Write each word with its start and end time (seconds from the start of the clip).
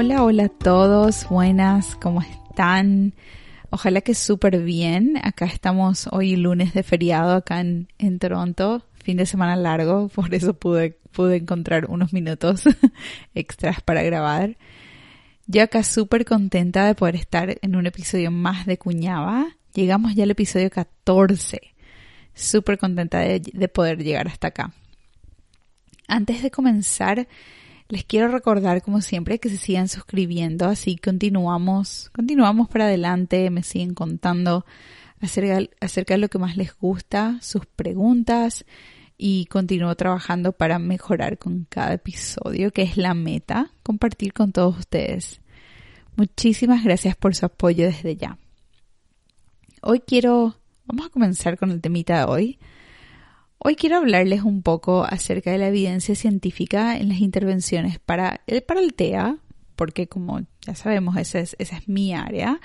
Hola, 0.00 0.22
hola 0.22 0.44
a 0.44 0.48
todos, 0.48 1.28
buenas, 1.28 1.96
¿cómo 1.96 2.22
están? 2.22 3.14
Ojalá 3.70 4.00
que 4.00 4.14
súper 4.14 4.62
bien. 4.62 5.20
Acá 5.20 5.46
estamos 5.46 6.08
hoy 6.12 6.36
lunes 6.36 6.72
de 6.72 6.84
feriado 6.84 7.32
acá 7.32 7.58
en, 7.58 8.18
Toronto, 8.20 8.86
fin 8.94 9.16
de 9.16 9.26
semana 9.26 9.56
largo, 9.56 10.06
por 10.14 10.32
eso 10.32 10.54
pude, 10.54 10.96
pude 11.10 11.38
encontrar 11.38 11.90
unos 11.90 12.12
minutos 12.12 12.62
extras 13.34 13.80
para 13.80 14.04
grabar. 14.04 14.56
Yo 15.48 15.64
acá 15.64 15.82
súper 15.82 16.24
contenta 16.24 16.86
de 16.86 16.94
poder 16.94 17.16
estar 17.16 17.58
en 17.60 17.74
un 17.74 17.84
episodio 17.88 18.30
más 18.30 18.66
de 18.66 18.78
Cuñaba. 18.78 19.48
Llegamos 19.74 20.14
ya 20.14 20.22
al 20.22 20.30
episodio 20.30 20.70
14. 20.70 21.60
Súper 22.34 22.78
contenta 22.78 23.18
de, 23.18 23.40
de 23.40 23.68
poder 23.68 23.98
llegar 24.04 24.28
hasta 24.28 24.46
acá. 24.46 24.72
Antes 26.06 26.40
de 26.40 26.52
comenzar, 26.52 27.26
les 27.88 28.04
quiero 28.04 28.28
recordar, 28.28 28.82
como 28.82 29.00
siempre, 29.00 29.38
que 29.38 29.48
se 29.48 29.56
sigan 29.56 29.88
suscribiendo, 29.88 30.66
así 30.66 30.96
continuamos, 30.96 32.10
continuamos 32.14 32.68
para 32.68 32.84
adelante, 32.84 33.50
me 33.50 33.62
siguen 33.62 33.94
contando 33.94 34.66
acerca, 35.20 35.60
acerca 35.80 36.14
de 36.14 36.18
lo 36.18 36.28
que 36.28 36.38
más 36.38 36.56
les 36.56 36.76
gusta, 36.76 37.38
sus 37.40 37.64
preguntas, 37.66 38.64
y 39.16 39.46
continúo 39.46 39.94
trabajando 39.96 40.52
para 40.52 40.78
mejorar 40.78 41.38
con 41.38 41.66
cada 41.68 41.94
episodio, 41.94 42.72
que 42.72 42.82
es 42.82 42.96
la 42.96 43.14
meta, 43.14 43.72
compartir 43.82 44.32
con 44.32 44.52
todos 44.52 44.78
ustedes. 44.78 45.40
Muchísimas 46.14 46.84
gracias 46.84 47.16
por 47.16 47.34
su 47.34 47.46
apoyo 47.46 47.86
desde 47.86 48.16
ya. 48.16 48.38
Hoy 49.82 50.00
quiero, 50.00 50.56
vamos 50.86 51.06
a 51.06 51.10
comenzar 51.10 51.58
con 51.58 51.70
el 51.70 51.80
temita 51.80 52.18
de 52.18 52.24
hoy. 52.24 52.58
Hoy 53.60 53.74
quiero 53.74 53.96
hablarles 53.96 54.42
un 54.42 54.62
poco 54.62 55.04
acerca 55.04 55.50
de 55.50 55.58
la 55.58 55.66
evidencia 55.66 56.14
científica 56.14 56.96
en 56.96 57.08
las 57.08 57.18
intervenciones 57.18 57.98
para 57.98 58.40
el, 58.46 58.62
para 58.62 58.80
el 58.80 58.94
TEA, 58.94 59.38
porque 59.74 60.06
como 60.06 60.42
ya 60.60 60.76
sabemos, 60.76 61.16
esa 61.16 61.40
es, 61.40 61.56
esa 61.58 61.76
es 61.76 61.88
mi 61.88 62.14
área, 62.14 62.60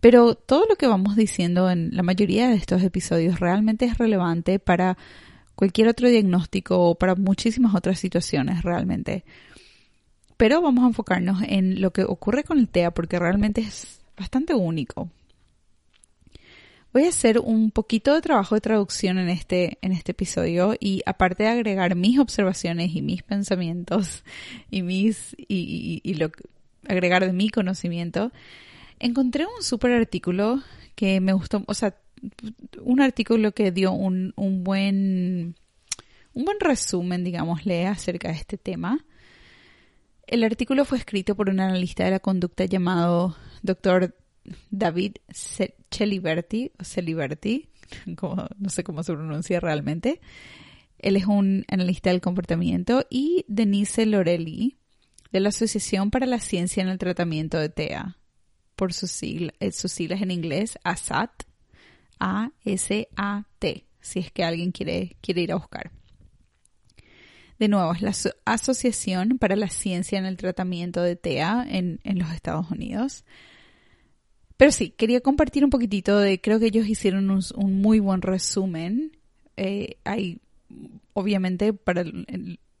pero 0.00 0.34
todo 0.34 0.66
lo 0.68 0.76
que 0.76 0.86
vamos 0.86 1.16
diciendo 1.16 1.70
en 1.70 1.96
la 1.96 2.02
mayoría 2.02 2.48
de 2.48 2.56
estos 2.56 2.82
episodios 2.82 3.40
realmente 3.40 3.86
es 3.86 3.96
relevante 3.96 4.58
para 4.58 4.98
cualquier 5.54 5.88
otro 5.88 6.10
diagnóstico 6.10 6.90
o 6.90 6.94
para 6.94 7.14
muchísimas 7.14 7.74
otras 7.74 7.98
situaciones 7.98 8.62
realmente. 8.62 9.24
Pero 10.36 10.60
vamos 10.60 10.84
a 10.84 10.88
enfocarnos 10.88 11.42
en 11.46 11.80
lo 11.80 11.90
que 11.92 12.04
ocurre 12.04 12.44
con 12.44 12.58
el 12.58 12.68
TEA 12.68 12.90
porque 12.90 13.18
realmente 13.18 13.62
es 13.62 14.00
bastante 14.14 14.52
único. 14.52 15.08
Voy 16.94 17.06
a 17.06 17.08
hacer 17.08 17.40
un 17.40 17.72
poquito 17.72 18.14
de 18.14 18.20
trabajo 18.20 18.54
de 18.54 18.60
traducción 18.60 19.18
en 19.18 19.28
este, 19.28 19.78
en 19.82 19.90
este 19.90 20.12
episodio 20.12 20.76
y 20.78 21.02
aparte 21.06 21.42
de 21.42 21.48
agregar 21.48 21.96
mis 21.96 22.20
observaciones 22.20 22.94
y 22.94 23.02
mis 23.02 23.24
pensamientos 23.24 24.22
y 24.70 24.82
mis, 24.82 25.34
y, 25.36 26.00
agregar 26.86 27.26
de 27.26 27.32
mi 27.32 27.50
conocimiento, 27.50 28.30
encontré 29.00 29.44
un 29.44 29.64
súper 29.64 29.90
artículo 29.90 30.62
que 30.94 31.20
me 31.20 31.32
gustó, 31.32 31.64
o 31.66 31.74
sea, 31.74 31.96
un 32.80 33.00
artículo 33.00 33.50
que 33.50 33.72
dio 33.72 33.90
un, 33.90 34.32
un 34.36 34.62
buen, 34.62 35.56
un 36.32 36.44
buen 36.44 36.60
resumen, 36.60 37.24
digámosle, 37.24 37.88
acerca 37.88 38.28
de 38.28 38.34
este 38.34 38.56
tema. 38.56 39.04
El 40.28 40.44
artículo 40.44 40.84
fue 40.84 40.98
escrito 40.98 41.34
por 41.34 41.50
un 41.50 41.58
analista 41.58 42.04
de 42.04 42.12
la 42.12 42.20
conducta 42.20 42.66
llamado 42.66 43.36
Dr. 43.64 44.14
David 44.70 45.16
Celiberti, 45.90 46.72
o 46.78 46.84
Celiberti, 46.84 47.68
como, 48.16 48.46
no 48.58 48.68
sé 48.70 48.84
cómo 48.84 49.02
se 49.02 49.12
pronuncia 49.12 49.60
realmente. 49.60 50.20
Él 50.98 51.16
es 51.16 51.26
un 51.26 51.64
analista 51.68 52.10
del 52.10 52.20
comportamiento 52.20 53.06
y 53.10 53.44
Denise 53.48 54.06
Lorelli 54.06 54.76
de 55.32 55.40
la 55.40 55.50
Asociación 55.50 56.10
para 56.10 56.26
la 56.26 56.38
Ciencia 56.38 56.82
en 56.82 56.88
el 56.88 56.98
Tratamiento 56.98 57.58
de 57.58 57.68
TEA, 57.68 58.16
por 58.76 58.92
sus, 58.92 59.22
eh, 59.22 59.50
sus 59.72 59.92
siglas 59.92 60.22
en 60.22 60.30
inglés, 60.30 60.78
ASAT, 60.84 61.30
A-S-A-T, 62.20 63.84
si 64.00 64.18
es 64.20 64.30
que 64.30 64.44
alguien 64.44 64.70
quiere, 64.70 65.16
quiere 65.20 65.42
ir 65.42 65.52
a 65.52 65.56
buscar. 65.56 65.90
De 67.58 67.68
nuevo, 67.68 67.92
es 67.92 68.02
la 68.02 68.14
Asociación 68.44 69.38
para 69.38 69.56
la 69.56 69.68
Ciencia 69.68 70.18
en 70.18 70.26
el 70.26 70.36
Tratamiento 70.36 71.02
de 71.02 71.16
TEA 71.16 71.66
en, 71.68 72.00
en 72.04 72.18
los 72.18 72.30
Estados 72.30 72.70
Unidos. 72.70 73.24
Pero 74.64 74.72
sí, 74.72 74.94
quería 74.96 75.20
compartir 75.20 75.62
un 75.62 75.68
poquitito 75.68 76.18
de, 76.18 76.40
creo 76.40 76.58
que 76.58 76.64
ellos 76.64 76.88
hicieron 76.88 77.28
un, 77.30 77.82
muy 77.82 78.00
buen 78.00 78.22
resumen. 78.22 79.14
Eh, 79.58 79.98
hay, 80.04 80.40
obviamente, 81.12 81.74
para 81.74 82.02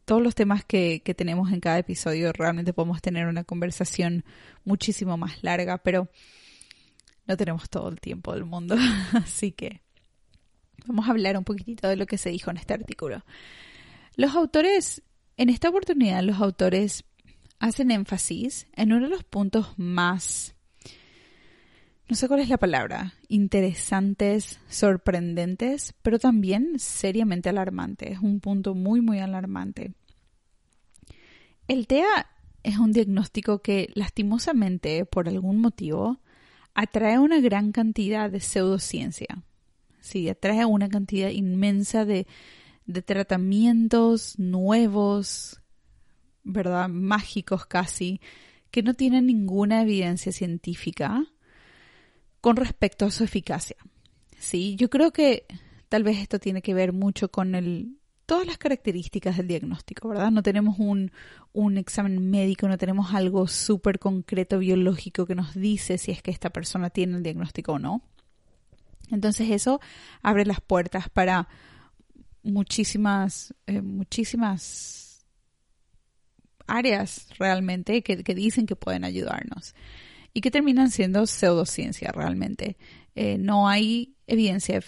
todos 0.06 0.22
los 0.22 0.34
temas 0.34 0.64
que, 0.64 1.02
que, 1.04 1.12
tenemos 1.12 1.52
en 1.52 1.60
cada 1.60 1.76
episodio, 1.78 2.32
realmente 2.32 2.72
podemos 2.72 3.02
tener 3.02 3.26
una 3.26 3.44
conversación 3.44 4.24
muchísimo 4.64 5.18
más 5.18 5.44
larga, 5.44 5.76
pero 5.76 6.08
no 7.26 7.36
tenemos 7.36 7.68
todo 7.68 7.90
el 7.90 8.00
tiempo 8.00 8.32
del 8.32 8.46
mundo. 8.46 8.76
Así 9.12 9.52
que 9.52 9.82
vamos 10.86 11.06
a 11.06 11.10
hablar 11.10 11.36
un 11.36 11.44
poquitito 11.44 11.86
de 11.86 11.96
lo 11.96 12.06
que 12.06 12.16
se 12.16 12.30
dijo 12.30 12.50
en 12.50 12.56
este 12.56 12.72
artículo. 12.72 13.26
Los 14.16 14.34
autores, 14.34 15.02
en 15.36 15.50
esta 15.50 15.68
oportunidad, 15.68 16.22
los 16.22 16.40
autores 16.40 17.04
hacen 17.58 17.90
énfasis 17.90 18.68
en 18.72 18.94
uno 18.94 19.04
de 19.04 19.10
los 19.10 19.24
puntos 19.24 19.74
más 19.76 20.53
no 22.08 22.16
sé 22.16 22.28
cuál 22.28 22.40
es 22.40 22.50
la 22.50 22.58
palabra, 22.58 23.14
interesantes, 23.28 24.60
sorprendentes, 24.68 25.94
pero 26.02 26.18
también 26.18 26.78
seriamente 26.78 27.48
alarmantes. 27.48 28.12
Es 28.12 28.18
un 28.18 28.40
punto 28.40 28.74
muy, 28.74 29.00
muy 29.00 29.20
alarmante. 29.20 29.94
El 31.66 31.86
TEA 31.86 32.26
es 32.62 32.78
un 32.78 32.92
diagnóstico 32.92 33.62
que 33.62 33.90
lastimosamente, 33.94 35.06
por 35.06 35.28
algún 35.28 35.60
motivo, 35.60 36.20
atrae 36.74 37.18
una 37.18 37.40
gran 37.40 37.72
cantidad 37.72 38.30
de 38.30 38.40
pseudociencia. 38.40 39.42
Sí, 40.00 40.28
atrae 40.28 40.66
una 40.66 40.90
cantidad 40.90 41.30
inmensa 41.30 42.04
de, 42.04 42.26
de 42.84 43.00
tratamientos 43.00 44.38
nuevos, 44.38 45.62
¿verdad? 46.42 46.90
Mágicos 46.90 47.64
casi, 47.64 48.20
que 48.70 48.82
no 48.82 48.92
tienen 48.92 49.24
ninguna 49.24 49.80
evidencia 49.80 50.32
científica 50.32 51.24
con 52.44 52.56
respecto 52.56 53.06
a 53.06 53.10
su 53.10 53.24
eficacia. 53.24 53.76
Sí, 54.38 54.76
yo 54.76 54.90
creo 54.90 55.14
que 55.14 55.46
tal 55.88 56.02
vez 56.02 56.18
esto 56.18 56.38
tiene 56.38 56.60
que 56.60 56.74
ver 56.74 56.92
mucho 56.92 57.30
con 57.30 57.54
el, 57.54 57.96
todas 58.26 58.46
las 58.46 58.58
características 58.58 59.38
del 59.38 59.48
diagnóstico, 59.48 60.10
¿verdad? 60.10 60.30
No 60.30 60.42
tenemos 60.42 60.78
un, 60.78 61.10
un 61.54 61.78
examen 61.78 62.30
médico, 62.30 62.68
no 62.68 62.76
tenemos 62.76 63.14
algo 63.14 63.48
súper 63.48 63.98
concreto 63.98 64.58
biológico 64.58 65.24
que 65.24 65.34
nos 65.34 65.54
dice 65.54 65.96
si 65.96 66.10
es 66.10 66.20
que 66.20 66.30
esta 66.30 66.50
persona 66.50 66.90
tiene 66.90 67.16
el 67.16 67.22
diagnóstico 67.22 67.72
o 67.72 67.78
no. 67.78 68.02
Entonces 69.10 69.48
eso 69.48 69.80
abre 70.20 70.44
las 70.44 70.60
puertas 70.60 71.08
para 71.08 71.48
muchísimas, 72.42 73.54
eh, 73.66 73.80
muchísimas 73.80 75.24
áreas 76.66 77.26
realmente 77.38 78.02
que, 78.02 78.22
que 78.22 78.34
dicen 78.34 78.66
que 78.66 78.76
pueden 78.76 79.04
ayudarnos 79.04 79.74
y 80.34 80.40
que 80.40 80.50
terminan 80.50 80.90
siendo 80.90 81.26
pseudociencia 81.26 82.10
realmente. 82.12 82.76
Eh, 83.14 83.38
no 83.38 83.68
hay 83.68 84.16
evidencia, 84.26 84.82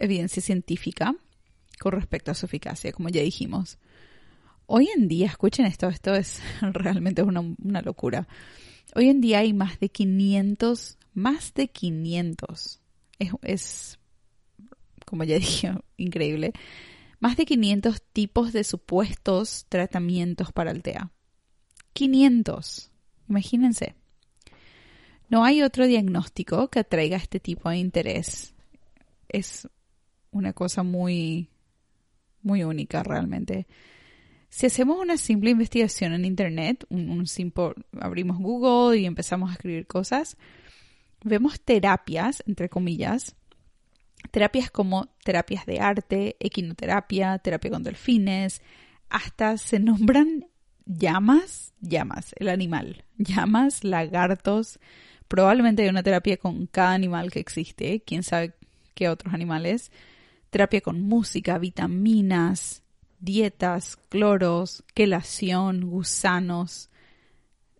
evidencia 0.00 0.42
científica 0.42 1.14
con 1.78 1.92
respecto 1.92 2.30
a 2.30 2.34
su 2.34 2.46
eficacia, 2.46 2.90
como 2.92 3.10
ya 3.10 3.20
dijimos. 3.20 3.78
Hoy 4.64 4.88
en 4.96 5.06
día, 5.06 5.26
escuchen 5.26 5.66
esto, 5.66 5.88
esto 5.88 6.14
es 6.14 6.40
realmente 6.62 7.22
una, 7.22 7.40
una 7.40 7.82
locura. 7.82 8.26
Hoy 8.94 9.10
en 9.10 9.20
día 9.20 9.40
hay 9.40 9.52
más 9.52 9.78
de 9.78 9.90
500, 9.90 10.98
más 11.12 11.52
de 11.52 11.68
500. 11.68 12.80
Es, 13.42 13.98
como 15.04 15.24
ya 15.24 15.34
dije, 15.38 15.74
increíble. 15.98 16.54
Más 17.20 17.36
de 17.36 17.44
500 17.44 18.02
tipos 18.12 18.52
de 18.52 18.64
supuestos 18.64 19.66
tratamientos 19.68 20.50
para 20.52 20.70
el 20.70 20.82
TEA. 20.82 21.10
500. 21.92 22.90
Imagínense. 23.28 23.94
No 25.28 25.44
hay 25.44 25.62
otro 25.62 25.86
diagnóstico 25.86 26.68
que 26.68 26.80
atraiga 26.80 27.16
este 27.16 27.40
tipo 27.40 27.68
de 27.68 27.78
interés. 27.78 28.54
Es 29.28 29.68
una 30.30 30.52
cosa 30.52 30.82
muy, 30.82 31.48
muy 32.42 32.62
única 32.62 33.02
realmente. 33.02 33.66
Si 34.48 34.66
hacemos 34.66 34.98
una 34.98 35.16
simple 35.16 35.50
investigación 35.50 36.12
en 36.12 36.24
Internet, 36.24 36.86
un, 36.88 37.26
simple, 37.26 37.74
abrimos 38.00 38.38
Google 38.38 38.98
y 38.98 39.04
empezamos 39.04 39.50
a 39.50 39.54
escribir 39.54 39.86
cosas, 39.86 40.36
vemos 41.24 41.60
terapias, 41.60 42.42
entre 42.46 42.68
comillas, 42.68 43.34
terapias 44.30 44.70
como 44.70 45.08
terapias 45.24 45.66
de 45.66 45.80
arte, 45.80 46.36
equinoterapia, 46.38 47.38
terapia 47.38 47.70
con 47.70 47.82
delfines, 47.82 48.62
hasta 49.08 49.58
se 49.58 49.80
nombran 49.80 50.46
llamas, 50.84 51.74
llamas, 51.80 52.34
el 52.38 52.48
animal, 52.48 53.04
llamas, 53.18 53.84
lagartos, 53.84 54.78
Probablemente 55.28 55.82
hay 55.82 55.88
una 55.88 56.02
terapia 56.02 56.36
con 56.36 56.66
cada 56.66 56.92
animal 56.92 57.30
que 57.30 57.40
existe, 57.40 58.02
quién 58.04 58.22
sabe 58.22 58.54
qué 58.94 59.08
otros 59.08 59.34
animales. 59.34 59.90
Terapia 60.50 60.80
con 60.80 61.02
música, 61.02 61.58
vitaminas, 61.58 62.82
dietas, 63.18 63.96
cloros, 64.08 64.84
quelación, 64.94 65.90
gusanos. 65.90 66.90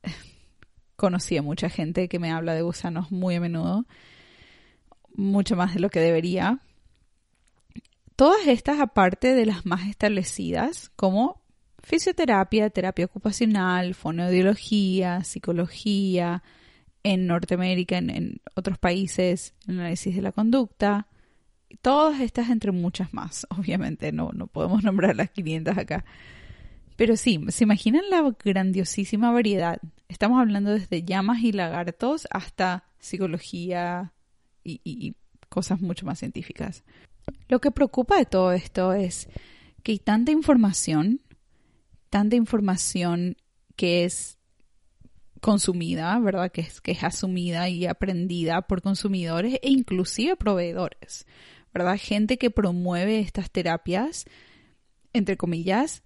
conocí 0.96 1.36
a 1.36 1.42
mucha 1.42 1.68
gente 1.68 2.08
que 2.08 2.18
me 2.18 2.32
habla 2.32 2.54
de 2.54 2.62
gusanos 2.62 3.12
muy 3.12 3.36
a 3.36 3.40
menudo, 3.40 3.84
mucho 5.14 5.56
más 5.56 5.74
de 5.74 5.80
lo 5.80 5.90
que 5.90 6.00
debería. 6.00 6.60
Todas 8.16 8.46
estas, 8.46 8.80
aparte 8.80 9.34
de 9.34 9.46
las 9.46 9.66
más 9.66 9.86
establecidas, 9.88 10.90
como 10.96 11.42
fisioterapia, 11.82 12.70
terapia 12.70 13.04
ocupacional, 13.04 13.94
fonoaudiología, 13.94 15.22
psicología, 15.22 16.42
en 17.06 17.28
Norteamérica, 17.28 17.98
en, 17.98 18.40
otros 18.56 18.78
países, 18.78 19.54
análisis 19.68 20.16
de 20.16 20.22
la 20.22 20.32
conducta, 20.32 21.06
todas 21.80 22.20
estas 22.20 22.50
entre 22.50 22.72
muchas 22.72 23.14
más, 23.14 23.46
obviamente, 23.56 24.10
no, 24.10 24.32
no 24.32 24.48
podemos 24.48 24.82
nombrar 24.82 25.14
las 25.14 25.30
500 25.30 25.78
acá. 25.78 26.04
Pero 26.96 27.16
sí, 27.16 27.40
¿se 27.48 27.64
imaginan 27.64 28.10
la 28.10 28.34
grandiosísima 28.44 29.30
variedad? 29.30 29.78
Estamos 30.08 30.40
hablando 30.40 30.72
desde 30.72 31.04
llamas 31.04 31.42
y 31.42 31.52
lagartos 31.52 32.26
hasta 32.30 32.84
psicología 32.98 34.12
y, 34.64 35.14
cosas 35.48 35.80
mucho 35.80 36.06
más 36.06 36.18
científicas. 36.18 36.82
Lo 37.48 37.60
que 37.60 37.70
preocupa 37.70 38.18
de 38.18 38.24
todo 38.24 38.50
esto 38.50 38.92
es 38.92 39.28
que 39.84 39.92
hay 39.92 39.98
tanta 39.98 40.32
información, 40.32 41.20
tanta 42.10 42.34
información 42.34 43.36
que 43.76 44.04
es 44.04 44.38
consumida, 45.46 46.18
¿verdad? 46.18 46.50
Que 46.50 46.62
es, 46.62 46.80
que 46.80 46.90
es 46.90 47.04
asumida 47.04 47.68
y 47.68 47.86
aprendida 47.86 48.62
por 48.62 48.82
consumidores 48.82 49.60
e 49.62 49.70
inclusive 49.70 50.34
proveedores, 50.34 51.24
¿verdad? 51.72 51.96
Gente 52.02 52.36
que 52.36 52.50
promueve 52.50 53.20
estas 53.20 53.48
terapias, 53.52 54.24
entre 55.12 55.36
comillas, 55.36 56.02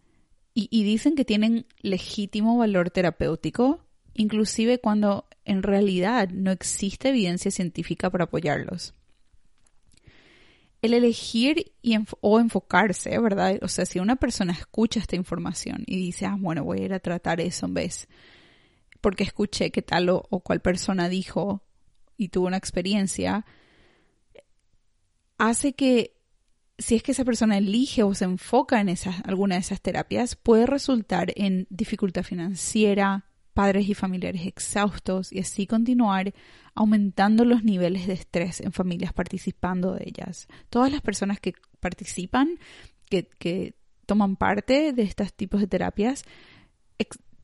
y, 0.52 0.84
dicen 0.84 1.14
que 1.14 1.24
tienen 1.24 1.64
legítimo 1.80 2.58
valor 2.58 2.90
terapéutico, 2.90 3.86
inclusive 4.12 4.78
cuando 4.78 5.26
en 5.46 5.62
realidad 5.62 6.28
no 6.28 6.50
existe 6.50 7.08
evidencia 7.08 7.50
científica 7.50 8.10
para 8.10 8.24
apoyarlos. 8.24 8.92
El 10.82 10.92
elegir 10.92 11.72
y 11.80 11.96
o 12.20 12.40
enfocarse, 12.40 13.18
¿verdad? 13.18 13.58
O 13.62 13.68
sea, 13.68 13.86
si 13.86 14.00
una 14.00 14.16
persona 14.16 14.52
escucha 14.52 15.00
esta 15.00 15.16
información 15.16 15.82
y 15.86 15.96
dice, 15.96 16.26
ah, 16.26 16.36
bueno, 16.38 16.62
voy 16.62 16.80
a 16.80 16.84
ir 16.84 16.92
a 16.92 17.00
tratar 17.00 17.40
eso 17.40 17.64
en 17.64 17.74
vez, 17.74 18.06
porque 19.00 19.24
escuché 19.24 19.70
que 19.70 19.82
tal 19.82 20.08
o, 20.10 20.26
o 20.30 20.40
cual 20.40 20.60
persona 20.60 21.08
dijo 21.08 21.62
y 22.16 22.28
tuvo 22.28 22.46
una 22.46 22.56
experiencia, 22.56 23.46
hace 25.38 25.72
que 25.72 26.16
si 26.80 26.94
es 26.94 27.02
que 27.02 27.12
esa 27.12 27.24
persona 27.24 27.58
elige 27.58 28.02
o 28.02 28.14
se 28.14 28.24
enfoca 28.24 28.80
en 28.80 28.88
esas, 28.88 29.16
alguna 29.24 29.56
de 29.56 29.60
esas 29.60 29.80
terapias, 29.80 30.34
puede 30.34 30.66
resultar 30.66 31.32
en 31.36 31.66
dificultad 31.70 32.22
financiera, 32.22 33.26
padres 33.52 33.88
y 33.88 33.94
familiares 33.94 34.46
exhaustos 34.46 35.32
y 35.32 35.40
así 35.40 35.66
continuar 35.66 36.32
aumentando 36.74 37.44
los 37.44 37.64
niveles 37.64 38.06
de 38.06 38.14
estrés 38.14 38.60
en 38.60 38.72
familias 38.72 39.12
participando 39.12 39.94
de 39.94 40.04
ellas. 40.06 40.48
Todas 40.70 40.90
las 40.90 41.02
personas 41.02 41.40
que 41.40 41.52
participan, 41.80 42.58
que, 43.10 43.28
que 43.38 43.74
toman 44.06 44.36
parte 44.36 44.92
de 44.92 45.02
estos 45.02 45.34
tipos 45.34 45.60
de 45.60 45.66
terapias, 45.66 46.24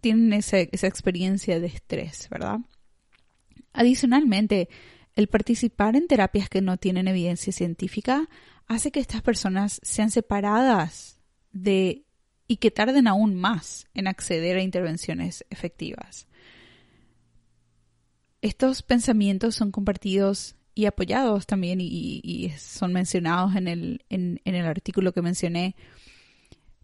tienen 0.06 0.32
esa 0.34 0.86
experiencia 0.86 1.58
de 1.58 1.66
estrés, 1.66 2.28
¿verdad? 2.30 2.60
Adicionalmente, 3.72 4.68
el 5.16 5.26
participar 5.26 5.96
en 5.96 6.06
terapias 6.06 6.48
que 6.48 6.62
no 6.62 6.76
tienen 6.76 7.08
evidencia 7.08 7.52
científica 7.52 8.28
hace 8.68 8.92
que 8.92 9.00
estas 9.00 9.22
personas 9.22 9.80
sean 9.82 10.12
separadas 10.12 11.18
de 11.50 12.04
y 12.46 12.58
que 12.58 12.70
tarden 12.70 13.08
aún 13.08 13.34
más 13.34 13.88
en 13.94 14.06
acceder 14.06 14.58
a 14.58 14.62
intervenciones 14.62 15.44
efectivas. 15.50 16.28
Estos 18.42 18.84
pensamientos 18.84 19.56
son 19.56 19.72
compartidos 19.72 20.54
y 20.72 20.84
apoyados 20.84 21.46
también 21.48 21.80
y, 21.80 22.52
son 22.58 22.92
mencionados 22.92 23.56
en 23.56 23.66
el, 23.66 24.04
en, 24.08 24.40
el 24.44 24.66
artículo 24.66 25.12
que 25.12 25.22
mencioné 25.22 25.74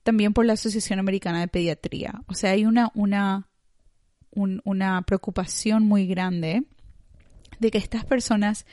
también 0.02 0.32
por 0.32 0.44
la 0.44 0.54
Asociación 0.54 0.98
Americana 0.98 1.40
de 1.40 1.48
Pediatría. 1.48 2.22
O 2.26 2.34
sea, 2.34 2.50
hay 2.50 2.66
una, 2.66 2.90
una, 2.94 3.48
una 4.32 5.02
preocupación 5.02 5.84
muy 5.84 6.06
grande 6.06 6.64
de 7.58 7.70
que 7.70 7.78
estas 7.78 8.04
personas 8.04 8.66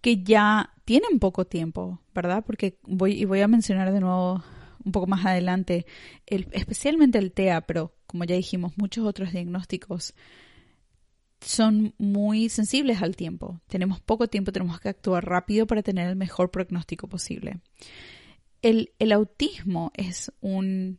que 0.00 0.22
ya 0.22 0.74
tienen 0.84 1.18
poco 1.18 1.46
tiempo, 1.46 2.00
¿verdad? 2.14 2.44
Porque 2.46 2.78
voy, 2.82 3.12
y 3.12 3.24
voy 3.24 3.40
a 3.40 3.48
mencionar 3.48 3.92
de 3.92 4.00
nuevo 4.00 4.42
un 4.84 4.92
poco 4.92 5.06
más 5.06 5.24
adelante, 5.24 5.86
el, 6.26 6.48
especialmente 6.52 7.18
el 7.18 7.32
TEA, 7.32 7.62
pero 7.62 7.94
como 8.06 8.24
ya 8.24 8.36
dijimos, 8.36 8.74
muchos 8.76 9.06
otros 9.06 9.32
diagnósticos 9.32 10.14
son 11.40 11.94
muy 11.98 12.48
sensibles 12.48 13.02
al 13.02 13.16
tiempo. 13.16 13.60
Tenemos 13.66 14.00
poco 14.00 14.28
tiempo, 14.28 14.52
tenemos 14.52 14.80
que 14.80 14.88
actuar 14.88 15.24
rápido 15.24 15.66
para 15.66 15.82
tener 15.82 16.08
el 16.08 16.16
mejor 16.16 16.50
pronóstico 16.50 17.08
posible. 17.08 17.60
El, 18.64 18.92
el 18.98 19.12
autismo 19.12 19.92
es 19.94 20.32
un, 20.40 20.98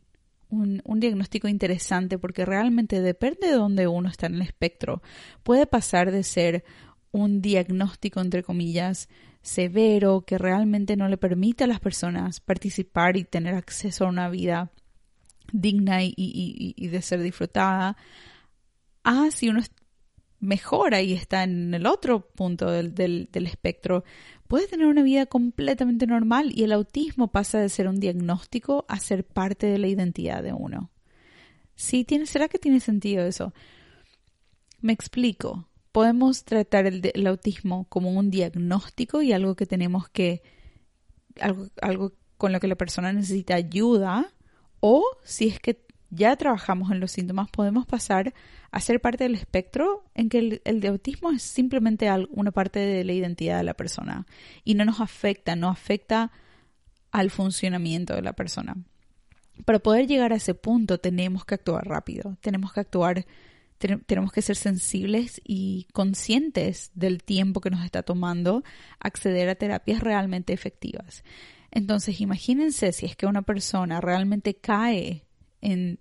un, 0.50 0.82
un, 0.86 1.00
diagnóstico 1.00 1.48
interesante 1.48 2.20
porque 2.20 2.46
realmente 2.46 3.02
depende 3.02 3.48
de 3.48 3.54
dónde 3.54 3.88
uno 3.88 4.08
está 4.08 4.28
en 4.28 4.36
el 4.36 4.44
espectro. 4.44 5.02
Puede 5.42 5.66
pasar 5.66 6.12
de 6.12 6.24
ser 6.24 6.64
un 7.12 7.42
diagnóstico, 7.42 8.20
entre 8.20 8.44
comillas, 8.44 9.10
severo 9.42 10.22
que 10.22 10.38
realmente 10.38 10.98
no 10.98 11.08
le 11.08 11.18
permite 11.18 11.64
a 11.64 11.68
las 11.68 11.80
personas 11.80 12.40
participar 12.40 13.16
y 13.16 13.24
tener 13.24 13.56
acceso 13.56 14.06
a 14.06 14.10
una 14.10 14.30
vida 14.30 14.72
digna 15.54 16.00
y, 16.02 16.88
de 16.88 17.02
ser 17.02 17.22
disfrutada. 17.22 17.96
Ah, 19.04 19.30
si 19.32 19.50
uno 19.50 19.62
mejora 20.46 21.02
y 21.02 21.14
está 21.14 21.44
en 21.44 21.74
el 21.74 21.86
otro 21.86 22.28
punto 22.28 22.70
del, 22.72 22.94
del, 22.94 23.48
espectro, 23.48 24.04
puede 24.48 24.68
tener 24.68 24.88
una 24.88 25.04
vida 25.04 25.26
completamente 25.26 26.08
normal 26.08 26.52
y 26.54 26.64
el 26.64 26.72
autismo 26.72 27.32
pasa 27.32 27.60
de 27.60 27.70
ser 27.70 27.88
un 27.88 28.00
diagnóstico 28.00 28.86
a 28.88 29.00
ser 29.00 29.26
parte 29.26 29.68
de 29.68 29.78
la 29.78 29.88
identidad 29.88 30.44
de 30.44 30.54
uno. 30.54 30.92
Sí, 31.76 32.06
tiene, 32.06 32.26
¿será 32.26 32.48
que 32.48 32.60
tiene 32.60 32.80
sentido 32.80 33.26
eso? 33.26 33.54
Me 34.82 34.94
explico 34.94 35.68
podemos 35.96 36.44
tratar 36.44 36.88
el, 36.88 37.26
autismo 37.26 37.86
como 37.88 38.12
un 38.12 38.30
diagnóstico 38.30 39.22
y 39.22 39.32
algo 39.32 39.56
que 39.56 39.66
tenemos 39.66 40.10
que, 40.10 40.44
algo, 41.40 41.68
algo 41.82 42.12
con 42.36 42.52
lo 42.52 42.60
que 42.60 42.68
la 42.68 42.76
persona 42.76 43.14
necesita 43.14 43.56
ayuda, 43.56 44.34
o 44.82 45.06
si 45.24 45.48
es 45.48 45.58
que 45.62 45.85
ya 46.16 46.36
trabajamos 46.36 46.92
en 46.92 47.00
los 47.00 47.12
síntomas, 47.12 47.50
podemos 47.50 47.86
pasar 47.86 48.34
a 48.72 48.80
ser 48.80 49.02
parte 49.02 49.24
del 49.24 49.36
espectro 49.36 50.04
en 50.14 50.30
que 50.30 50.40
el, 50.40 50.62
el 50.66 50.82
de 50.82 50.88
autismo 50.90 51.32
es 51.32 51.44
simplemente 51.44 52.10
una 52.32 52.52
parte 52.52 52.80
de 52.80 53.04
la 53.04 53.14
identidad 53.14 53.58
de 53.58 53.64
la 53.64 53.74
persona 53.74 54.26
y 54.64 54.76
no 54.76 54.86
nos 54.86 55.02
afecta, 55.02 55.56
no 55.56 55.70
afecta 55.70 56.32
al 57.12 57.32
funcionamiento 57.32 58.16
de 58.16 58.22
la 58.22 58.34
persona. 58.34 58.76
Para 59.64 59.80
poder 59.80 60.08
llegar 60.08 60.34
a 60.34 60.38
ese 60.38 60.54
punto 60.54 61.00
tenemos 61.00 61.46
que 61.46 61.56
actuar 61.56 61.88
rápido, 61.88 62.38
tenemos 62.42 62.74
que 62.74 62.80
actuar 62.82 63.26
tenemos 63.78 64.32
que 64.32 64.42
ser 64.42 64.56
sensibles 64.56 65.42
y 65.44 65.88
conscientes 65.92 66.92
del 66.94 67.24
tiempo 67.24 67.62
que 67.62 67.70
nos 67.70 67.84
está 67.84 68.04
tomando 68.04 68.64
acceder 69.00 69.50
a 69.50 69.56
terapias 69.56 70.02
realmente 70.02 70.54
efectivas. 70.54 71.24
Entonces, 71.72 72.22
imagínense 72.22 72.94
si 72.94 73.06
es 73.06 73.16
que 73.18 73.26
una 73.26 73.42
persona 73.42 74.00
realmente 74.00 74.56
cae 74.56 75.26
en 75.62 76.00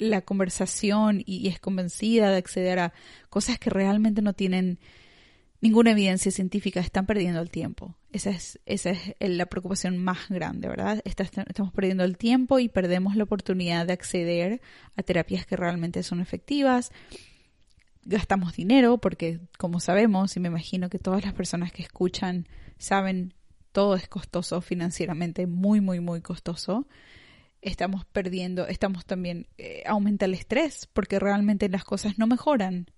la 0.00 0.22
conversación 0.22 1.22
y, 1.24 1.48
es 1.48 1.60
convencida 1.60 2.30
de 2.30 2.38
acceder 2.38 2.78
a 2.78 2.92
cosas 3.28 3.58
que 3.58 3.70
realmente 3.70 4.22
no 4.22 4.32
tienen 4.32 4.78
ninguna 5.60 5.90
evidencia 5.90 6.32
científica, 6.32 6.80
están 6.80 7.04
perdiendo 7.04 7.40
el 7.40 7.50
tiempo. 7.50 7.94
Esa 8.10 8.30
es, 8.30 8.58
esa 8.64 8.90
es 8.90 9.14
la 9.20 9.44
preocupación 9.44 9.98
más 9.98 10.30
grande, 10.30 10.68
¿verdad? 10.68 11.02
Estamos 11.04 11.72
perdiendo 11.72 12.02
el 12.02 12.16
tiempo 12.16 12.58
y 12.58 12.70
perdemos 12.70 13.14
la 13.14 13.24
oportunidad 13.24 13.86
de 13.86 13.92
acceder 13.92 14.62
a 14.96 15.02
terapias 15.02 15.44
que 15.44 15.56
realmente 15.56 16.02
son 16.02 16.20
efectivas. 16.20 16.92
Gastamos 18.04 18.54
dinero 18.54 18.96
porque, 18.96 19.38
como 19.58 19.80
sabemos, 19.80 20.34
y 20.34 20.40
me 20.40 20.48
imagino 20.48 20.88
que 20.88 20.98
todas 20.98 21.22
las 21.22 21.34
personas 21.34 21.72
que 21.72 21.82
escuchan 21.82 22.48
saben, 22.78 23.34
todo 23.72 23.96
es 23.96 24.08
costoso 24.08 24.62
financieramente, 24.62 25.46
muy, 25.46 25.82
muy, 25.82 26.00
muy 26.00 26.22
costoso. 26.22 26.86
Estamos 27.62 28.04
perdiendo, 28.06 28.66
estamos 28.66 29.04
también, 29.04 29.46
eh, 29.58 29.82
aumenta 29.86 30.24
el 30.24 30.34
estrés 30.34 30.88
porque 30.92 31.18
realmente 31.18 31.68
las 31.68 31.84
cosas 31.84 32.18
no 32.18 32.26
mejoran 32.26 32.90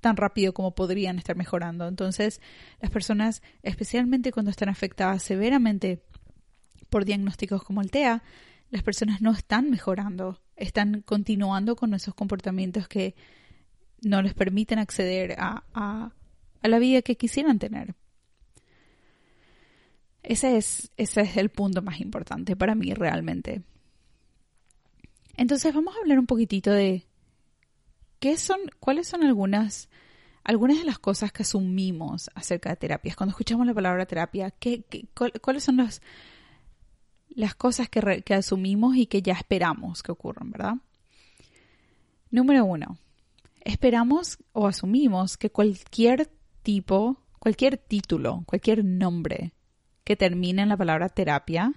tan 0.00 0.16
rápido 0.16 0.54
como 0.54 0.74
podrían 0.74 1.18
estar 1.18 1.36
mejorando. 1.36 1.86
Entonces, 1.88 2.40
las 2.80 2.90
personas, 2.90 3.42
especialmente 3.62 4.32
cuando 4.32 4.50
están 4.50 4.68
afectadas 4.68 5.22
severamente 5.22 6.02
por 6.88 7.04
diagnósticos 7.04 7.62
como 7.62 7.82
el 7.82 7.90
TEA, 7.90 8.22
las 8.70 8.82
personas 8.82 9.20
no 9.20 9.32
están 9.32 9.70
mejorando, 9.70 10.40
están 10.56 11.02
continuando 11.02 11.76
con 11.76 11.94
esos 11.94 12.14
comportamientos 12.14 12.88
que 12.88 13.14
no 14.02 14.22
les 14.22 14.34
permiten 14.34 14.78
acceder 14.78 15.36
a, 15.38 15.64
a, 15.74 16.12
la 16.62 16.78
vida 16.78 17.02
que 17.02 17.16
quisieran 17.16 17.58
tener. 17.58 17.94
Ese 20.28 20.58
es, 20.58 20.92
el 21.38 21.48
punto 21.48 21.80
más 21.80 22.02
importante 22.02 22.54
para 22.54 22.74
mí 22.74 22.92
realmente. 22.92 23.62
Entonces 25.38 25.72
vamos 25.72 25.96
a 25.96 26.00
hablar 26.00 26.18
un 26.18 26.26
poquitito 26.26 26.70
de 26.70 27.06
¿qué 28.20 28.36
son, 28.36 28.60
¿cuáles 28.78 29.08
son 29.08 29.24
algunas, 29.24 29.88
algunas 30.44 30.76
de 30.76 30.84
las 30.84 30.98
cosas 30.98 31.32
que 31.32 31.44
asumimos 31.44 32.28
acerca 32.34 32.68
de 32.68 32.76
terapias? 32.76 33.16
Cuando 33.16 33.30
escuchamos 33.30 33.66
la 33.66 33.72
palabra 33.72 34.04
terapia, 34.04 34.50
¿qué, 34.50 34.84
¿cuáles 35.40 35.64
son 35.64 35.78
las, 35.78 36.02
las 37.30 37.54
cosas 37.54 37.88
que, 37.88 38.22
que 38.22 38.34
asumimos 38.34 38.96
y 38.96 39.06
que 39.06 39.22
ya 39.22 39.32
esperamos 39.32 40.02
que 40.02 40.12
ocurran, 40.12 40.50
verdad? 40.50 40.74
Número 42.30 42.66
uno, 42.66 42.98
esperamos 43.62 44.36
o 44.52 44.66
asumimos 44.66 45.38
que 45.38 45.48
cualquier 45.48 46.30
tipo, 46.62 47.16
cualquier 47.38 47.78
título, 47.78 48.42
cualquier 48.44 48.84
nombre 48.84 49.54
que 50.08 50.16
termine 50.16 50.62
en 50.62 50.70
la 50.70 50.76
palabra 50.78 51.10
terapia 51.10 51.74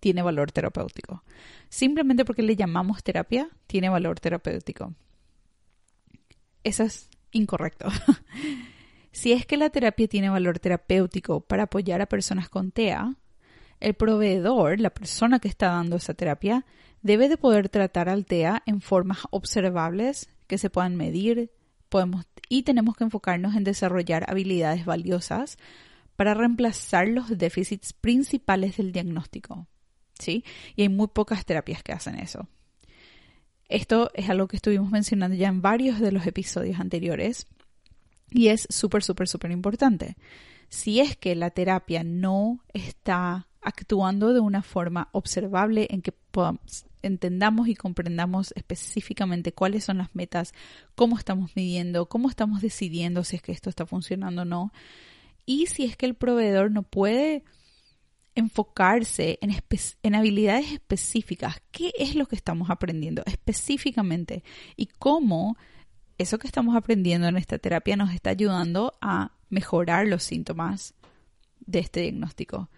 tiene 0.00 0.20
valor 0.20 0.50
terapéutico. 0.50 1.22
Simplemente 1.68 2.24
porque 2.24 2.42
le 2.42 2.56
llamamos 2.56 3.04
terapia, 3.04 3.50
tiene 3.68 3.88
valor 3.88 4.18
terapéutico. 4.18 4.94
Eso 6.64 6.82
es 6.82 7.08
incorrecto. 7.30 7.86
si 9.12 9.30
es 9.30 9.46
que 9.46 9.56
la 9.56 9.70
terapia 9.70 10.08
tiene 10.08 10.28
valor 10.28 10.58
terapéutico 10.58 11.38
para 11.42 11.62
apoyar 11.62 12.02
a 12.02 12.06
personas 12.06 12.48
con 12.48 12.72
TEA, 12.72 13.14
el 13.78 13.94
proveedor, 13.94 14.80
la 14.80 14.90
persona 14.90 15.38
que 15.38 15.46
está 15.46 15.68
dando 15.68 15.94
esa 15.94 16.14
terapia, 16.14 16.66
debe 17.00 17.28
de 17.28 17.36
poder 17.36 17.68
tratar 17.68 18.08
al 18.08 18.26
TEA 18.26 18.64
en 18.66 18.80
formas 18.80 19.18
observables 19.30 20.28
que 20.48 20.58
se 20.58 20.68
puedan 20.68 20.96
medir 20.96 21.52
podemos, 21.88 22.24
y 22.48 22.64
tenemos 22.64 22.96
que 22.96 23.04
enfocarnos 23.04 23.54
en 23.54 23.62
desarrollar 23.62 24.28
habilidades 24.28 24.84
valiosas 24.84 25.58
para 26.22 26.34
reemplazar 26.34 27.08
los 27.08 27.36
déficits 27.36 27.92
principales 27.92 28.76
del 28.76 28.92
diagnóstico. 28.92 29.66
¿sí? 30.16 30.44
Y 30.76 30.82
hay 30.82 30.88
muy 30.88 31.08
pocas 31.08 31.44
terapias 31.44 31.82
que 31.82 31.90
hacen 31.90 32.16
eso. 32.16 32.46
Esto 33.68 34.12
es 34.14 34.30
algo 34.30 34.46
que 34.46 34.54
estuvimos 34.54 34.92
mencionando 34.92 35.34
ya 35.34 35.48
en 35.48 35.62
varios 35.62 35.98
de 35.98 36.12
los 36.12 36.24
episodios 36.24 36.78
anteriores 36.78 37.48
y 38.30 38.50
es 38.50 38.68
súper, 38.70 39.02
súper, 39.02 39.26
súper 39.26 39.50
importante. 39.50 40.16
Si 40.68 41.00
es 41.00 41.16
que 41.16 41.34
la 41.34 41.50
terapia 41.50 42.04
no 42.04 42.60
está 42.72 43.48
actuando 43.60 44.32
de 44.32 44.38
una 44.38 44.62
forma 44.62 45.08
observable 45.10 45.88
en 45.90 46.02
que 46.02 46.14
entendamos 47.02 47.66
y 47.66 47.74
comprendamos 47.74 48.52
específicamente 48.54 49.52
cuáles 49.52 49.82
son 49.82 49.98
las 49.98 50.14
metas, 50.14 50.54
cómo 50.94 51.18
estamos 51.18 51.50
midiendo, 51.56 52.06
cómo 52.06 52.30
estamos 52.30 52.62
decidiendo 52.62 53.24
si 53.24 53.34
es 53.34 53.42
que 53.42 53.50
esto 53.50 53.70
está 53.70 53.86
funcionando 53.86 54.42
o 54.42 54.44
no, 54.44 54.72
y 55.46 55.66
si 55.66 55.84
es 55.84 55.96
que 55.96 56.06
el 56.06 56.14
proveedor 56.14 56.70
no 56.70 56.82
puede 56.82 57.44
enfocarse 58.34 59.38
en, 59.42 59.54
en, 60.02 60.14
habilidades 60.14 60.72
específicas. 60.72 61.56
¿Qué 61.70 61.92
es 61.98 62.14
lo 62.14 62.26
que 62.26 62.36
estamos 62.36 62.70
aprendiendo 62.70 63.22
específicamente? 63.26 64.42
Y 64.76 64.86
cómo 64.86 65.56
eso 66.18 66.38
que 66.38 66.46
estamos 66.46 66.76
aprendiendo 66.76 67.28
en 67.28 67.36
esta 67.36 67.58
terapia 67.58 67.96
nos 67.96 68.12
está 68.12 68.30
ayudando 68.30 68.94
a 69.00 69.32
mejorar 69.50 70.06
los 70.06 70.22
síntomas 70.22 70.94
de 71.60 71.80
este 71.80 72.00
diagnóstico. 72.00 72.70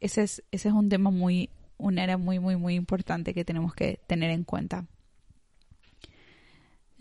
Ese 0.00 0.22
es, 0.22 0.42
ese 0.50 0.68
es 0.68 0.74
un 0.74 0.88
tema 0.88 1.10
muy, 1.10 1.50
una 1.78 2.04
era 2.04 2.16
muy, 2.16 2.38
muy, 2.38 2.56
muy 2.56 2.74
importante 2.74 3.34
que 3.34 3.44
tenemos 3.44 3.74
que 3.74 4.00
tener 4.06 4.30
en 4.30 4.44
cuenta. 4.44 4.86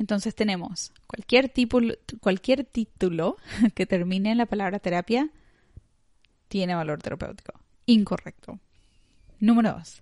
Entonces 0.02 0.34
tenemos 0.34 0.92
cualquier, 1.06 1.48
tipo, 1.48 1.80
cualquier 2.22 2.64
título 2.64 3.38
que 3.76 3.86
termine 3.86 4.32
en 4.32 4.40
la 4.40 4.48
palabra 4.48 4.80
terapia 4.80 5.30
tiene 6.48 6.74
valor 6.74 7.04
terapéutico. 7.04 7.54
Incorrecto. 7.86 8.60
Número 9.40 9.74
dos. 9.74 10.02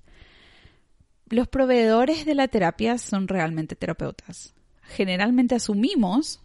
Los 1.28 1.50
proveedores 1.50 2.26
de 2.26 2.34
la 2.34 2.48
terapia 2.48 2.98
son 2.98 3.28
realmente 3.28 3.76
terapeutas. 3.76 4.54
Generalmente 4.84 5.56
asumimos 5.56 6.40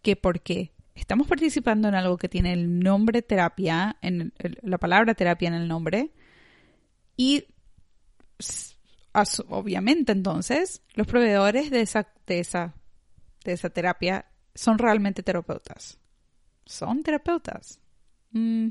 que 0.00 0.14
porque 0.14 0.70
estamos 0.94 1.26
participando 1.26 1.88
en 1.88 1.96
algo 1.96 2.16
que 2.16 2.28
tiene 2.28 2.52
el 2.52 2.78
nombre 2.78 3.22
terapia, 3.22 3.96
en 4.02 4.32
la 4.62 4.78
palabra 4.78 5.14
terapia 5.14 5.48
en 5.48 5.54
el 5.54 5.66
nombre, 5.66 6.12
y 7.16 7.44
obviamente 9.48 10.12
entonces 10.12 10.80
los 10.94 11.08
proveedores 11.08 11.70
de 11.70 11.80
esa, 11.80 12.06
de 12.26 12.38
esa, 12.38 12.74
de 13.44 13.52
esa 13.52 13.70
terapia 13.70 14.26
son 14.54 14.78
realmente 14.78 15.22
terapeutas. 15.22 15.98
Son 16.64 17.02
terapeutas. 17.02 17.80
Mm, 18.32 18.68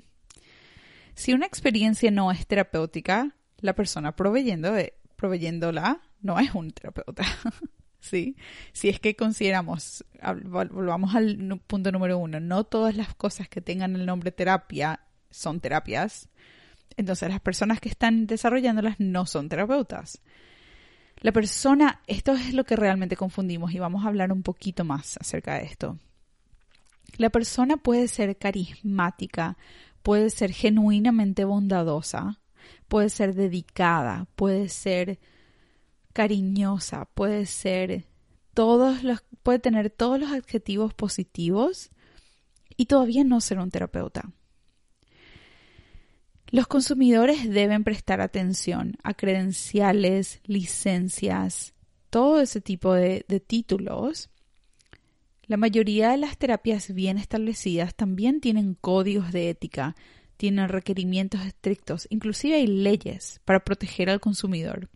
si 1.15 1.33
una 1.33 1.45
experiencia 1.45 2.11
no 2.11 2.31
es 2.31 2.47
terapéutica, 2.47 3.35
la 3.59 3.73
persona 3.73 4.15
proveyendo 4.15 4.73
proveyéndola 5.15 6.01
no 6.21 6.39
es 6.39 6.53
un 6.53 6.71
terapeuta. 6.71 7.23
¿Sí? 7.99 8.35
Si 8.73 8.89
es 8.89 8.99
que 8.99 9.15
consideramos, 9.15 10.03
volvamos 10.45 11.15
al 11.15 11.61
punto 11.65 11.89
número 11.91 12.17
uno, 12.17 12.41
no 12.41 12.65
todas 12.65 12.97
las 12.97 13.15
cosas 13.15 13.47
que 13.47 13.61
tengan 13.61 13.95
el 13.95 14.05
nombre 14.05 14.31
terapia 14.31 14.99
son 15.29 15.61
terapias, 15.61 16.27
entonces 16.97 17.29
las 17.29 17.39
personas 17.39 17.79
que 17.79 17.87
están 17.87 18.27
desarrollándolas 18.27 18.99
no 18.99 19.25
son 19.25 19.47
terapeutas. 19.47 20.21
La 21.23 21.31
persona, 21.31 22.01
esto 22.05 22.33
es 22.33 22.53
lo 22.53 22.65
que 22.65 22.75
realmente 22.75 23.15
confundimos 23.15 23.73
y 23.73 23.79
vamos 23.79 24.03
a 24.03 24.09
hablar 24.09 24.33
un 24.33 24.43
poquito 24.43 24.83
más 24.83 25.15
acerca 25.15 25.55
de 25.55 25.63
esto. 25.63 25.97
La 27.15 27.29
persona 27.29 27.77
puede 27.77 28.09
ser 28.09 28.37
carismática, 28.37 29.57
puede 30.01 30.29
ser 30.29 30.51
genuinamente 30.51 31.45
bondadosa, 31.45 32.41
puede 32.89 33.07
ser 33.07 33.35
dedicada, 33.35 34.27
puede 34.35 34.67
ser 34.67 35.17
cariñosa, 36.11 37.05
puede 37.13 37.45
ser 37.45 38.05
todos 38.53 39.03
los, 39.03 39.23
puede 39.43 39.59
tener 39.59 39.91
todos 39.91 40.19
los 40.19 40.29
adjetivos 40.29 40.93
positivos 40.93 41.89
y 42.75 42.87
todavía 42.87 43.23
no 43.23 43.39
ser 43.39 43.59
un 43.59 43.71
terapeuta. 43.71 44.33
Los 46.53 46.67
consumidores 46.67 47.49
deben 47.49 47.83
prestar 47.83 48.21
atención 48.21 48.95
a 49.01 49.15
credenciales, 49.15 50.39
licencias, 50.45 51.73
todo 52.11 52.41
ese 52.41 52.61
tipo 52.61 52.93
de, 52.93 53.23
títulos 53.39 54.29
la 55.47 55.57
mayoría 55.57 56.11
de 56.11 56.17
las 56.17 56.37
terapias 56.37 56.93
bien 56.93 57.17
establecidas 57.17 57.95
también 57.95 58.39
tienen 58.39 58.75
códigos 58.75 59.31
de 59.31 59.49
ética, 59.49 59.95
tienen 60.37 60.69
requerimientos 60.69 61.41
estrictos, 61.43 62.05
inclusive 62.11 62.57
hay 62.57 62.67
leyes 62.67 63.41
para 63.45 63.63
proteger 63.63 64.11
al 64.11 64.19
consumidor 64.19 64.89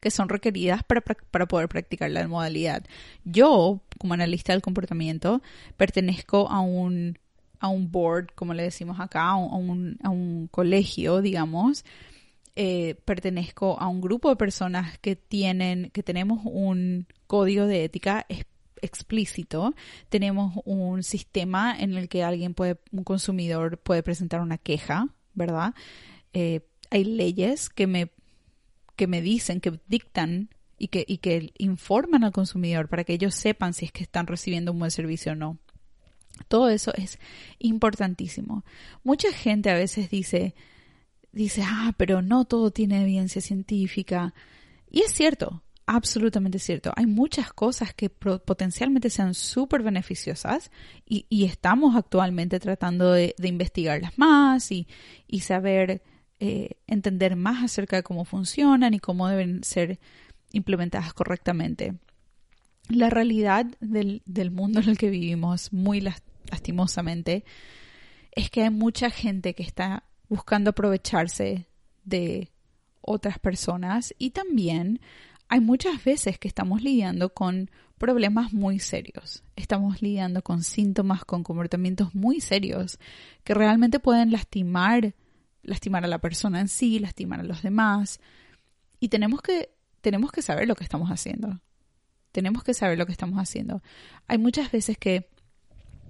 que 0.00 0.10
son 0.10 0.30
requeridas 0.30 0.82
para, 0.82 1.02
poder 1.46 1.68
practicar 1.68 2.10
la 2.10 2.26
modalidad. 2.26 2.86
Yo, 3.22 3.82
como 3.98 4.14
analista 4.14 4.54
del 4.54 4.62
comportamiento, 4.62 5.42
pertenezco 5.76 6.48
a 6.48 6.60
un, 6.60 7.18
a 7.60 7.68
un 7.68 7.90
board, 7.90 8.28
como 8.34 8.54
le 8.54 8.62
decimos 8.62 9.00
acá, 9.00 9.22
a 9.30 9.36
un, 9.36 9.98
a 10.02 10.10
un 10.10 10.48
colegio, 10.48 11.20
digamos, 11.20 11.84
eh, 12.60 12.96
pertenezco 13.04 13.78
a 13.78 13.86
un 13.86 14.00
grupo 14.00 14.30
de 14.30 14.36
personas 14.36 14.98
que 14.98 15.14
tienen, 15.14 15.90
que 15.92 16.02
tenemos 16.02 16.40
un 16.44 17.06
código 17.26 17.66
de 17.66 17.84
ética 17.84 18.26
explícito, 18.82 19.74
tenemos 20.08 20.54
un 20.64 21.02
sistema 21.02 21.76
en 21.78 21.94
el 21.94 22.08
que 22.08 22.24
alguien 22.24 22.54
puede, 22.54 22.78
un 22.90 23.04
consumidor 23.04 23.78
puede 23.78 24.02
presentar 24.02 24.40
una 24.40 24.58
queja, 24.58 25.08
¿verdad? 25.34 25.74
Eh, 26.32 26.62
hay 26.90 27.04
leyes 27.04 27.68
que 27.68 27.86
me, 27.86 28.10
que 28.96 29.06
me 29.06 29.20
dicen, 29.20 29.60
que 29.60 29.78
dictan 29.86 30.50
y 30.78 30.88
que, 30.88 31.04
y 31.06 31.18
que 31.18 31.52
informan 31.58 32.24
al 32.24 32.32
consumidor 32.32 32.88
para 32.88 33.04
que 33.04 33.12
ellos 33.12 33.34
sepan 33.34 33.72
si 33.72 33.84
es 33.84 33.92
que 33.92 34.02
están 34.02 34.26
recibiendo 34.26 34.72
un 34.72 34.78
buen 34.80 34.90
servicio 34.90 35.32
o 35.32 35.34
no. 35.36 35.58
Todo 36.46 36.68
eso 36.68 36.92
es 36.94 37.18
importantísimo. 37.58 38.64
Mucha 39.02 39.32
gente 39.32 39.70
a 39.70 39.74
veces 39.74 40.10
dice, 40.10 40.54
dice, 41.32 41.62
ah, 41.64 41.92
pero 41.96 42.22
no 42.22 42.44
todo 42.44 42.70
tiene 42.70 43.02
evidencia 43.02 43.40
científica. 43.40 44.34
Y 44.90 45.02
es 45.02 45.12
cierto, 45.12 45.62
absolutamente 45.88 46.58
cierto. 46.58 46.92
Hay 46.96 47.06
muchas 47.06 47.52
cosas 47.52 47.94
que 47.94 48.10
potencialmente 48.10 49.10
sean 49.10 49.34
súper 49.34 49.82
beneficiosas 49.82 50.70
y, 51.06 51.44
estamos 51.44 51.96
actualmente 51.96 52.60
tratando 52.60 53.12
de, 53.12 53.34
investigarlas 53.42 54.16
más 54.18 54.70
y, 54.70 54.86
saber 55.40 56.02
eh, 56.40 56.76
entender 56.86 57.36
más 57.36 57.64
acerca 57.64 57.96
de 57.96 58.02
cómo 58.02 58.24
funcionan 58.24 58.94
y 58.94 59.00
cómo 59.00 59.28
deben 59.28 59.64
ser 59.64 59.98
implementadas 60.52 61.14
correctamente. 61.14 61.94
La 62.88 63.10
realidad 63.10 63.66
del, 63.80 64.22
del 64.24 64.50
mundo 64.50 64.80
en 64.80 64.88
el 64.88 64.98
que 64.98 65.10
vivimos, 65.10 65.72
muy 65.72 66.00
lastimosamente, 66.00 67.44
es 68.32 68.50
que 68.50 68.62
hay 68.62 68.70
mucha 68.70 69.10
gente 69.10 69.54
que 69.54 69.62
está 69.62 70.04
buscando 70.28 70.70
aprovecharse 70.70 71.66
de 72.04 72.50
otras 73.00 73.38
personas 73.38 74.14
y 74.18 74.30
también 74.30 75.00
hay 75.48 75.60
muchas 75.60 76.04
veces 76.04 76.38
que 76.38 76.48
estamos 76.48 76.82
lidiando 76.82 77.32
con 77.32 77.70
problemas 77.96 78.52
muy 78.52 78.78
serios. 78.78 79.42
Estamos 79.56 80.02
lidiando 80.02 80.42
con 80.42 80.62
síntomas, 80.62 81.24
con 81.24 81.42
comportamientos 81.42 82.14
muy 82.14 82.40
serios 82.40 82.98
que 83.44 83.54
realmente 83.54 83.98
pueden 83.98 84.30
lastimar, 84.30 85.14
lastimar 85.62 86.04
a 86.04 86.08
la 86.08 86.18
persona 86.18 86.60
en 86.60 86.68
sí, 86.68 86.98
lastimar 86.98 87.40
a 87.40 87.44
los 87.44 87.62
demás. 87.62 88.20
Y 89.00 89.08
tenemos 89.08 89.42
que, 89.42 89.70
tenemos 90.00 90.30
que 90.30 90.42
saber 90.42 90.68
lo 90.68 90.76
que 90.76 90.84
estamos 90.84 91.10
haciendo. 91.10 91.60
Tenemos 92.32 92.62
que 92.64 92.74
saber 92.74 92.98
lo 92.98 93.06
que 93.06 93.12
estamos 93.12 93.38
haciendo. 93.38 93.82
Hay 94.26 94.38
muchas 94.38 94.70
veces 94.70 94.98
que 94.98 95.28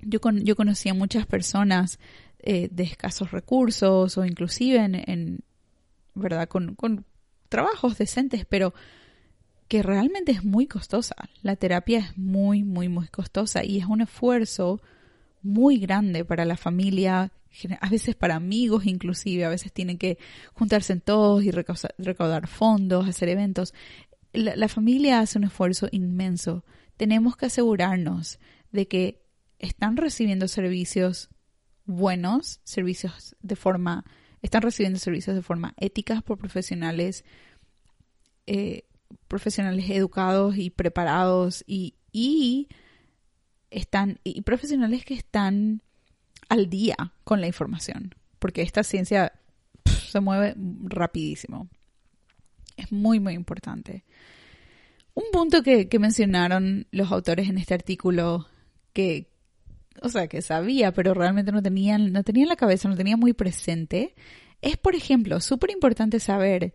yo, 0.03 0.21
con, 0.21 0.45
yo 0.45 0.57
conocí 0.57 0.89
a 0.89 0.95
muchas 0.95 1.27
personas 1.27 1.99
eh, 2.41 2.69
de 2.71 2.85
escasos 2.85 3.31
recursos 3.31 4.17
o 4.17 4.25
inclusive 4.25 4.79
en, 4.79 5.41
¿verdad? 6.15 6.49
Con, 6.49 6.75
con 6.75 7.05
trabajos 7.49 7.99
decentes, 7.99 8.45
pero 8.47 8.75
que 9.69 9.83
realmente 9.83 10.33
es 10.33 10.45
muy 10.45 10.67
costosa. 10.67 11.15
La 11.43 11.57
terapia 11.57 11.99
es 11.99 12.19
muy, 12.19 12.65
muy, 12.65 12.89
muy 12.89 13.09
costosa 13.09 13.65
y 13.65 13.79
es 13.79 13.87
un 13.87 14.01
esfuerzo 14.01 14.81
muy 15.43 15.79
grande 15.79 16.25
para 16.25 16.45
la 16.45 16.57
familia, 16.57 17.33
a 17.81 17.89
veces 17.89 18.15
para 18.15 18.37
amigos 18.37 18.87
inclusive, 18.87 19.45
a 19.45 19.49
veces 19.49 19.73
tienen 19.73 19.99
que 19.99 20.19
juntarse 20.55 20.93
en 20.93 21.01
todos 21.01 21.45
y 21.45 21.51
recaudar 21.51 22.47
fondos, 22.47 23.09
hacer 23.09 23.29
eventos. 23.29 23.75
La, 24.33 24.57
la 24.57 24.69
familia 24.69 25.21
hace 25.21 25.39
un 25.39 25.45
esfuerzo 25.45 25.89
inmenso. 25.91 26.65
Tenemos 26.97 27.37
que 27.37 27.47
asegurarnos 27.47 28.39
de 28.73 28.89
que 28.89 29.23
están 29.59 29.97
recibiendo 29.97 30.49
servicios 30.49 31.31
buenos, 31.85 32.61
servicios 32.65 33.35
de 33.41 33.57
forma, 33.57 34.05
están 34.43 34.63
recibiendo 34.63 34.99
servicios 34.99 35.35
de 35.35 35.43
forma 35.43 35.75
ética 35.79 36.21
por 36.21 36.39
profesionales, 36.39 37.25
eh, 38.47 38.85
profesionales 39.27 39.89
educados 39.91 40.57
y 40.57 40.71
preparados 40.71 41.65
y, 41.67 41.97
y 42.13 42.69
están, 43.71 44.21
y 44.23 44.43
profesionales 44.43 45.05
que 45.05 45.15
están 45.15 45.83
al 46.49 46.69
día 46.69 46.97
con 47.25 47.41
la 47.41 47.47
información, 47.47 48.15
porque 48.39 48.63
esta 48.63 48.85
ciencia 48.85 49.33
se 49.85 50.21
mueve 50.21 50.55
rapidísimo. 50.85 51.69
Es 52.79 52.93
muy, 52.93 53.19
muy 53.19 53.35
importante. 53.35 54.05
Un 55.13 55.25
punto 55.33 55.63
que, 55.65 55.89
mencionaron 55.99 56.87
los 56.93 57.11
autores 57.11 57.49
en 57.49 57.59
este 57.59 57.75
artículo 57.75 58.47
que, 58.93 59.29
o 60.01 60.09
sea, 60.09 60.29
que 60.29 60.43
sabía, 60.43 60.93
pero 60.93 61.13
realmente 61.13 61.51
no 61.51 61.61
tenían, 61.61 62.13
no 62.13 62.23
tenía 62.23 62.45
en 62.45 62.49
la 62.49 62.57
cabeza, 62.57 62.89
no 62.89 62.97
tenía 62.97 63.17
muy 63.17 63.33
presente, 63.33 64.15
es, 64.63 64.77
por 64.77 64.95
ejemplo, 64.95 65.41
súper 65.41 65.71
importante 65.71 66.21
saber 66.21 66.73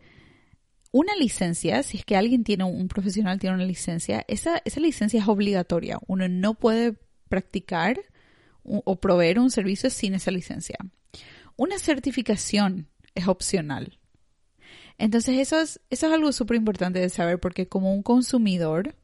una 0.91 1.15
licencia, 1.15 1.83
si 1.83 1.97
es 1.97 2.05
que 2.05 2.17
alguien 2.17 2.43
tiene, 2.43 2.65
un 2.65 2.89
profesional 2.89 3.39
tiene 3.39 3.55
una 3.55 3.65
licencia, 3.65 4.25
esa, 4.27 4.61
esa 4.65 4.81
licencia 4.81 5.21
es 5.21 5.27
obligatoria. 5.27 5.97
Uno 6.07 6.27
no 6.27 6.53
puede 6.53 6.97
practicar 7.29 7.97
o 8.63 8.99
proveer 8.99 9.39
un 9.39 9.51
servicio 9.51 9.89
sin 9.89 10.15
esa 10.15 10.31
licencia. 10.31 10.77
Una 11.55 11.79
certificación 11.79 12.89
es 13.15 13.27
opcional. 13.27 13.99
Entonces 14.97 15.39
eso 15.39 15.59
es, 15.59 15.79
eso 15.89 16.07
es 16.07 16.13
algo 16.13 16.31
súper 16.31 16.57
importante 16.57 16.99
de 16.99 17.09
saber 17.09 17.39
porque 17.39 17.67
como 17.67 17.93
un 17.93 18.03
consumidor, 18.03 18.95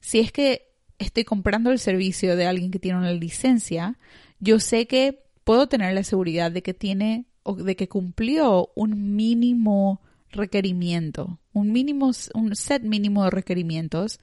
si 0.00 0.20
es 0.20 0.32
que 0.32 0.72
estoy 0.98 1.24
comprando 1.24 1.70
el 1.70 1.78
servicio 1.78 2.36
de 2.36 2.46
alguien 2.46 2.70
que 2.70 2.78
tiene 2.78 2.98
una 2.98 3.12
licencia, 3.12 3.98
yo 4.38 4.60
sé 4.60 4.86
que 4.86 5.24
puedo 5.44 5.68
tener 5.68 5.94
la 5.94 6.04
seguridad 6.04 6.50
de 6.50 6.62
que 6.62 6.74
tiene 6.74 7.26
o 7.42 7.54
de 7.54 7.76
que 7.76 7.88
cumplió 7.88 8.70
un 8.74 9.16
mínimo 9.16 10.00
requerimiento, 10.30 11.38
un 11.52 11.72
mínimo, 11.72 12.10
un 12.34 12.56
set 12.56 12.82
mínimo 12.82 13.24
de 13.24 13.30
requerimientos 13.30 14.18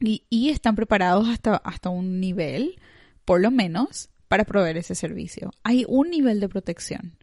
y, 0.00 0.24
y 0.30 0.50
están 0.50 0.76
preparados 0.76 1.28
hasta, 1.28 1.56
hasta 1.56 1.90
un 1.90 2.20
nivel, 2.20 2.78
por 3.24 3.40
lo 3.40 3.50
menos, 3.50 4.08
para 4.28 4.44
proveer 4.44 4.78
ese 4.78 4.94
servicio. 4.94 5.52
Hay 5.62 5.84
un 5.88 6.10
nivel 6.10 6.40
de 6.40 6.48
protección. 6.48 7.16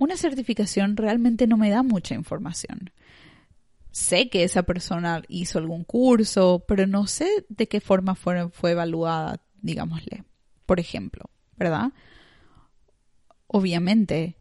Una 0.00 0.16
certificación 0.16 0.96
realmente 0.96 1.46
no 1.46 1.56
me 1.56 1.70
da 1.70 1.84
mucha 1.84 2.16
información 2.16 2.90
sé 3.92 4.28
que 4.28 4.44
esa 4.44 4.62
persona 4.62 5.22
hizo 5.28 5.58
algún 5.58 5.84
curso, 5.84 6.64
pero 6.66 6.86
no 6.86 7.06
sé 7.06 7.28
de 7.48 7.68
qué 7.68 7.80
forma 7.80 8.14
fue, 8.14 8.50
evaluada, 8.62 9.42
digámosle, 9.60 10.24
por 10.66 10.80
ejemplo, 10.80 11.30
¿verdad? 11.56 11.92
Obviamente, 13.46 14.36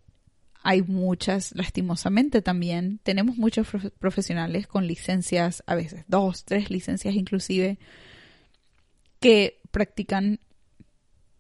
hay 0.62 0.84
muchas, 0.84 1.56
lastimosamente 1.56 2.42
también, 2.42 3.00
tenemos 3.04 3.38
muchos 3.38 3.68
profesionales 3.98 4.68
con 4.68 4.86
licencias, 4.86 5.64
a 5.66 5.76
veces 5.76 6.06
dos, 6.08 6.46
tres 6.46 6.70
licencias 6.70 7.16
inclusive, 7.16 7.80
que 9.20 9.62
practican, 9.72 10.40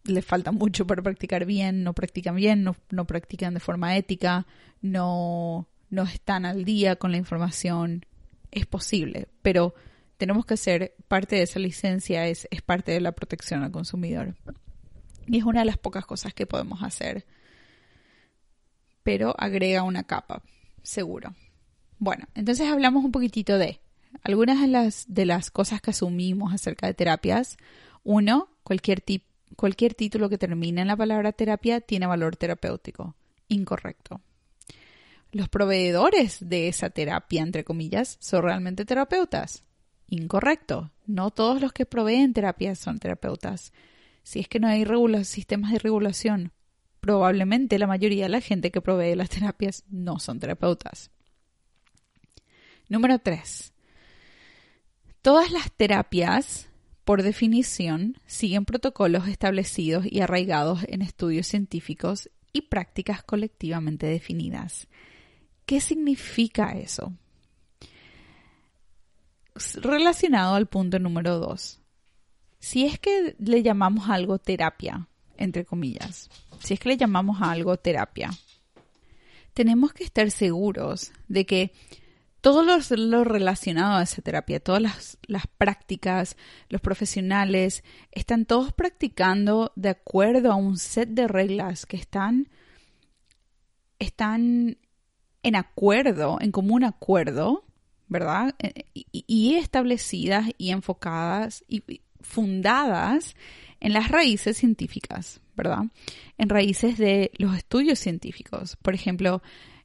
les 0.03 0.25
falta 0.25 0.51
mucho 0.51 0.87
para 0.87 1.01
practicar 1.01 1.45
bien, 1.45 1.83
no 1.83 1.93
practican 1.93 2.35
bien, 2.35 2.63
no, 2.63 2.75
no 2.89 3.05
practican 3.05 3.53
de 3.53 3.59
forma 3.59 3.95
ética, 3.95 4.47
no 4.81 5.67
no 5.89 6.03
están 6.03 6.45
al 6.45 6.65
día 6.65 6.95
con 6.95 7.11
la 7.11 7.17
información, 7.17 8.05
es 8.51 8.65
posible, 8.65 9.27
pero 9.41 9.73
tenemos 10.17 10.45
que 10.45 10.57
ser 10.57 10.95
parte 11.07 11.37
de 11.37 11.43
esa 11.43 11.59
licencia, 11.59 12.27
es, 12.27 12.47
es 12.51 12.61
parte 12.61 12.91
de 12.91 13.01
la 13.01 13.13
protección 13.13 13.63
al 13.63 13.71
consumidor. 13.71 14.35
Y 15.27 15.37
es 15.37 15.43
una 15.43 15.59
de 15.59 15.65
las 15.65 15.77
pocas 15.77 16.05
cosas 16.05 16.33
que 16.33 16.45
podemos 16.45 16.83
hacer. 16.83 17.25
Pero 19.03 19.33
agrega 19.37 19.83
una 19.83 20.03
capa, 20.03 20.43
seguro. 20.83 21.35
Bueno, 21.99 22.27
entonces 22.35 22.67
hablamos 22.67 23.05
un 23.05 23.11
poquitito 23.11 23.57
de 23.57 23.79
algunas 24.23 24.59
de 24.59 24.67
las, 24.67 25.05
de 25.07 25.25
las 25.25 25.51
cosas 25.51 25.81
que 25.81 25.91
asumimos 25.91 26.53
acerca 26.53 26.87
de 26.87 26.93
terapias. 26.93 27.57
Uno, 28.03 28.49
cualquier, 28.63 29.01
cualquier 29.55 29.93
título 29.93 30.29
que 30.29 30.37
termine 30.37 30.81
en 30.81 30.87
la 30.87 30.95
palabra 30.95 31.31
terapia 31.31 31.81
tiene 31.81 32.07
valor 32.07 32.35
terapéutico. 32.35 33.15
Incorrecto 33.47 34.21
los 35.31 35.49
proveedores 35.49 36.37
de 36.41 36.67
esa 36.67 36.89
terapia, 36.89 37.41
entre 37.41 37.63
comillas, 37.63 38.17
son 38.19 38.43
realmente 38.43 38.85
terapeutas. 38.85 39.63
Incorrecto. 40.07 40.91
No 41.05 41.31
todos 41.31 41.61
los 41.61 41.71
que 41.71 41.85
proveen 41.85 42.33
terapia 42.33 42.75
son 42.75 42.99
terapeutas. 42.99 43.73
Si 44.23 44.39
es 44.39 44.47
que 44.47 44.59
no 44.59 44.67
hay 44.67 44.85
sistemas 45.23 45.71
de 45.71 45.79
regulación, 45.79 46.51
probablemente 46.99 47.79
la 47.79 47.87
mayoría 47.87 48.23
de 48.23 48.29
la 48.29 48.41
gente 48.41 48.71
que 48.71 48.81
provee 48.81 49.15
las 49.15 49.29
terapias 49.29 49.83
no 49.89 50.19
son 50.19 50.39
terapeutas. 50.39 51.11
Número 52.87 53.19
3. 53.19 53.73
Todas 55.21 55.51
las 55.51 55.71
terapias, 55.71 56.68
por 57.09 57.23
definición, 57.23 58.19
siguen 58.27 58.65
protocolos 58.65 59.27
establecidos 59.27 60.05
y 60.07 60.19
arraigados 60.19 60.83
en 60.87 61.01
estudios 61.01 61.47
científicos 61.47 62.29
y 62.53 62.61
prácticas 62.61 63.23
colectivamente 63.23 64.05
definidas. 64.05 64.87
¿Qué 65.65 65.81
significa 65.81 66.73
eso? 66.77 67.11
Relacionado 69.81 70.53
al 70.53 70.67
punto 70.67 70.99
número 70.99 71.39
dos. 71.39 71.79
Si 72.59 72.85
es 72.85 72.99
que 72.99 73.35
le 73.39 73.63
llamamos 73.63 74.07
algo 74.07 74.37
terapia, 74.37 75.07
entre 75.35 75.65
comillas, 75.65 76.29
si 76.59 76.75
es 76.75 76.79
que 76.79 76.89
le 76.89 76.97
llamamos 76.97 77.41
a 77.41 77.49
algo 77.49 77.75
terapia, 77.77 78.29
tenemos 79.55 79.93
que 79.93 80.03
estar 80.03 80.29
seguros 80.29 81.11
de 81.27 81.47
que 81.47 81.71
todo 82.41 82.63
lo, 82.63 83.23
relacionado 83.23 83.97
a 83.97 84.03
esa 84.03 84.21
terapia, 84.21 84.59
todas 84.59 84.81
las, 84.81 85.17
las, 85.27 85.47
prácticas, 85.47 86.37
los 86.69 86.81
profesionales, 86.81 87.83
están 88.11 88.45
todos 88.45 88.71
practicando 88.73 89.73
de 89.75 89.89
acuerdo 89.89 90.51
a 90.51 90.55
un 90.55 90.77
set 90.77 91.09
de 91.09 91.27
reglas 91.27 91.85
que 91.85 91.97
están, 91.97 92.49
están 93.99 94.77
en 95.43 95.55
acuerdo, 95.55 96.37
en 96.39 96.51
común 96.51 96.83
acuerdo, 96.83 97.65
¿verdad? 98.07 98.55
Eh, 98.59 98.85
y, 98.93 99.55
establecidas 99.55 100.49
y 100.57 100.71
enfocadas 100.71 101.63
y 101.67 102.01
fundadas 102.21 103.35
en 103.79 103.93
las 103.93 104.09
raíces 104.09 104.57
científicas, 104.57 105.41
¿verdad? 105.55 105.85
En 106.37 106.49
raíces 106.49 106.97
de 106.97 107.31
los 107.37 107.55
estudios 107.55 107.99
científicos. 107.99 108.77
Por 108.81 108.93
ejemplo, 108.93 109.41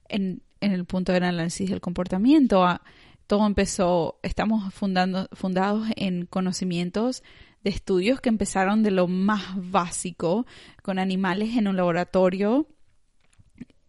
en, 0.09 0.43
el 0.73 0.85
punto 0.85 1.13
del 1.13 1.25
análisis 1.25 1.71
del 1.71 1.81
comportamiento, 1.81 2.65
ah, 2.65 2.83
todo 3.27 3.47
empezó, 3.47 4.19
estamos 4.23 4.73
fundando, 4.75 5.29
fundados 5.33 5.89
en 5.97 6.27
conocimientos 6.27 7.23
de 7.63 7.71
estudios 7.71 8.21
que 8.21 8.29
empezaron 8.29 8.83
de 8.83 8.91
lo 8.91 9.09
más 9.09 9.43
básico, 9.71 10.47
con 10.83 10.99
animales 10.99 11.57
en 11.57 11.69
un 11.69 11.77
laboratorio 11.77 12.67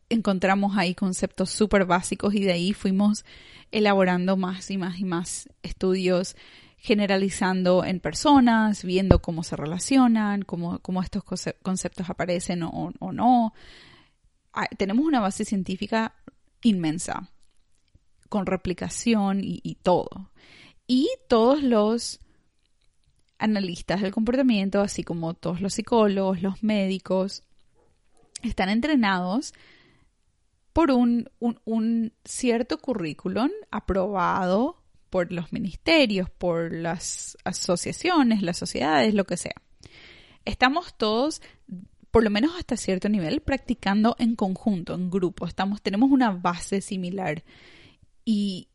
encontramos 0.10 0.78
ahí 0.78 0.96
conceptos 0.96 1.50
súper 1.50 1.86
básicos 1.86 2.34
y 2.36 2.44
de 2.44 2.54
ahí 2.54 2.74
fuimos 2.74 3.26
elaborando 3.72 4.38
más 4.38 4.70
y 4.72 4.78
más 4.78 5.00
y 5.00 5.06
más 5.06 5.50
estudios 5.64 6.36
generalizando 6.78 7.84
en 7.84 8.00
personas, 8.00 8.84
viendo 8.84 9.20
cómo 9.20 9.44
se 9.44 9.56
relacionan, 9.56 10.44
cómo, 10.44 10.80
cómo 10.80 11.02
estos 11.02 11.24
conceptos 11.64 12.10
aparecen 12.10 12.62
o, 12.64 12.92
no. 13.12 13.54
Ah, 14.54 14.68
tenemos 14.78 15.06
una 15.06 15.20
base 15.20 15.46
científica 15.46 16.14
inmensa, 16.66 17.32
con 18.28 18.46
replicación 18.46 19.42
y, 19.44 19.78
todo. 19.84 20.32
Y 20.88 21.10
todos 21.28 21.62
los 21.62 22.20
analistas 23.38 24.02
del 24.02 24.12
comportamiento, 24.12 24.82
así 24.82 25.04
como 25.04 25.36
todos 25.36 25.62
los 25.62 25.76
psicólogos, 25.76 26.42
los 26.42 26.64
médicos, 26.64 27.44
están 28.42 28.70
entrenados 28.70 29.54
por 30.74 30.92
un, 30.92 31.30
cierto 32.26 32.80
currículum 32.80 33.50
aprobado 33.72 34.82
por 35.10 35.32
los 35.32 35.54
ministerios, 35.54 36.30
por 36.30 36.74
las 36.74 37.38
asociaciones, 37.46 38.42
las 38.42 38.58
sociedades, 38.58 39.14
lo 39.14 39.26
que 39.26 39.38
sea. 39.38 39.56
Estamos 40.44 40.98
todos, 40.98 41.42
por 42.16 42.24
lo 42.24 42.30
menos 42.30 42.56
hasta 42.58 42.78
cierto 42.78 43.10
nivel, 43.10 43.42
practicando 43.42 44.16
en 44.20 44.38
conjunto, 44.38 44.96
en 44.96 45.12
grupo. 45.12 45.46
Estamos, 45.46 45.82
tenemos 45.82 46.12
una 46.12 46.32
base 46.32 46.80
similar 46.80 47.44
y 48.24 48.70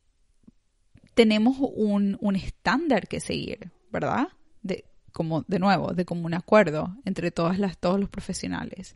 tenemos 1.15 1.57
un, 1.59 2.19
un 2.21 2.35
estándar 2.35 3.07
que 3.07 3.19
seguir, 3.19 3.71
¿verdad? 3.89 4.27
De, 4.61 4.85
como, 5.11 5.41
de 5.47 5.57
nuevo, 5.57 5.93
de 5.93 6.05
como 6.05 6.27
un 6.27 6.35
acuerdo 6.35 6.95
entre 7.03 7.31
todas 7.31 7.57
las, 7.57 7.79
todos 7.79 7.99
los 7.99 8.09
profesionales. 8.09 8.95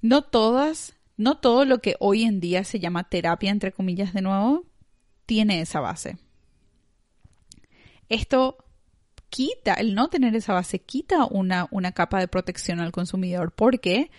No 0.00 0.22
todas, 0.22 0.94
no 1.16 1.38
todo 1.38 1.64
lo 1.64 1.80
que 1.80 1.96
hoy 1.98 2.22
en 2.22 2.38
día 2.38 2.62
se 2.62 2.78
llama 2.78 3.08
terapia, 3.08 3.50
entre 3.50 3.72
comillas, 3.72 4.14
de 4.14 4.22
nuevo, 4.22 4.64
tiene 5.26 5.60
esa 5.60 5.80
base. 5.80 6.18
Esto 8.08 8.58
quita, 9.30 9.74
el 9.74 9.94
no 9.94 10.08
tener 10.08 10.34
esa 10.36 10.52
base, 10.52 10.80
quita 10.80 11.24
una, 11.24 11.68
una 11.70 11.92
capa 11.92 12.20
de 12.20 12.28
protección 12.28 12.80
al 12.80 12.92
consumidor 12.92 13.52
porque 13.52 14.10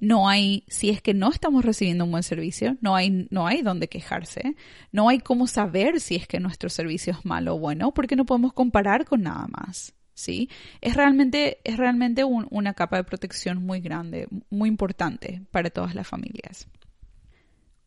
no 0.00 0.28
hay, 0.28 0.64
si 0.68 0.90
es 0.90 1.00
que 1.00 1.14
no 1.14 1.30
estamos 1.30 1.64
recibiendo 1.64 2.04
un 2.04 2.10
buen 2.10 2.22
servicio, 2.22 2.76
no 2.80 2.96
hay, 2.96 3.28
no 3.30 3.46
hay 3.46 3.62
dónde 3.62 3.88
quejarse, 3.88 4.56
no 4.92 5.08
hay 5.08 5.20
cómo 5.20 5.46
saber 5.46 6.00
si 6.00 6.16
es 6.16 6.26
que 6.26 6.40
nuestro 6.40 6.68
servicio 6.68 7.12
es 7.12 7.24
malo 7.24 7.54
o 7.54 7.58
bueno, 7.58 7.92
porque 7.92 8.16
no 8.16 8.26
podemos 8.26 8.52
comparar 8.52 9.04
con 9.04 9.22
nada 9.22 9.46
más. 9.48 9.94
¿Sí? 10.16 10.48
Es 10.80 10.94
realmente, 10.94 11.58
es 11.64 11.76
realmente 11.76 12.22
una 12.22 12.74
capa 12.74 12.98
de 12.98 13.02
protección 13.02 13.66
muy 13.66 13.80
grande, 13.80 14.28
muy 14.48 14.68
importante 14.68 15.42
para 15.50 15.70
todas 15.70 15.96
las 15.96 16.06
familias. 16.06 16.68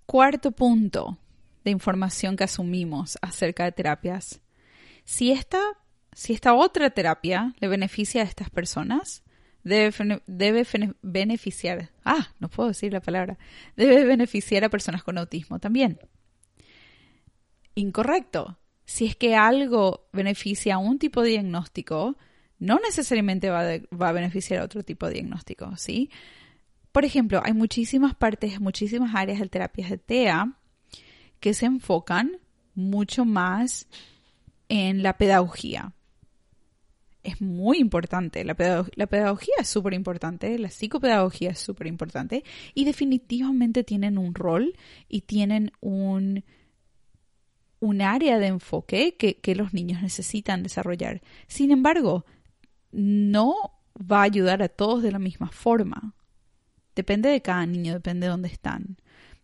Cuarto 0.06 0.52
punto, 0.52 1.18
de 1.68 1.72
información 1.72 2.36
que 2.36 2.46
asumimos 2.46 3.18
acerca 3.22 3.66
de 3.66 3.74
terapias. 3.74 4.42
Si 5.04 5.32
esta, 5.32 5.60
si 6.18 6.34
esta 6.34 6.56
otra 6.56 6.90
terapia 6.90 7.54
le 7.60 7.68
beneficia 7.68 8.24
a 8.24 8.26
estas 8.26 8.50
personas, 8.50 9.22
debe, 9.64 9.94
debe 10.26 10.66
beneficiar, 11.04 11.92
ah, 12.04 12.30
no 12.40 12.50
puedo 12.50 12.70
decir 12.70 12.92
la 12.92 13.02
palabra, 13.02 13.38
debe 13.76 14.04
beneficiar 14.04 14.64
a 14.64 14.70
personas 14.70 15.04
con 15.04 15.20
autismo 15.20 15.60
también. 15.60 16.00
Incorrecto. 17.76 18.58
Si 18.84 19.06
es 19.06 19.16
que 19.16 19.36
algo 19.36 20.10
beneficia 20.12 20.74
a 20.74 20.78
un 20.80 20.98
tipo 20.98 21.22
de 21.22 21.30
diagnóstico, 21.30 22.18
no 22.58 22.80
necesariamente 22.80 23.52
va, 23.52 23.64
va 23.94 24.10
a 24.10 24.14
beneficiar 24.14 24.62
a 24.62 24.66
otro 24.66 24.82
tipo 24.82 25.06
de 25.06 25.14
diagnóstico, 25.14 25.78
¿sí? 25.78 26.10
Por 26.92 27.06
ejemplo, 27.06 27.44
hay 27.46 27.54
muchísimas 27.54 28.16
partes, 28.16 28.60
muchísimas 28.60 29.14
áreas 29.14 29.40
de 29.40 29.50
terapias 29.50 29.92
de 29.92 30.00
TEA 30.00 30.58
que 31.40 31.54
se 31.54 31.68
enfocan 31.68 32.40
mucho 32.74 33.24
más 33.24 33.88
en 34.68 35.04
la 35.04 35.20
pedagogía. 35.20 35.94
Es 37.28 37.42
muy 37.42 37.80
importante, 37.80 38.46
la, 38.46 38.56
pedagogía 38.56 39.56
es 39.60 39.68
súper 39.68 39.94
importante, 39.94 40.58
la 40.58 40.70
psicopedagogía 40.70 41.50
es 41.50 41.60
súper 41.60 41.88
importante 41.88 42.46
y 42.74 42.86
definitivamente 42.86 43.84
tienen 43.84 44.18
un 44.18 44.34
rol 44.34 44.74
y 45.10 45.22
tienen 45.22 45.74
un, 45.82 46.46
un 47.82 48.02
área 48.02 48.40
de 48.40 48.48
enfoque 48.48 49.18
que, 49.18 49.42
que 49.42 49.56
los 49.56 49.74
niños 49.74 50.02
necesitan 50.02 50.64
desarrollar. 50.64 51.22
Sin 51.48 51.72
embargo, 51.72 52.26
no 52.94 53.54
va 54.00 54.22
a 54.22 54.24
ayudar 54.24 54.64
a 54.64 54.70
todos 54.70 55.04
de 55.04 55.12
la 55.12 55.20
misma 55.20 55.50
forma. 55.50 56.16
Depende 56.96 57.28
de 57.28 57.42
cada 57.42 57.66
niño, 57.66 57.94
depende 57.94 58.28
de 58.28 58.32
dónde 58.32 58.48
están 58.48 58.96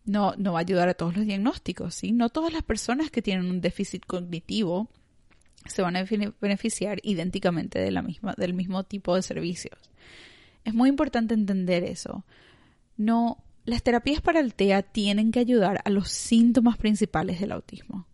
no, 0.06 0.34
no 0.38 0.54
va 0.54 0.60
a 0.60 0.62
ayudar 0.62 0.90
a 0.90 0.94
todos 0.94 1.16
los 1.16 1.26
diagnósticos, 1.26 1.96
¿sí? 1.96 2.12
No 2.12 2.30
todas 2.30 2.52
las 2.52 2.64
personas 2.64 3.10
que 3.10 3.22
tienen 3.22 3.50
un 3.50 3.62
déficit 3.62 4.06
cognitivo 4.06 4.90
se 5.66 5.82
van 5.82 5.96
a 5.96 6.06
beneficiar 6.42 7.00
idénticamente 7.04 7.80
de 7.80 7.92
la 7.92 8.02
misma, 8.02 8.34
del 8.38 8.54
mismo 8.54 8.84
tipo 8.84 9.16
de 9.16 9.22
servicios. 9.22 9.78
Es 10.64 10.74
muy 10.74 10.90
importante 10.90 11.34
entender 11.34 11.84
eso. 11.84 12.26
No, 12.98 13.44
las 13.66 13.84
terapias 13.84 14.22
para 14.22 14.40
el 14.40 14.54
TEA 14.54 14.82
tienen 14.84 15.32
que 15.32 15.40
ayudar 15.40 15.82
a 15.86 15.90
los 15.90 16.10
síntomas 16.10 16.78
principales 16.78 17.40
del 17.40 17.52
autismo. 17.52 18.08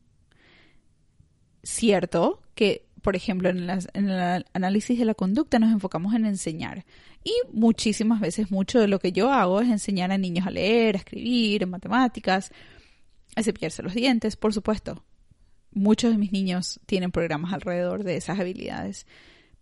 Cierto 1.64 2.42
que 2.56 2.90
por 3.02 3.16
ejemplo, 3.16 3.50
en, 3.50 3.70
el 4.10 4.46
análisis 4.54 5.00
de 5.00 5.06
la 5.06 5.14
conducta 5.14 5.60
nos 5.60 5.72
enfocamos 5.72 6.14
en 6.14 6.26
enseñar. 6.26 6.86
Y 7.24 7.34
muchísimas 7.52 8.20
veces 8.20 8.52
mucho 8.52 8.80
de 8.80 8.88
lo 8.88 9.00
que 9.00 9.12
yo 9.12 9.32
hago 9.32 9.62
es 9.62 9.70
enseñar 9.70 10.12
a 10.12 10.18
niños 10.18 10.48
a 10.48 10.52
leer, 10.52 10.96
a 10.96 11.00
escribir, 11.00 11.64
en 11.64 11.70
matemáticas, 11.70 12.52
a 13.36 13.44
cepillarse 13.44 13.84
los 13.84 13.94
dientes, 13.94 14.36
por 14.36 14.54
supuesto. 14.54 15.04
Muchos 15.72 16.12
de 16.12 16.18
mis 16.18 16.32
niños 16.32 16.80
tienen 16.86 17.12
programas 17.12 17.54
alrededor 17.54 18.04
de 18.04 18.18
esas 18.18 18.40
habilidades. 18.40 19.06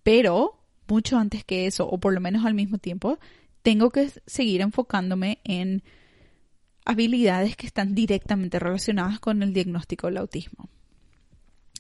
Pero, 0.04 0.60
mucho 0.88 1.18
antes 1.18 1.44
que 1.44 1.68
eso, 1.68 1.88
o 1.88 2.00
por 2.00 2.14
lo 2.14 2.22
menos 2.22 2.46
al 2.46 2.54
mismo 2.54 2.78
tiempo, 2.78 3.20
tengo 3.62 3.90
que 3.90 4.12
seguir 4.26 4.62
enfocándome 4.62 5.40
en 5.44 5.84
habilidades 6.86 7.58
que 7.58 7.68
están 7.68 7.94
directamente 7.96 8.60
relacionadas 8.60 9.20
con 9.20 9.44
el 9.44 9.54
diagnóstico 9.54 10.08
del 10.08 10.18
autismo 10.18 10.70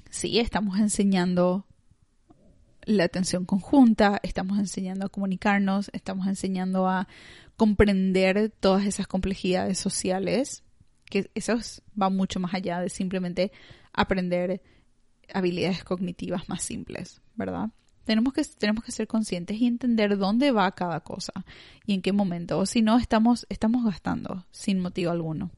sí, 0.09 0.39
estamos 0.39 0.79
enseñando 0.79 1.65
la 2.85 3.03
atención 3.03 3.45
conjunta, 3.45 4.19
estamos 4.23 4.59
enseñando 4.59 5.05
a 5.05 5.09
comunicarnos, 5.09 5.89
estamos 5.93 6.27
enseñando 6.27 6.87
a 6.87 7.07
comprender 7.57 8.51
todas 8.59 8.85
esas 8.85 9.07
complejidades 9.07 9.77
sociales, 9.77 10.63
que 11.05 11.29
eso 11.35 11.57
va 11.99 12.09
mucho 12.09 12.39
más 12.39 12.53
allá 12.53 12.79
de 12.79 12.89
simplemente 12.89 13.51
aprender 13.97 14.61
habilidades 15.33 15.83
cognitivas 15.83 16.47
más 16.47 16.63
simples, 16.63 17.21
¿verdad? 17.35 17.69
Tenemos 18.05 18.33
que, 18.33 18.43
tenemos 18.45 18.85
que 18.85 18.93
ser 18.93 19.07
conscientes 19.07 19.57
y 19.59 19.67
entender 19.67 20.17
dónde 20.17 20.51
va 20.51 20.71
cada 20.71 21.01
cosa 21.01 21.33
y 21.85 21.93
en 21.93 22.01
qué 22.01 22.13
momento, 22.13 22.57
o 22.57 22.65
si 22.65 22.81
no, 22.81 22.97
estamos, 22.97 23.45
estamos 23.49 23.83
gastando 23.83 24.45
sin 24.51 24.79
motivo 24.79 25.11
alguno. 25.11 25.51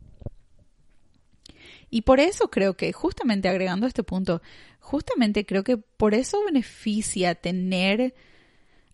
Y 1.92 2.02
por 2.02 2.20
eso 2.20 2.50
creo 2.50 2.76
que, 2.76 2.92
justamente 2.94 3.50
agregando 3.50 3.86
este 3.86 4.04
punto, 4.04 4.42
justamente 4.80 5.46
creo 5.46 5.64
que 5.64 5.78
por 5.78 6.14
eso 6.14 6.44
beneficia 6.46 7.36
tener 7.36 8.16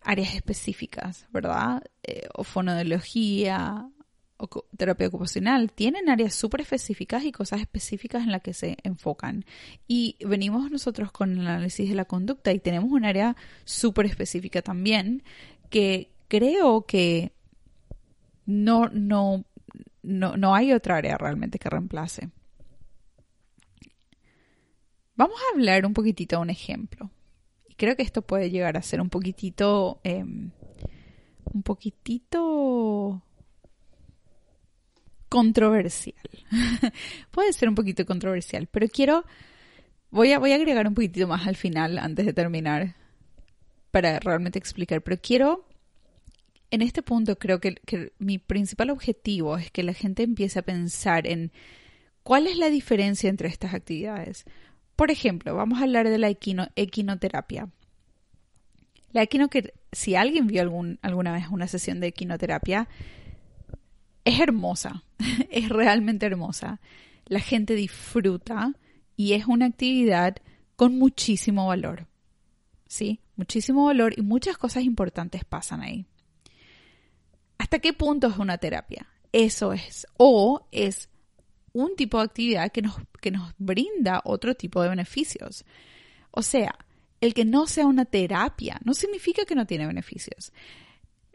áreas 0.02 0.34
específicas, 0.34 1.26
¿verdad? 1.30 1.82
Eh, 2.02 2.28
o 2.34 2.44
fonología, 2.44 3.88
terapia 4.76 5.08
ocupacional, 5.08 5.72
tienen 5.72 6.08
áreas 6.08 6.34
súper 6.34 6.60
específicas 6.60 7.24
y 7.24 7.32
cosas 7.32 7.60
específicas 7.60 8.22
en 8.22 8.32
las 8.32 8.42
que 8.42 8.52
se 8.52 8.76
enfocan. 8.82 9.44
Y 9.88 10.16
venimos 10.24 10.70
nosotros 10.70 11.10
con 11.12 11.32
el 11.32 11.46
análisis 11.46 11.88
de 11.88 11.94
la 11.94 12.04
conducta 12.04 12.52
y 12.52 12.60
tenemos 12.60 12.90
un 12.90 13.04
área 13.04 13.36
súper 13.64 14.06
específica 14.06 14.62
también 14.62 15.22
que 15.70 16.10
creo 16.28 16.86
que 16.86 17.32
no, 18.44 18.88
no, 18.92 19.44
no, 20.02 20.36
no 20.36 20.54
hay 20.54 20.72
otra 20.72 20.96
área 20.96 21.18
realmente 21.18 21.58
que 21.58 21.70
reemplace. 21.70 22.30
Vamos 25.16 25.36
a 25.40 25.54
hablar 25.54 25.86
un 25.86 25.94
poquitito 25.94 26.36
de 26.36 26.42
un 26.42 26.50
ejemplo. 26.50 27.10
Y 27.68 27.74
creo 27.74 27.96
que 27.96 28.02
esto 28.02 28.22
puede 28.22 28.50
llegar 28.50 28.76
a 28.76 28.82
ser 28.82 29.00
un 29.00 29.08
poquitito, 29.08 30.00
em, 30.04 30.50
un 31.52 31.62
poquitito 31.62 33.22
controversial. 35.28 36.14
puede 37.30 37.52
ser 37.52 37.68
un 37.68 37.74
poquito 37.74 38.04
controversial, 38.06 38.66
pero 38.66 38.88
quiero, 38.88 39.24
voy 40.10 40.32
a, 40.32 40.38
voy 40.38 40.52
a 40.52 40.56
agregar 40.56 40.86
un 40.86 40.94
poquitito 40.94 41.26
más 41.26 41.46
al 41.46 41.56
final 41.56 41.98
antes 41.98 42.26
de 42.26 42.32
terminar 42.32 42.96
para 43.90 44.18
realmente 44.20 44.58
explicar, 44.58 45.02
pero 45.02 45.18
quiero, 45.20 45.66
en 46.70 46.82
este 46.82 47.02
punto 47.02 47.38
creo 47.38 47.60
que, 47.60 47.76
que 47.86 48.12
mi 48.18 48.38
principal 48.38 48.90
objetivo 48.90 49.56
es 49.56 49.70
que 49.70 49.82
la 49.82 49.94
gente 49.94 50.22
empiece 50.22 50.58
a 50.58 50.62
pensar 50.62 51.26
en 51.26 51.52
cuál 52.22 52.46
es 52.46 52.56
la 52.56 52.70
diferencia 52.70 53.30
entre 53.30 53.48
estas 53.48 53.72
actividades. 53.72 54.44
Por 54.96 55.10
ejemplo, 55.10 55.54
vamos 55.54 55.78
a 55.78 55.84
hablar 55.84 56.08
de 56.08 56.18
la 56.18 56.28
equinoterapia. 56.28 57.68
La 59.12 59.22
equino 59.22 59.48
que 59.48 59.72
si 59.92 60.14
alguien 60.14 60.46
vio 60.46 60.60
algún, 60.60 60.98
alguna 61.02 61.32
vez 61.32 61.46
una 61.50 61.68
sesión 61.68 62.00
de 62.00 62.08
equinoterapia, 62.08 62.88
es 64.26 64.40
hermosa, 64.40 65.04
es 65.50 65.68
realmente 65.70 66.26
hermosa. 66.26 66.80
La 67.26 67.40
gente 67.40 67.74
disfruta 67.74 68.72
y 69.16 69.32
es 69.32 69.46
una 69.46 69.66
actividad 69.66 70.36
con 70.74 70.98
muchísimo 70.98 71.68
valor. 71.68 72.06
¿Sí? 72.88 73.20
Muchísimo 73.36 73.86
valor 73.86 74.14
y 74.16 74.22
muchas 74.22 74.58
cosas 74.58 74.82
importantes 74.82 75.44
pasan 75.44 75.80
ahí. 75.80 76.06
¿Hasta 77.56 77.78
qué 77.78 77.92
punto 77.92 78.26
es 78.26 78.36
una 78.36 78.58
terapia? 78.58 79.06
Eso 79.32 79.72
es. 79.72 80.06
O 80.16 80.66
es 80.72 81.08
un 81.72 81.94
tipo 81.96 82.18
de 82.18 82.24
actividad 82.24 82.72
que 82.72 82.82
nos, 82.82 82.96
que 83.20 83.30
nos 83.30 83.54
brinda 83.58 84.22
otro 84.24 84.54
tipo 84.54 84.82
de 84.82 84.88
beneficios. 84.88 85.64
O 86.32 86.42
sea, 86.42 86.76
el 87.20 87.32
que 87.32 87.44
no 87.44 87.66
sea 87.66 87.86
una 87.86 88.04
terapia 88.04 88.80
no 88.84 88.92
significa 88.92 89.44
que 89.44 89.54
no 89.54 89.66
tiene 89.66 89.86
beneficios. 89.86 90.52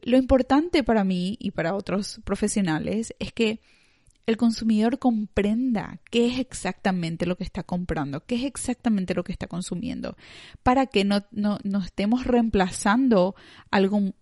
Lo 0.02 0.18
importante 0.18 0.84
para 0.84 1.04
mí 1.04 1.38
y 1.40 1.52
para 1.52 1.76
otros 1.76 2.22
profesionales 2.24 3.14
es 3.20 3.32
que 3.34 3.60
el 4.26 4.38
consumidor 4.38 5.00
comprenda 5.00 6.00
qué 6.10 6.28
es 6.28 6.40
exactamente 6.40 7.26
lo 7.26 7.36
que 7.36 7.44
está 7.44 7.64
comprando, 7.64 8.26
qué 8.26 8.36
es 8.36 8.44
exactamente 8.44 9.14
lo 9.14 9.24
que 9.24 9.32
está 9.32 9.48
consumiendo, 9.48 10.16
para 10.64 10.86
que 10.86 11.04
no, 11.04 11.26
no, 11.32 11.60
no 11.64 11.80
estemos 11.80 12.26
reemplazando 12.26 13.36
algo 13.72 14.14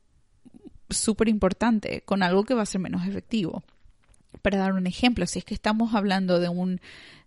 súper 0.90 1.28
importante 1.30 2.02
con 2.02 2.24
algo 2.24 2.44
que 2.44 2.54
va 2.54 2.64
a 2.64 2.66
ser 2.66 2.82
menos 2.82 3.08
efectivo. 3.08 3.64
Para 4.42 4.58
dar 4.58 4.74
un 4.74 4.88
ejemplo, 4.88 5.26
si 5.28 5.40
es 5.40 5.46
que 5.46 5.54
estamos 5.54 5.94
hablando 5.94 6.40
de 6.40 6.50
un 6.50 6.82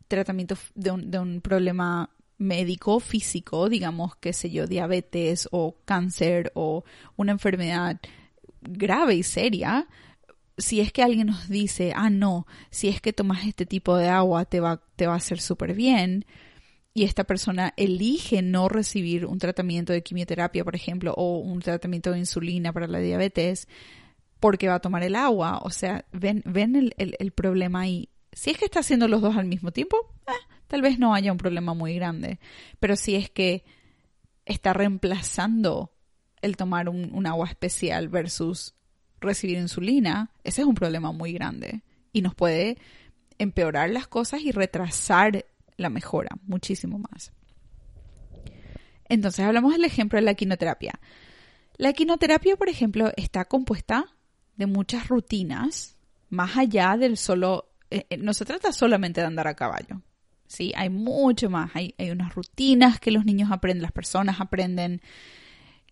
tratamiento, 0.08 0.56
de 0.74 0.90
un, 0.90 1.10
de 1.10 1.18
un 1.18 1.40
problema 1.40 2.10
médico, 2.38 3.00
físico, 3.00 3.68
digamos, 3.68 4.16
qué 4.16 4.32
sé 4.32 4.50
yo, 4.50 4.66
diabetes 4.66 5.48
o 5.52 5.76
cáncer 5.84 6.52
o 6.54 6.84
una 7.16 7.32
enfermedad 7.32 8.00
grave 8.62 9.14
y 9.14 9.22
seria, 9.22 9.88
si 10.58 10.80
es 10.80 10.92
que 10.92 11.02
alguien 11.02 11.28
nos 11.28 11.48
dice, 11.48 11.92
ah, 11.94 12.10
no, 12.10 12.46
si 12.70 12.88
es 12.88 13.00
que 13.00 13.12
tomas 13.12 13.46
este 13.46 13.66
tipo 13.66 13.96
de 13.96 14.08
agua 14.08 14.44
te 14.44 14.60
va, 14.60 14.82
te 14.96 15.06
va 15.06 15.14
a 15.14 15.16
hacer 15.16 15.40
súper 15.40 15.74
bien, 15.74 16.24
y 16.94 17.04
esta 17.04 17.24
persona 17.24 17.72
elige 17.76 18.42
no 18.42 18.68
recibir 18.68 19.24
un 19.24 19.38
tratamiento 19.38 19.92
de 19.92 20.02
quimioterapia, 20.02 20.64
por 20.64 20.76
ejemplo, 20.76 21.14
o 21.16 21.38
un 21.38 21.60
tratamiento 21.60 22.12
de 22.12 22.18
insulina 22.18 22.72
para 22.72 22.86
la 22.86 22.98
diabetes, 22.98 23.66
porque 24.40 24.68
va 24.68 24.74
a 24.74 24.80
tomar 24.80 25.02
el 25.02 25.14
agua. 25.14 25.60
O 25.62 25.70
sea, 25.70 26.04
ven, 26.12 26.42
ven 26.44 26.76
el, 26.76 26.94
el, 26.96 27.30
problema 27.32 27.80
ahí. 27.80 28.10
Si 28.32 28.50
es 28.50 28.58
que 28.58 28.66
está 28.66 28.80
haciendo 28.80 29.08
los 29.08 29.22
dos 29.22 29.36
al 29.36 29.46
mismo 29.46 29.72
tiempo, 29.72 29.96
eh, 30.26 30.32
tal 30.66 30.82
vez 30.82 30.98
no 30.98 31.14
haya 31.14 31.32
un 31.32 31.38
problema 31.38 31.72
muy 31.72 31.94
grande. 31.94 32.38
Pero 32.78 32.96
si 32.96 33.14
es 33.14 33.30
que 33.30 33.64
está 34.44 34.74
reemplazando 34.74 35.91
el 36.42 36.56
tomar 36.56 36.88
un, 36.88 37.26
agua 37.26 37.46
especial 37.46 38.08
versus 38.08 38.74
recibir 39.20 39.56
insulina, 39.56 40.30
ese 40.44 40.62
es 40.62 40.66
un 40.66 40.74
problema 40.74 41.12
muy 41.12 41.32
grande 41.32 41.82
y 42.12 42.20
nos 42.20 42.34
puede 42.34 42.76
empeorar 43.38 43.90
las 43.90 44.08
cosas 44.08 44.42
y 44.42 44.50
retrasar 44.50 45.46
la 45.76 45.88
mejora 45.88 46.36
muchísimo 46.42 46.98
más. 46.98 47.32
Entonces 49.08 49.44
hablamos 49.44 49.72
del 49.72 49.84
ejemplo 49.84 50.18
de 50.18 50.24
la 50.24 50.34
quinoterapia. 50.34 50.98
La 51.76 51.92
quinoterapia, 51.92 52.56
por 52.56 52.68
ejemplo, 52.68 53.12
está 53.16 53.44
compuesta 53.44 54.06
de 54.56 54.66
muchas 54.66 55.08
rutinas, 55.08 55.96
más 56.28 56.56
allá 56.56 56.96
del 56.96 57.16
solo, 57.16 57.72
eh, 57.90 58.06
eh, 58.10 58.16
no 58.16 58.34
se 58.34 58.44
trata 58.44 58.72
solamente 58.72 59.20
de 59.20 59.26
andar 59.26 59.48
a 59.48 59.54
caballo, 59.54 60.02
¿sí? 60.46 60.72
Hay 60.76 60.90
mucho 60.90 61.50
más, 61.50 61.70
hay, 61.74 61.94
hay 61.98 62.10
unas 62.10 62.34
rutinas 62.34 63.00
que 63.00 63.10
los 63.10 63.24
niños 63.24 63.50
aprenden, 63.50 63.82
las 63.82 63.92
personas 63.92 64.40
aprenden, 64.40 65.00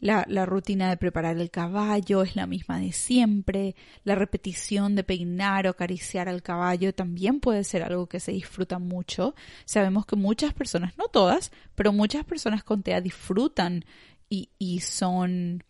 la, 0.00 0.46
rutina 0.46 0.88
de 0.88 0.96
preparar 0.96 1.36
el 1.36 1.50
caballo 1.50 2.22
es 2.22 2.34
la 2.34 2.46
misma 2.46 2.80
de 2.80 2.92
siempre. 2.92 3.76
La 4.02 4.14
repetición 4.14 4.94
de 4.94 5.04
peinar 5.04 5.66
o 5.66 5.70
acariciar 5.70 6.28
al 6.28 6.42
caballo 6.42 6.94
también 6.94 7.40
puede 7.40 7.64
ser 7.64 7.82
algo 7.82 8.06
que 8.06 8.20
se 8.20 8.32
disfruta 8.32 8.78
mucho. 8.78 9.34
Sabemos 9.66 10.06
que 10.06 10.16
muchas 10.16 10.54
personas, 10.54 10.96
no 10.96 11.08
todas, 11.08 11.52
pero 11.74 11.92
muchas 11.92 12.24
personas 12.24 12.64
con 12.64 12.82
TEA 12.82 13.00
disfrutan 13.00 13.84
y, 14.28 14.50
y 14.58 14.80
son 14.80 15.64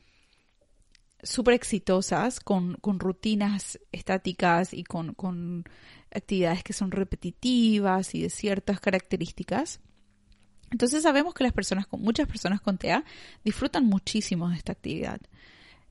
súper 1.22 1.54
exitosas 1.54 2.40
con, 2.40 2.74
con, 2.74 2.98
rutinas 3.00 3.78
estáticas 3.92 4.72
y 4.72 4.84
con, 4.84 5.14
con 5.14 5.64
actividades 6.10 6.62
que 6.62 6.72
son 6.72 6.92
repetitivas 6.92 8.14
y 8.14 8.22
de 8.22 8.30
ciertas 8.30 8.80
características. 8.80 9.80
Entonces 10.70 11.02
sabemos 11.02 11.34
que 11.34 11.44
las 11.44 11.52
personas 11.52 11.86
con 11.86 12.00
muchas 12.00 12.28
personas 12.28 12.60
con 12.60 12.78
TEA 12.78 13.04
disfrutan 13.44 13.86
muchísimo 13.86 14.48
de 14.48 14.56
esta 14.56 14.72
actividad. 14.72 15.20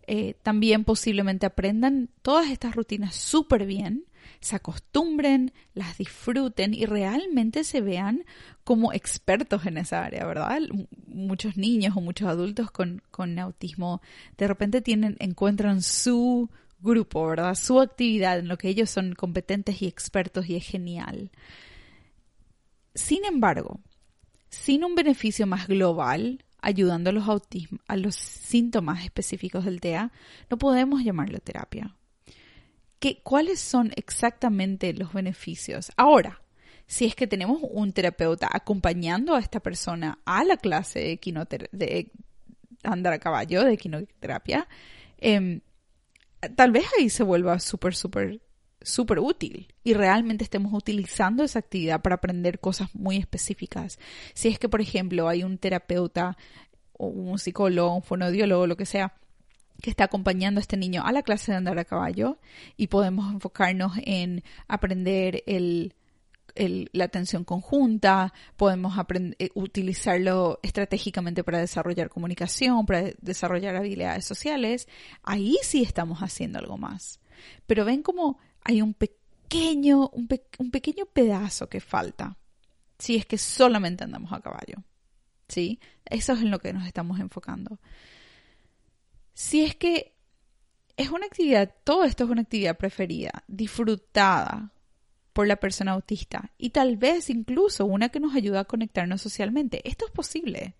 Eh, 0.07 0.35
también 0.41 0.85
posiblemente 0.85 1.45
aprendan 1.45 2.09
todas 2.23 2.49
estas 2.49 2.75
rutinas 2.75 3.13
súper 3.13 3.67
bien, 3.67 4.05
se 4.39 4.55
acostumbren, 4.55 5.51
las 5.75 5.99
disfruten 5.99 6.73
y 6.73 6.85
realmente 6.85 7.63
se 7.63 7.81
vean 7.81 8.25
como 8.63 8.91
expertos 8.91 9.67
en 9.67 9.77
esa 9.77 10.03
área, 10.03 10.25
¿verdad? 10.25 10.61
Muchos 11.05 11.57
niños 11.57 11.95
o 11.95 12.01
muchos 12.01 12.27
adultos 12.27 12.71
con, 12.71 13.03
con 13.11 13.37
autismo 13.37 14.01
de 14.37 14.47
repente 14.47 14.81
tienen, 14.81 15.15
encuentran 15.19 15.83
su 15.83 16.49
grupo, 16.79 17.27
¿verdad? 17.27 17.53
Su 17.55 17.79
actividad 17.79 18.39
en 18.39 18.47
lo 18.47 18.57
que 18.57 18.69
ellos 18.69 18.89
son 18.89 19.13
competentes 19.13 19.81
y 19.81 19.87
expertos 19.87 20.49
y 20.49 20.55
es 20.55 20.65
genial. 20.65 21.29
Sin 22.95 23.25
embargo, 23.25 23.79
sin 24.49 24.83
un 24.83 24.95
beneficio 24.95 25.47
más 25.47 25.67
global, 25.67 26.43
ayudando 26.62 27.09
a 27.09 27.13
los, 27.13 27.25
a 27.88 27.95
los 27.95 28.15
síntomas 28.15 29.03
específicos 29.03 29.65
del 29.65 29.79
TEA, 29.79 30.12
no 30.49 30.57
podemos 30.57 31.03
llamarlo 31.03 31.39
terapia. 31.39 31.95
¿Qué, 32.99 33.21
¿Cuáles 33.23 33.62
son 33.62 33.91
exactamente 33.95 34.93
los 34.93 35.13
beneficios? 35.13 35.91
Ahora, 35.95 36.41
si 36.85 37.05
es 37.05 37.15
que 37.15 37.27
tenemos 37.27 37.59
un 37.62 37.93
terapeuta 37.93 38.49
acompañando 38.51 39.35
a 39.35 39.39
esta 39.39 39.59
persona 39.59 40.19
a 40.25 40.43
la 40.43 40.57
clase 40.57 41.19
de, 41.71 42.12
andar 42.83 43.13
a 43.13 43.19
caballo, 43.19 43.63
de 43.63 43.77
quinoterapia, 43.77 44.67
em, 45.19 45.62
tal 46.55 46.71
vez 46.71 46.85
ahí 46.97 47.09
se 47.09 47.23
vuelva 47.23 47.59
súper, 47.59 47.95
súper 47.95 48.41
súper 48.81 49.19
útil 49.19 49.73
y 49.83 49.93
realmente 49.93 50.43
estemos 50.43 50.73
utilizando 50.73 51.43
esa 51.43 51.59
actividad 51.59 52.01
para 52.01 52.15
aprender 52.15 52.59
cosas 52.59 52.93
muy 52.93 53.17
específicas. 53.17 53.99
Si 54.33 54.47
es 54.47 54.59
que, 54.59 54.69
por 54.69 54.81
ejemplo, 54.81 55.27
hay 55.27 55.43
un 55.43 55.57
terapeuta 55.57 56.37
o 56.93 57.07
un 57.07 57.39
psicólogo, 57.39 57.95
un 57.95 58.03
fonodiólogo, 58.03 58.67
lo 58.67 58.77
que 58.77 58.85
sea, 58.85 59.13
que 59.81 59.89
está 59.89 60.05
acompañando 60.05 60.59
a 60.59 60.61
este 60.61 60.77
niño 60.77 61.03
a 61.05 61.11
la 61.11 61.23
clase 61.23 61.51
de 61.51 61.57
andar 61.57 61.79
a 61.79 61.85
caballo 61.85 62.37
y 62.75 62.87
podemos 62.87 63.33
enfocarnos 63.33 63.93
en 64.03 64.43
aprender 64.67 65.43
la 66.55 67.05
atención 67.05 67.45
conjunta, 67.45 68.33
podemos 68.57 68.93
eh, 69.39 69.49
utilizarlo 69.53 70.59
estratégicamente 70.63 71.43
para 71.43 71.59
desarrollar 71.59 72.09
comunicación, 72.09 72.85
para 72.85 73.11
desarrollar 73.21 73.75
habilidades 73.77 74.25
sociales, 74.25 74.87
ahí 75.23 75.57
sí 75.61 75.83
estamos 75.83 76.19
haciendo 76.19 76.59
algo 76.59 76.77
más. 76.77 77.21
Pero 77.65 77.85
ven 77.85 78.03
cómo 78.03 78.37
hay 78.63 78.82
un 78.82 78.93
pequeño, 78.93 80.10
un, 80.10 80.28
pequeño 80.28 81.06
pedazo 81.06 81.69
que 81.69 81.80
falta 81.80 82.38
si 82.98 83.15
es 83.15 83.26
que 83.26 83.38
solamente 83.38 84.04
andamos 84.04 84.34
a 84.34 84.41
caballo. 84.41 84.84
¿Sí? 85.48 85.80
Eso 86.06 86.34
es 86.34 86.41
en 86.41 86.52
lo 86.52 86.60
que 86.60 86.74
nos 86.74 86.86
estamos 86.86 87.19
enfocando. 87.19 87.80
Si 89.34 89.63
es 89.63 89.76
que 89.76 90.13
es 90.95 91.10
una 91.10 91.26
actividad, 91.26 91.74
todo 91.84 92.04
esto 92.04 92.26
es 92.26 92.30
una 92.30 92.41
actividad 92.41 92.78
preferida, 92.78 93.43
disfrutada 93.48 94.74
por 95.34 95.48
la 95.48 95.56
persona 95.56 95.93
autista 95.93 96.52
y 96.58 96.72
tal 96.72 96.98
vez 96.98 97.30
incluso 97.30 97.86
una 97.86 98.10
que 98.10 98.19
nos 98.19 98.36
ayuda 98.36 98.60
a 98.60 98.65
conectarnos 98.65 99.22
socialmente. 99.22 99.82
Esto 99.88 100.06
es 100.06 100.12
posible. 100.12 100.76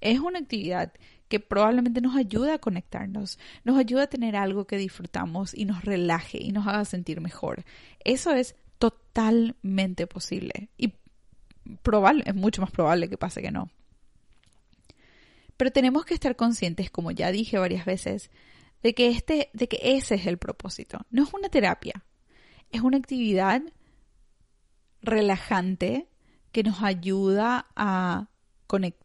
Es 0.00 0.20
una 0.20 0.38
actividad 0.38 0.92
que 1.30 1.38
probablemente 1.38 2.00
nos 2.00 2.16
ayuda 2.16 2.54
a 2.54 2.58
conectarnos, 2.58 3.38
nos 3.62 3.78
ayuda 3.78 4.02
a 4.02 4.06
tener 4.08 4.34
algo 4.34 4.66
que 4.66 4.76
disfrutamos 4.76 5.54
y 5.54 5.64
nos 5.64 5.84
relaje 5.84 6.38
y 6.42 6.50
nos 6.50 6.66
haga 6.66 6.84
sentir 6.84 7.20
mejor. 7.20 7.64
Eso 8.04 8.32
es 8.32 8.56
totalmente 8.78 10.08
posible 10.08 10.70
y 10.76 10.92
probable, 11.82 12.24
es 12.26 12.34
mucho 12.34 12.60
más 12.60 12.72
probable 12.72 13.08
que 13.08 13.16
pase 13.16 13.42
que 13.42 13.52
no. 13.52 13.70
Pero 15.56 15.70
tenemos 15.70 16.04
que 16.04 16.14
estar 16.14 16.34
conscientes, 16.34 16.90
como 16.90 17.12
ya 17.12 17.30
dije 17.30 17.58
varias 17.58 17.84
veces, 17.84 18.30
de 18.82 18.92
que 18.92 19.10
este, 19.10 19.50
de 19.52 19.68
que 19.68 19.78
ese 19.82 20.16
es 20.16 20.26
el 20.26 20.36
propósito. 20.36 20.98
No 21.10 21.22
es 21.22 21.32
una 21.32 21.48
terapia, 21.48 22.04
es 22.72 22.80
una 22.80 22.96
actividad 22.96 23.62
relajante 25.00 26.08
que 26.50 26.64
nos 26.64 26.82
ayuda 26.82 27.68
a 27.76 28.30
conectar, 28.66 28.99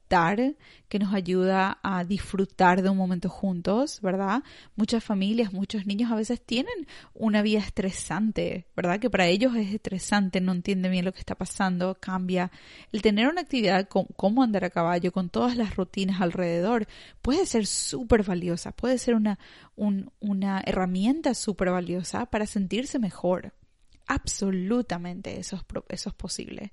que 0.88 1.00
nos 1.00 1.14
ayuda 1.14 1.80
a 1.82 2.04
disfrutar 2.04 2.82
de 2.82 2.90
un 2.90 2.98
momento 2.98 3.28
juntos, 3.28 4.00
¿verdad? 4.02 4.44
Muchas 4.76 5.04
familias, 5.04 5.52
muchos 5.52 5.86
niños 5.86 6.12
a 6.12 6.16
veces 6.16 6.42
tienen 6.42 6.88
una 7.14 7.42
vida 7.42 7.60
estresante, 7.60 8.68
¿verdad? 8.76 9.00
Que 9.00 9.10
para 9.10 9.28
ellos 9.28 9.56
es 9.56 9.74
estresante, 9.74 10.42
no 10.42 10.52
entienden 10.52 10.92
bien 10.92 11.06
lo 11.06 11.12
que 11.12 11.20
está 11.20 11.36
pasando, 11.36 11.96
cambia. 12.00 12.52
El 12.92 13.02
tener 13.02 13.28
una 13.28 13.42
actividad 13.42 13.88
como 13.88 14.44
andar 14.44 14.64
a 14.64 14.70
caballo, 14.70 15.12
con 15.12 15.30
todas 15.30 15.58
las 15.58 15.76
rutinas 15.76 16.22
alrededor, 16.22 16.88
puede 17.22 17.46
ser 17.46 17.66
súper 17.66 18.24
valiosa, 18.24 18.72
puede 18.72 18.98
ser 18.98 19.16
una, 19.16 19.40
una 19.76 20.62
herramienta 20.66 21.34
súper 21.34 21.72
valiosa 21.72 22.28
para 22.28 22.46
sentirse 22.46 23.00
mejor. 23.00 23.54
Absolutamente 24.08 25.40
eso 25.40 25.66
eso 25.90 26.10
es 26.10 26.16
posible. 26.16 26.72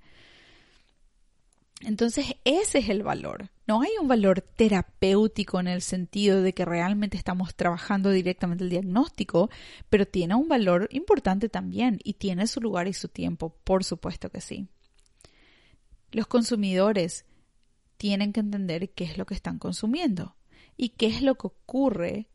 Entonces 1.85 2.37
ese 2.45 2.79
es 2.79 2.89
el 2.89 3.03
valor. 3.03 3.51
No 3.67 3.83
hay 3.83 3.91
un 4.01 4.07
valor 4.07 4.41
terapéutico 4.41 5.59
en 5.59 5.67
el 5.67 5.83
sentido 5.83 6.43
de 6.43 6.53
que 6.53 6.65
realmente 6.65 7.17
estamos 7.17 7.55
trabajando 7.55 8.11
directamente 8.11 8.65
el 8.65 8.71
diagnóstico, 8.71 9.51
pero 9.91 10.07
tiene 10.07 10.35
un 10.35 10.49
valor 10.49 10.89
importante 10.93 11.49
también 11.49 11.99
y 12.05 12.15
tiene 12.15 12.47
su 12.47 12.61
lugar 12.61 12.87
y 12.87 12.93
su 12.93 13.09
tiempo, 13.09 13.57
por 13.65 13.85
supuesto 13.85 14.31
que 14.31 14.41
sí. 14.41 14.69
Los 16.13 16.27
consumidores 16.27 17.25
tienen 17.97 18.33
que 18.33 18.41
entender 18.41 18.91
qué 18.91 19.05
es 19.05 19.19
lo 19.19 19.27
que 19.27 19.35
están 19.35 19.59
consumiendo 19.59 20.37
y 20.77 20.91
qué 20.91 21.07
es 21.07 21.23
lo 21.23 21.37
que 21.37 21.49
ocurre, 21.49 22.29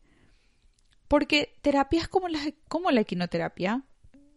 porque 1.06 1.58
terapias 1.62 2.08
como 2.08 2.28
la, 2.28 2.40
como 2.68 2.90
la 2.90 3.00
equinoterapia 3.00 3.84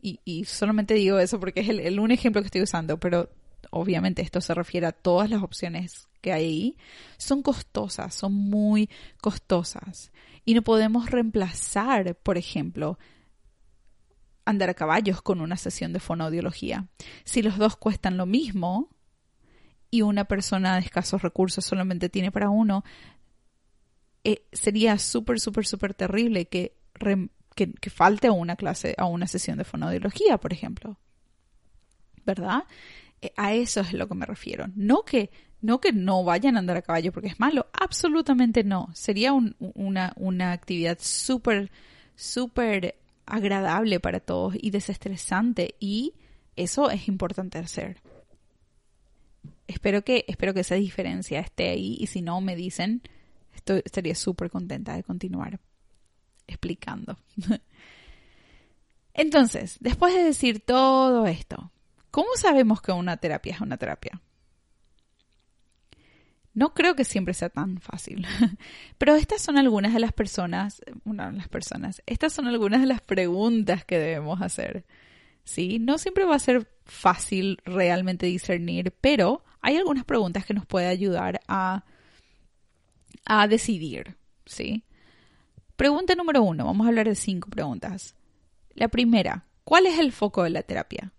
y, 0.04 0.45
solamente 0.45 0.95
digo 0.95 1.19
eso 1.19 1.39
porque 1.39 1.60
es 1.60 1.69
el, 1.69 2.00
un 2.00 2.12
ejemplo 2.12 2.41
que 2.41 2.47
estoy 2.47 2.63
usando, 2.63 3.00
pero 3.00 3.30
obviamente 3.69 4.21
esto 4.21 4.41
se 4.41 4.54
refiere 4.54 4.88
a 4.88 4.91
todas 4.91 5.30
las 5.30 5.43
opciones 5.43 6.08
que 6.21 6.34
hay 6.34 6.43
ahí, 6.43 6.78
son 7.17 7.41
costosas, 7.41 8.13
son 8.13 8.34
muy 8.34 8.89
costosas. 9.21 10.12
Y 10.45 10.54
no 10.54 10.62
podemos 10.62 11.10
reemplazar, 11.10 12.15
por 12.15 12.38
ejemplo, 12.38 12.97
andar 14.45 14.69
a 14.69 14.74
caballos 14.74 15.21
con 15.21 15.41
una 15.41 15.58
sesión 15.58 15.93
de 15.93 16.00
fonoaudiología. 16.00 16.88
Si 17.24 17.41
los 17.41 17.58
dos 17.58 17.76
cuestan 17.76 18.17
lo 18.17 18.26
mismo 18.26 18.89
y 19.89 20.02
una 20.02 20.26
persona 20.26 20.76
de 20.76 20.82
escasos 20.82 21.21
recursos 21.21 21.65
solamente 21.65 22.10
tiene 22.10 22.32
para 22.32 22.50
uno, 22.50 22.84
eh, 24.24 24.45
sería 24.52 24.97
súper, 24.97 25.39
súper, 25.39 25.65
súper 25.65 25.93
terrible 25.93 26.47
que, 26.47 26.78
que, 27.56 27.89
falte 27.89 28.28
a 28.28 28.32
una 28.32 28.56
clase, 28.56 28.95
a 28.97 29.06
una 29.06 29.28
sesión 29.28 29.58
de 29.58 29.63
fonoaudiología, 29.63 30.38
por 30.38 30.54
ejemplo. 30.54 30.97
¿Verdad? 32.26 32.63
Eh, 33.21 33.34
a 33.38 33.53
eso 33.53 33.81
es 33.81 33.93
lo 33.93 34.07
que 34.07 34.15
me 34.15 34.25
refiero. 34.25 34.67
No 34.75 35.03
que 35.03 35.29
no 35.62 35.79
que 35.79 35.93
no 35.93 36.23
vayan 36.23 36.55
a 36.55 36.60
andar 36.60 36.77
a 36.77 36.81
caballo 36.81 37.12
porque 37.12 37.27
es 37.27 37.39
malo, 37.39 37.67
absolutamente 37.73 38.63
no. 38.63 38.89
Sería 38.93 39.31
una, 39.34 40.13
una 40.15 40.51
actividad 40.53 40.97
súper, 40.99 41.71
súper 42.15 42.95
agradable 43.25 43.99
para 43.99 44.19
todos 44.19 44.55
y 44.60 44.71
desestresante 44.71 45.75
y 45.79 46.13
eso 46.55 46.89
es 46.89 47.07
importante 47.07 47.60
hacer. 47.60 47.97
Espero 49.67 50.03
que, 50.03 50.25
espero 50.27 50.53
que 50.53 50.62
esa 50.62 50.75
diferencia 50.75 51.39
esté 51.39 51.69
ahí 51.69 51.95
y 51.99 52.07
si 52.07 52.21
no 52.21 52.41
me 52.41 52.55
dicen, 52.55 53.03
estaría 53.53 54.15
súper 54.15 54.49
contenta 54.49 54.95
de 54.95 55.03
continuar 55.03 55.60
explicando. 56.47 57.17
Entonces, 59.13 59.77
después 59.79 60.13
de 60.13 60.23
decir 60.23 60.62
todo 60.62 61.27
esto, 61.27 61.71
¿cómo 62.12 62.28
sabemos 62.36 62.82
que 62.82 62.91
una 62.91 63.17
terapia 63.17 63.54
es 63.54 63.62
una 63.62 63.78
terapia? 63.78 64.21
No 66.54 66.74
creo 66.74 66.95
que 66.95 67.06
siempre 67.06 67.34
sea 67.34 67.50
tan 67.50 67.80
fácil, 67.80 68.28
pero 68.97 69.15
estas 69.15 69.41
son 69.41 69.58
algunas 69.58 69.93
de 69.93 70.02
las 70.02 70.12
personas, 70.12 70.82
las 71.06 71.47
personas, 71.47 72.02
estas 72.06 72.34
son 72.34 72.47
algunas 72.47 72.82
de 72.82 72.88
las 72.88 73.02
preguntas 73.02 73.86
que 73.86 73.97
debemos 73.97 74.41
hacer. 74.41 74.86
¿Sí? 75.43 75.80
No 75.80 75.97
siempre 75.97 76.24
va 76.24 76.36
a 76.36 76.39
ser 76.39 76.69
fácil 76.86 77.58
realmente 77.65 78.28
discernir, 78.28 78.93
pero 79.02 79.43
hay 79.62 79.78
algunas 79.78 80.06
preguntas 80.06 80.45
que 80.45 80.54
nos 80.54 80.65
pueden 80.65 80.89
ayudar 80.89 81.41
a, 81.47 81.84
a 83.26 83.47
decidir, 83.47 84.17
¿sí? 84.45 84.84
Pregunta 85.76 86.13
número 86.13 86.43
uno, 86.43 86.65
vamos 86.65 86.86
a 86.86 86.89
hablar 86.89 87.08
de 87.08 87.15
cinco 87.15 87.50
preguntas. 87.50 88.15
La 88.76 88.88
primera, 88.88 89.45
¿cuál 89.63 89.88
es 89.88 89.97
el 90.00 90.12
foco 90.12 90.43
de 90.43 90.52
la 90.52 90.62
terapia? 90.62 91.12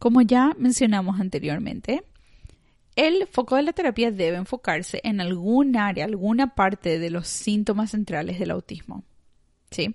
Como 0.00 0.22
ya 0.22 0.56
mencionamos 0.58 1.20
anteriormente, 1.20 2.02
el 2.96 3.26
foco 3.26 3.56
de 3.56 3.62
la 3.62 3.74
terapia 3.74 4.10
debe 4.10 4.38
enfocarse 4.38 4.98
en 5.04 5.20
algún 5.20 5.76
área, 5.76 6.06
alguna 6.06 6.54
parte 6.54 6.98
de 6.98 7.10
los 7.10 7.28
síntomas 7.28 7.90
centrales 7.90 8.38
del 8.38 8.50
autismo. 8.50 9.04
¿Sí? 9.70 9.94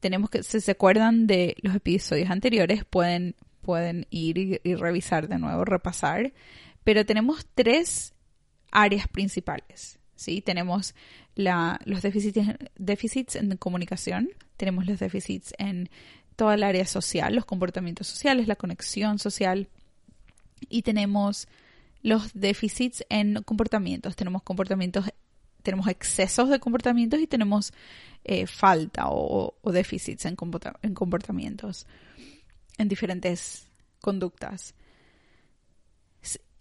Tenemos 0.00 0.30
que, 0.30 0.42
si 0.42 0.58
se 0.62 0.70
acuerdan 0.70 1.26
de 1.26 1.54
los 1.60 1.74
episodios 1.74 2.30
anteriores, 2.30 2.86
pueden, 2.86 3.36
pueden 3.60 4.06
ir 4.08 4.38
y, 4.38 4.74
revisar 4.74 5.28
de 5.28 5.38
nuevo, 5.38 5.66
repasar. 5.66 6.32
Pero 6.82 7.04
tenemos 7.04 7.46
tres 7.54 8.14
áreas 8.70 9.06
principales. 9.06 9.98
¿sí? 10.14 10.40
Tenemos 10.40 10.94
la, 11.34 11.78
los 11.84 12.00
déficits, 12.00 12.40
déficits 12.78 13.36
en 13.36 13.54
comunicación, 13.58 14.30
tenemos 14.56 14.86
los 14.86 14.98
déficits 14.98 15.52
en 15.58 15.90
toda 16.36 16.54
el 16.54 16.62
área 16.62 16.86
social, 16.86 17.34
los 17.34 17.44
comportamientos 17.44 18.06
sociales, 18.06 18.48
la 18.48 18.56
conexión 18.56 19.18
social, 19.18 19.68
y 20.68 20.82
tenemos 20.82 21.48
los 22.02 22.32
déficits 22.34 23.04
en 23.08 23.42
comportamientos. 23.42 24.16
Tenemos 24.16 24.42
comportamientos, 24.42 25.06
tenemos 25.62 25.88
excesos 25.88 26.48
de 26.48 26.58
comportamientos 26.58 27.20
y 27.20 27.26
tenemos 27.26 27.72
eh, 28.24 28.46
falta 28.46 29.04
o, 29.08 29.54
déficits 29.64 30.26
en, 30.26 30.36
en 30.82 30.94
comportamientos, 30.94 31.86
en 32.78 32.88
diferentes 32.88 33.66
conductas. 34.00 34.74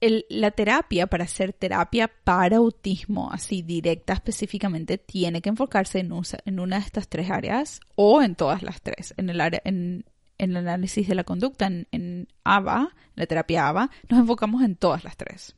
La 0.01 0.51
terapia, 0.51 1.07
para 1.07 1.25
hacer 1.25 1.53
terapia 1.53 2.11
para 2.23 2.57
autismo, 2.57 3.31
así 3.31 3.61
directa 3.61 4.13
específicamente, 4.13 4.97
tiene 4.97 5.41
que 5.41 5.49
enfocarse 5.49 5.99
en, 5.99 6.11
en, 6.45 6.59
una 6.59 6.79
de 6.79 6.85
estas 6.85 7.07
tres 7.07 7.29
áreas 7.29 7.79
o 7.95 8.21
en 8.21 8.35
todas 8.35 8.63
las 8.63 8.81
tres. 8.81 9.13
En 9.17 9.29
el 9.29 9.39
área, 9.39 9.61
en, 9.63 10.05
en 10.37 10.51
el 10.51 10.57
análisis 10.57 11.07
de 11.07 11.15
la 11.15 11.23
conducta, 11.23 11.67
en, 11.67 11.87
en 11.91 12.27
ABA, 12.43 12.89
la 13.15 13.25
terapia 13.27 13.67
ABA, 13.67 13.91
nos 14.09 14.19
enfocamos 14.19 14.63
en 14.63 14.75
todas 14.75 15.03
las 15.03 15.17
tres. 15.17 15.55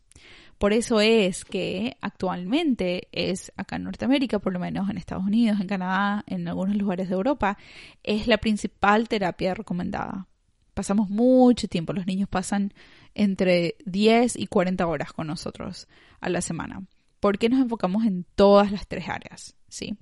Por 0.58 0.72
eso 0.72 1.02
es 1.02 1.44
que 1.46 1.98
actualmente 2.02 3.08
es 3.12 3.52
acá 3.58 3.76
en 3.76 3.84
Norteamérica, 3.84 4.40
por 4.40 4.54
lo 4.54 4.60
menos 4.60 4.90
en 4.90 4.98
Estados 4.98 5.26
Unidos, 5.26 5.60
en 5.60 5.68
Canadá, 5.68 6.24
en 6.28 6.48
algunos 6.48 6.76
lugares 6.76 7.10
de 7.10 7.16
Europa, 7.16 7.58
es 8.04 8.28
la 8.28 8.38
principal 8.38 9.10
terapia 9.10 9.54
recomendada. 9.54 10.28
Pasamos 10.74 11.10
mucho 11.10 11.68
tiempo, 11.68 11.94
los 11.94 12.08
niños 12.08 12.30
pasan 12.30 12.74
entre 13.16 13.76
10 13.86 14.38
y 14.38 14.48
40 14.48 14.86
horas 14.88 15.14
con 15.14 15.28
nosotros 15.28 15.88
a 16.20 16.30
la 16.30 16.42
semana. 16.42 16.84
¿Por 17.20 17.38
qué 17.38 17.50
nos 17.50 17.62
enfocamos 17.62 18.06
en 18.06 18.26
todas 18.36 18.72
las 18.72 18.88
tres 18.88 19.08
áreas? 19.08 19.56
¿Sí? 19.70 19.98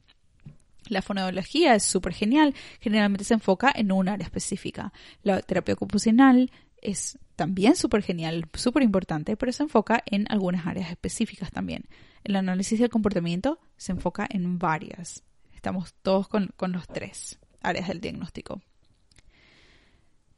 La 0.88 1.02
fonología 1.02 1.76
es 1.76 1.84
súper 1.84 2.14
genial, 2.14 2.56
generalmente 2.80 3.24
se 3.24 3.36
enfoca 3.36 3.72
en 3.74 3.92
un 3.92 4.10
área 4.10 4.26
específica. 4.26 4.92
La 5.22 5.42
terapia 5.42 5.76
ocupacional 5.76 6.52
es 6.82 7.20
también 7.36 7.76
súper 7.76 8.02
genial, 8.02 8.48
súper 8.54 8.84
importante, 8.84 9.38
pero 9.38 9.52
se 9.52 9.64
enfoca 9.64 10.04
en 10.06 10.26
algunas 10.30 10.66
áreas 10.66 10.90
específicas 10.90 11.52
también. 11.52 11.86
El 12.24 12.36
análisis 12.36 12.80
del 12.80 12.90
comportamiento 12.90 13.60
se 13.78 13.92
enfoca 13.92 14.28
en 14.30 14.60
varias. 14.60 15.24
Estamos 15.54 15.94
todos 16.02 16.28
con, 16.28 16.52
con 16.58 16.72
los 16.72 16.88
tres 16.88 17.40
áreas 17.62 17.88
del 17.88 18.02
diagnóstico. 18.02 18.62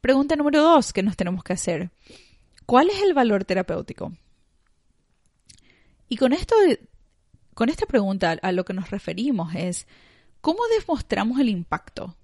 Pregunta 0.02 0.36
número 0.36 0.62
dos 0.62 0.92
que 0.92 1.02
nos 1.02 1.16
tenemos 1.16 1.44
que 1.44 1.54
hacer. 1.54 1.90
¿Cuál 2.66 2.90
es 2.90 3.02
el 3.02 3.14
valor 3.14 3.46
terapéutico? 3.46 4.14
Y 6.10 6.18
con 6.18 6.34
esto, 6.34 6.56
con 7.54 7.70
esta 7.70 7.86
pregunta 7.86 8.38
a 8.42 8.52
lo 8.52 8.66
que 8.66 8.74
nos 8.74 8.92
referimos 8.92 9.56
es, 9.56 9.88
¿Cómo 10.44 10.60
demostramos 10.78 11.40
el 11.40 11.48
impacto? 11.48 12.18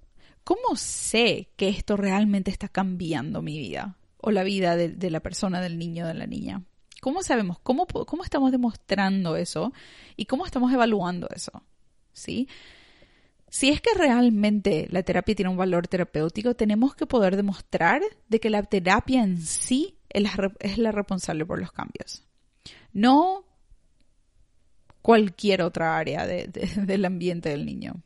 ¿Cómo 0.44 0.76
sé 0.76 1.52
que 1.56 1.70
esto 1.70 1.96
realmente 1.96 2.52
está 2.52 2.68
cambiando 2.68 3.42
mi 3.42 3.58
vida 3.58 3.96
o 4.18 4.32
la 4.32 4.44
vida 4.44 4.76
de, 4.76 5.10
la 5.10 5.22
persona, 5.22 5.62
del 5.62 5.80
niño, 5.80 6.06
de 6.06 6.16
la 6.16 6.28
niña? 6.28 6.66
¿Cómo 7.00 7.24
sabemos? 7.24 7.60
¿Cómo, 7.60 7.88
¿Cómo 7.88 8.26
estamos 8.26 8.52
demostrando 8.52 9.38
eso? 9.38 9.72
¿Y 10.18 10.26
cómo 10.26 10.46
estamos 10.46 10.74
evaluando 10.74 11.30
eso? 11.34 11.64
¿Sí? 12.12 12.50
Si 13.48 13.70
es 13.70 13.80
que 13.80 13.92
realmente 13.96 14.90
la 14.92 15.02
terapia 15.04 15.34
tiene 15.34 15.52
un 15.52 15.58
valor 15.58 15.88
terapéutico, 15.88 16.56
tenemos 16.56 16.96
que 16.96 17.06
poder 17.06 17.38
demostrar 17.38 18.02
de 18.28 18.40
que 18.42 18.50
la 18.50 18.64
terapia 18.64 19.24
en 19.24 19.38
sí 19.38 19.96
es 20.10 20.24
la, 20.24 20.52
es 20.60 20.78
la 20.78 20.92
responsable 20.92 21.46
por 21.46 21.60
los 21.60 21.72
cambios. 21.72 22.24
No 22.94 23.46
cualquier 25.02 25.62
otra 25.62 25.98
área 25.98 26.26
del 26.28 27.06
ambiente 27.06 27.50
del 27.50 27.66
niño. 27.66 28.04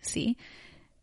¿sí? 0.00 0.36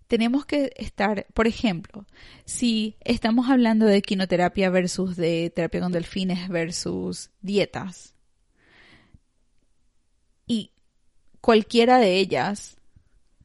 Tenemos 0.07 0.45
que 0.45 0.71
estar, 0.75 1.25
por 1.33 1.47
ejemplo, 1.47 2.05
si 2.45 2.95
estamos 3.01 3.49
hablando 3.49 3.86
de 3.86 4.01
quinoterapia 4.01 4.69
versus 4.69 5.15
de 5.15 5.51
terapia 5.55 5.81
con 5.81 5.91
delfines 5.91 6.47
versus 6.49 7.31
dietas, 7.41 8.13
y 10.45 10.71
cualquiera 11.41 11.97
de 11.97 12.19
ellas 12.19 12.77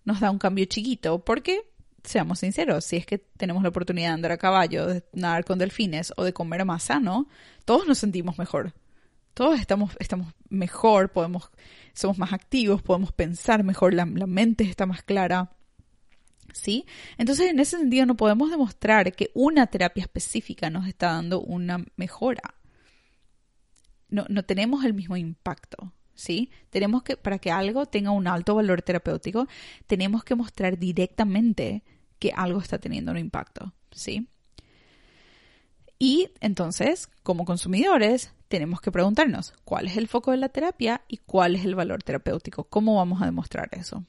nos 0.05 0.21
da 0.21 0.31
un 0.31 0.39
cambio 0.39 0.67
chiquito, 0.67 1.25
porque, 1.25 1.63
seamos 2.05 2.41
sinceros, 2.41 2.85
si 2.85 2.97
es 2.97 3.07
que 3.07 3.19
tenemos 3.19 3.63
la 3.63 3.69
oportunidad 3.69 4.09
de 4.09 4.15
andar 4.15 4.33
a 4.33 4.39
caballo, 4.39 4.87
de 4.87 5.05
nadar 5.13 5.45
con 5.45 5.59
delfines 5.59 6.13
o 6.17 6.25
de 6.25 6.33
comer 6.33 6.65
más 6.65 6.85
sano, 6.85 7.29
todos 7.65 7.87
nos 7.87 7.99
sentimos 7.99 8.39
mejor. 8.39 8.75
Todos 9.35 9.61
estamos, 9.61 9.97
estamos 10.01 10.35
mejor, 10.49 11.11
podemos 11.13 11.51
somos 11.95 12.19
más 12.19 12.33
activos, 12.33 12.83
podemos 12.83 13.13
pensar 13.13 13.63
mejor, 13.65 13.95
la, 13.95 14.07
mente 14.07 14.65
está 14.65 14.87
más 14.87 15.03
clara. 15.03 15.53
¿Sí? 16.53 16.85
Entonces, 17.17 17.49
en 17.51 17.61
ese 17.61 17.79
sentido, 17.79 18.07
no 18.07 18.17
podemos 18.17 18.51
demostrar 18.51 19.13
que 19.13 19.31
una 19.35 19.69
terapia 19.69 20.03
específica 20.03 20.69
nos 20.69 20.89
está 20.89 21.13
dando 21.13 21.41
una 21.41 21.85
mejora. 21.97 22.57
No, 24.09 24.27
no 24.29 24.45
tenemos 24.45 24.85
el 24.85 24.93
mismo 24.93 25.17
impacto. 25.17 25.93
¿Sí? 26.21 26.51
Tenemos 26.69 27.03
que, 27.03 27.17
para 27.17 27.39
que 27.39 27.51
algo 27.51 27.87
tenga 27.87 28.11
un 28.11 28.27
alto 28.27 28.55
valor 28.55 28.83
terapéutico, 28.83 29.49
tenemos 29.87 30.23
que 30.23 30.35
mostrar 30.35 30.79
directamente 30.79 31.83
que 32.19 32.31
algo 32.37 32.61
está 32.61 32.79
teniendo 32.79 33.11
un 33.11 33.17
impacto. 33.17 33.73
¿Sí? 33.91 34.29
Y 35.99 36.29
entonces, 36.41 37.09
como 37.23 37.47
consumidores, 37.47 38.35
tenemos 38.49 38.83
que 38.83 38.93
preguntarnos 38.93 39.55
cuál 39.65 39.87
es 39.87 39.97
el 39.97 40.09
foco 40.09 40.31
de 40.33 40.37
la 40.37 40.51
terapia 40.51 41.01
y 41.09 41.17
cuál 41.17 41.57
es 41.57 41.65
el 41.65 41.75
valor 41.75 42.03
terapéutico. 42.03 42.65
¿Cómo 42.65 42.97
vamos 42.97 43.23
a 43.23 43.25
demostrar 43.25 43.71
eso? 43.73 44.05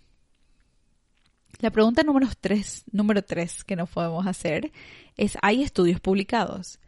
La 1.59 1.71
pregunta 1.71 2.03
número 2.03 2.27
tres, 2.41 2.83
número 2.91 3.23
tres 3.23 3.63
que 3.63 3.77
nos 3.77 3.89
podemos 3.89 4.27
hacer 4.27 4.73
es, 5.15 5.37
¿hay 5.41 5.63
estudios 5.63 6.01
publicados? 6.01 6.79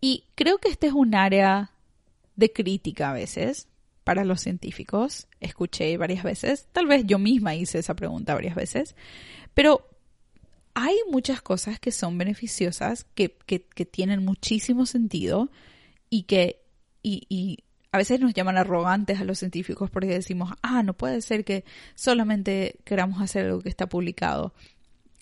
Y 0.00 0.24
creo 0.34 0.58
que 0.58 0.68
este 0.68 0.88
es 0.88 0.94
un 0.94 1.14
área 1.14 1.70
de 2.34 2.52
crítica 2.52 3.10
a 3.10 3.14
veces 3.14 3.68
para 4.04 4.24
los 4.24 4.42
científicos. 4.42 5.26
Escuché 5.40 5.96
varias 5.96 6.22
veces, 6.22 6.68
tal 6.72 6.86
vez 6.86 7.04
yo 7.06 7.18
misma 7.18 7.54
hice 7.54 7.78
esa 7.78 7.94
pregunta 7.94 8.34
varias 8.34 8.54
veces, 8.54 8.94
pero 9.54 9.88
hay 10.74 10.96
muchas 11.10 11.40
cosas 11.40 11.80
que 11.80 11.92
son 11.92 12.18
beneficiosas, 12.18 13.06
que, 13.14 13.36
que, 13.46 13.86
tienen 13.86 14.24
muchísimo 14.24 14.86
sentido 14.86 15.50
y 16.10 16.24
que 16.24 16.62
y, 17.02 17.26
y, 17.28 17.58
a 17.92 17.98
veces 17.98 18.18
nos 18.18 18.34
llaman 18.34 18.56
arrogantes 18.56 19.20
a 19.20 19.24
los 19.24 19.38
científicos 19.38 19.88
porque 19.88 20.08
decimos, 20.08 20.52
ah, 20.62 20.82
no 20.82 20.94
puede 20.94 21.20
ser 21.22 21.44
que 21.44 21.64
solamente 21.94 22.80
queramos 22.84 23.22
hacer 23.22 23.46
algo 23.46 23.60
que 23.60 23.68
está 23.68 23.88
publicado. 23.88 24.52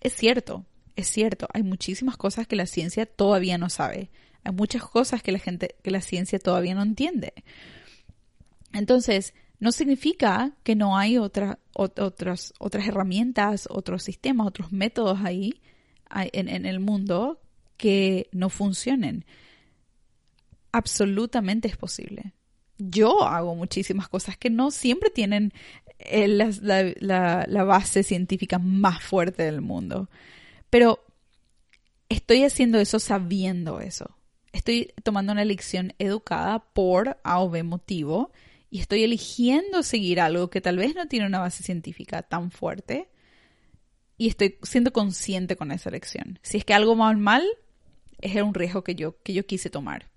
Es 0.01 0.14
cierto, 0.14 0.64
es 0.97 1.07
cierto, 1.09 1.49
hay 1.53 1.62
muchísimas 1.62 2.16
cosas 2.16 2.47
que 2.47 2.57
la 2.57 2.64
ciencia 2.64 3.05
todavía 3.05 3.59
no 3.59 3.68
sabe. 3.68 4.11
Hay 4.43 4.53
muchas 4.53 4.83
cosas 4.85 5.22
que 5.22 5.33
la 5.33 5.39
gente, 5.39 5.76
que 5.83 5.91
la 5.91 6.01
ciencia 6.01 6.39
todavía 6.39 6.74
no 6.74 6.83
entiende. 6.83 7.35
Entonces, 8.73 9.35
no 9.62 9.70
significa 9.70 10.57
que 10.64 10.75
no 10.75 10.99
hay 10.99 11.18
otras, 11.18 11.57
otras 11.73 12.89
herramientas, 12.89 13.68
otros 13.70 14.03
sistemas, 14.03 14.49
otros 14.49 14.73
métodos 14.73 15.20
ahí 15.23 15.61
en, 16.11 16.66
el 16.66 16.81
mundo 16.81 17.41
que 17.77 18.29
no 18.33 18.51
funcionen. 18.51 19.25
Absolutamente 20.73 21.68
es 21.68 21.77
posible. 21.77 22.33
Yo 22.77 23.23
hago 23.23 23.55
muchísimas 23.55 24.09
cosas 24.09 24.37
que 24.37 24.51
no 24.51 24.73
siempre 24.73 25.11
tienen 25.11 25.53
eh, 26.01 26.27
la, 26.27 27.47
la, 27.47 27.64
base 27.64 28.03
científica 28.03 28.59
más 28.59 29.01
fuerte 29.01 29.45
del 29.45 29.61
mundo. 29.61 30.11
Pero 30.70 31.05
estoy 32.09 32.43
haciendo 32.43 32.81
eso 32.81 32.99
sabiendo 32.99 33.81
eso. 33.81 34.16
Estoy 34.53 34.93
tomando 35.05 35.33
una 35.33 35.45
lección 35.45 35.95
educada 36.01 36.59
por 36.59 37.20
A 37.23 37.39
o 37.41 37.49
B 37.49 37.62
motivo 37.62 38.33
y 38.73 38.81
estoy 38.81 39.05
eligiendo 39.05 39.83
seguir 39.83 40.18
algo 40.18 40.49
que 40.49 40.62
tal 40.62 40.79
vez 40.79 40.95
no 40.95 41.07
tiene 41.07 41.27
una 41.27 41.41
base 41.41 41.62
científica 41.62 42.23
tan 42.23 42.51
fuerte 42.51 43.11
y 44.16 44.29
estoy 44.29 44.57
siendo 44.62 44.95
consciente 44.95 45.57
con 45.57 45.70
esa 45.73 45.91
elección. 45.91 46.39
Si 46.41 46.57
es 46.57 46.64
que 46.64 46.73
algo 46.73 46.97
va 46.97 47.12
mal, 47.12 47.45
es 48.18 48.35
un 48.41 48.55
riesgo 48.55 48.83
que 48.83 48.95
yo, 48.95 49.20
que 49.23 49.35
yo 49.35 49.45
quise 49.45 49.68
tomar. 49.68 50.11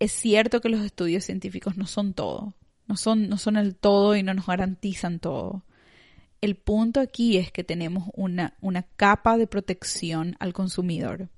Es 0.00 0.10
cierto 0.10 0.60
que 0.60 0.68
los 0.68 0.84
estudios 0.84 1.24
científicos 1.24 1.76
no 1.76 1.86
son 1.86 2.12
todo, 2.12 2.54
no 2.88 2.96
son, 2.96 3.28
no 3.28 3.38
son 3.38 3.56
el 3.56 3.76
todo 3.76 4.16
y 4.16 4.24
no 4.24 4.34
nos 4.34 4.46
garantizan 4.46 5.20
todo. 5.20 5.64
El 6.40 6.56
punto 6.56 6.98
aquí 6.98 7.36
es 7.36 7.52
que 7.52 7.62
tenemos 7.62 8.08
una, 8.14 8.56
una 8.60 8.82
capa 8.82 9.38
de 9.38 9.46
protección 9.46 10.34
al 10.40 10.54
consumidor. 10.54 11.28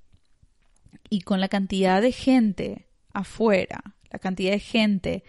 Y 1.11 1.21
con 1.21 1.39
la 1.39 1.47
cantidad 1.47 2.01
de 2.01 2.11
gente 2.11 2.87
afuera 3.13 3.83
la 4.11 4.19
cantidad 4.19 4.51
de 4.51 4.59
gente, 4.59 5.23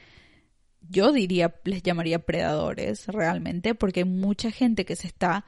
yo 0.89 1.13
diría, 1.13 1.55
les 1.65 1.83
llamaría 1.83 2.25
predadores 2.25 3.07
realmente, 3.07 3.75
porque 3.75 4.01
hay 4.01 4.07
mucha 4.07 4.51
gente 4.51 4.85
que 4.85 4.97
se 4.97 5.07
está 5.07 5.45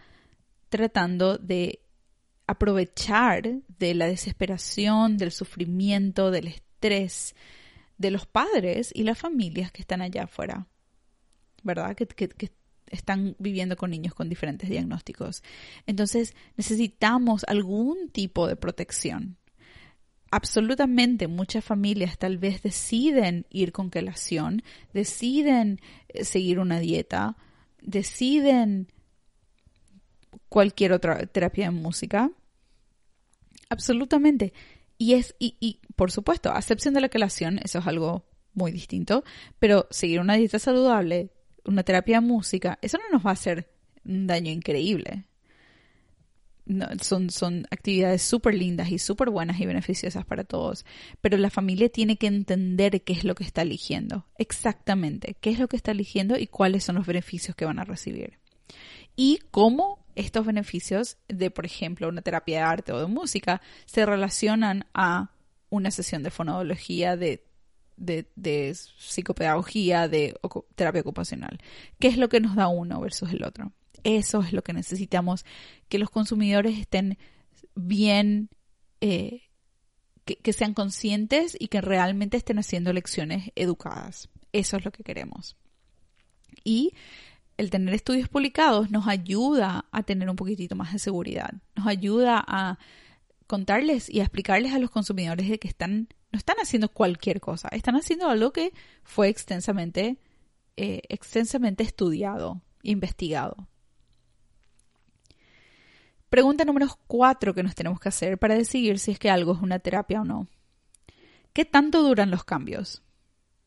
tratando 0.68 1.38
de 1.38 1.80
aprovechar 2.46 3.60
de 3.78 3.94
la 3.94 4.06
desesperación, 4.06 5.16
del 5.16 5.32
sufrimiento, 5.32 6.30
del 6.30 6.48
estrés 6.48 7.34
de 7.96 8.10
los 8.10 8.26
padres 8.26 8.90
y 8.94 9.04
las 9.04 9.18
familias 9.18 9.72
que 9.72 9.82
están 9.82 10.02
allá 10.02 10.24
afuera, 10.24 10.66
¿verdad? 11.62 11.96
Que, 11.96 12.06
que 12.06 12.52
están 12.86 13.34
viviendo 13.38 13.76
con 13.76 13.90
niños 13.90 14.14
con 14.14 14.28
diferentes 14.28 14.68
diagnósticos. 14.68 15.42
Entonces 15.86 16.34
necesitamos 16.56 17.44
algún 17.48 18.10
tipo 18.10 18.46
de 18.46 18.56
protección 18.56 19.36
absolutamente 20.34 21.28
muchas 21.28 21.64
familias 21.64 22.18
tal 22.18 22.38
vez 22.38 22.60
deciden 22.60 23.46
ir 23.50 23.70
con 23.70 23.88
quelación, 23.88 24.64
deciden 24.92 25.80
eh, 26.08 26.24
seguir 26.24 26.58
una 26.58 26.80
dieta, 26.80 27.36
deciden 27.80 28.90
cualquier 30.48 30.92
otra 30.92 31.24
terapia 31.26 31.66
en 31.66 31.74
música. 31.74 32.32
Absolutamente. 33.68 34.52
Y 34.98 35.14
es, 35.14 35.36
y, 35.38 35.56
y 35.60 35.80
por 35.94 36.10
supuesto, 36.10 36.52
a 36.52 36.58
excepción 36.58 36.94
de 36.94 37.00
la 37.00 37.08
quelación, 37.08 37.60
eso 37.62 37.78
es 37.78 37.86
algo 37.86 38.26
muy 38.54 38.72
distinto, 38.72 39.22
pero 39.60 39.86
seguir 39.90 40.18
una 40.18 40.34
dieta 40.34 40.58
saludable, 40.58 41.30
una 41.64 41.84
terapia 41.84 42.18
en 42.18 42.24
música, 42.24 42.80
eso 42.82 42.98
no 42.98 43.04
nos 43.12 43.24
va 43.24 43.30
a 43.30 43.34
hacer 43.34 43.70
un 44.04 44.26
daño 44.26 44.50
increíble 44.50 45.26
son, 47.00 47.30
son 47.30 47.66
actividades 47.70 48.22
súper 48.22 48.54
lindas 48.54 48.90
y 48.90 48.98
súper 48.98 49.30
buenas 49.30 49.60
y 49.60 49.66
beneficiosas 49.66 50.24
para 50.24 50.44
todos, 50.44 50.84
pero 51.20 51.36
la 51.36 51.50
familia 51.50 51.88
tiene 51.88 52.16
que 52.16 52.26
entender 52.26 53.02
qué 53.02 53.12
es 53.12 53.24
lo 53.24 53.34
que 53.34 53.44
está 53.44 53.62
eligiendo, 53.62 54.26
exactamente, 54.38 55.36
qué 55.40 55.50
es 55.50 55.58
lo 55.58 55.68
que 55.68 55.76
está 55.76 55.90
eligiendo 55.90 56.38
y 56.38 56.46
cuáles 56.46 56.84
son 56.84 56.96
los 56.96 57.06
beneficios 57.06 57.54
que 57.54 57.66
van 57.66 57.78
a 57.78 57.84
recibir. 57.84 58.38
Y 59.16 59.40
cómo 59.50 60.04
estos 60.14 60.46
beneficios 60.46 61.18
de, 61.28 61.50
por 61.50 61.66
ejemplo, 61.66 62.08
una 62.08 62.22
terapia 62.22 62.58
de 62.58 62.64
arte 62.64 62.92
o 62.92 63.00
de 63.00 63.06
música 63.06 63.60
se 63.84 64.06
relacionan 64.06 64.86
a 64.94 65.32
una 65.68 65.90
sesión 65.90 66.22
de 66.22 66.30
fonología, 66.30 67.16
de, 67.16 67.44
de, 67.96 68.30
de 68.36 68.74
psicopedagogía, 68.74 70.08
de 70.08 70.34
terapia 70.74 71.02
ocupacional. 71.02 71.58
¿Qué 71.98 72.08
es 72.08 72.16
lo 72.16 72.28
que 72.28 72.40
nos 72.40 72.56
da 72.56 72.68
uno 72.68 73.00
versus 73.00 73.30
el 73.32 73.44
otro? 73.44 73.72
Eso 74.04 74.42
es 74.42 74.52
lo 74.52 74.62
que 74.62 74.74
necesitamos, 74.74 75.44
que 75.88 75.98
los 75.98 76.10
consumidores 76.10 76.78
estén 76.78 77.18
bien, 77.74 78.50
eh, 79.00 79.42
que, 80.24 80.52
sean 80.52 80.74
conscientes 80.74 81.56
y 81.58 81.68
que 81.68 81.80
realmente 81.80 82.36
estén 82.36 82.58
haciendo 82.58 82.92
lecciones 82.92 83.50
educadas. 83.56 84.28
Eso 84.52 84.76
es 84.76 84.84
lo 84.84 84.92
que 84.92 85.04
queremos. 85.04 85.56
Y 86.62 86.92
el 87.56 87.70
tener 87.70 87.94
estudios 87.94 88.28
publicados 88.28 88.90
nos 88.90 89.06
ayuda 89.06 89.86
a 89.90 90.02
tener 90.02 90.28
un 90.28 90.36
poquitito 90.36 90.76
más 90.76 90.92
de 90.92 90.98
seguridad, 90.98 91.54
nos 91.74 91.86
ayuda 91.86 92.44
a 92.46 92.78
contarles 93.46 94.08
y 94.08 94.20
a 94.20 94.24
explicarles 94.24 94.72
a 94.72 94.78
los 94.78 94.90
consumidores 94.90 95.48
de 95.48 95.58
que 95.58 95.68
están, 95.68 96.08
no 96.32 96.38
están 96.38 96.56
haciendo 96.60 96.88
cualquier 96.88 97.40
cosa, 97.40 97.68
están 97.68 97.96
haciendo 97.96 98.28
algo 98.28 98.52
que 98.52 98.72
fue 99.02 99.28
extensamente, 99.28 100.18
eh, 100.76 101.02
extensamente 101.08 101.84
estudiado, 101.84 102.62
investigado. 102.82 103.68
Pregunta 106.34 106.64
número 106.64 106.88
cuatro 107.06 107.54
que 107.54 107.62
nos 107.62 107.76
tenemos 107.76 108.00
que 108.00 108.08
hacer 108.08 108.38
para 108.38 108.56
decidir 108.56 108.98
si 108.98 109.12
es 109.12 109.20
que 109.20 109.30
algo 109.30 109.52
es 109.52 109.62
una 109.62 109.78
terapia 109.78 110.20
o 110.20 110.24
no. 110.24 110.48
¿Qué 111.52 111.64
tanto 111.64 112.02
duran 112.02 112.32
los 112.32 112.42
cambios? 112.42 113.04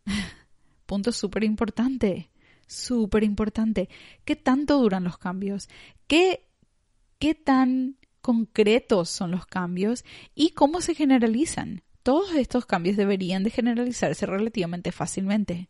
Punto 0.85 1.13
súper 1.13 1.45
importante, 1.45 2.29
súper 2.67 3.23
importante. 3.23 3.87
¿Qué 4.25 4.35
tanto 4.35 4.79
duran 4.79 5.05
los 5.05 5.17
cambios? 5.17 5.69
¿Qué, 6.07 6.45
¿Qué 7.19 7.35
tan 7.35 7.95
concretos 8.19 9.09
son 9.09 9.31
los 9.31 9.45
cambios 9.45 10.03
y 10.35 10.49
cómo 10.49 10.81
se 10.81 10.93
generalizan? 10.93 11.83
Todos 12.03 12.35
estos 12.35 12.65
cambios 12.65 12.97
deberían 12.97 13.45
de 13.45 13.51
generalizarse 13.51 14.25
relativamente 14.25 14.91
fácilmente. 14.91 15.69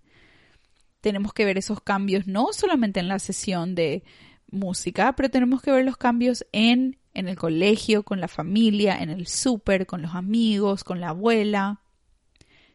Tenemos 1.02 1.32
que 1.32 1.45
ver 1.45 1.60
esos 1.60 1.80
cambios 1.80 2.26
no 2.26 2.54
solamente 2.54 3.00
en 3.00 3.08
la 3.08 3.20
sesión 3.20 3.76
de 3.76 4.04
música, 4.50 5.14
pero 5.16 5.30
tenemos 5.30 5.62
que 5.62 5.72
ver 5.72 5.86
los 5.86 5.98
cambios 5.98 6.45
en, 6.52 6.98
en 7.14 7.28
el 7.28 7.38
colegio, 7.38 8.04
con 8.04 8.22
la 8.22 8.28
familia, 8.28 8.98
en 9.02 9.10
el 9.10 9.28
súper, 9.28 9.86
con 9.86 10.02
los 10.02 10.16
amigos, 10.16 10.84
con 10.84 11.00
la 11.02 11.10
abuela. 11.10 11.82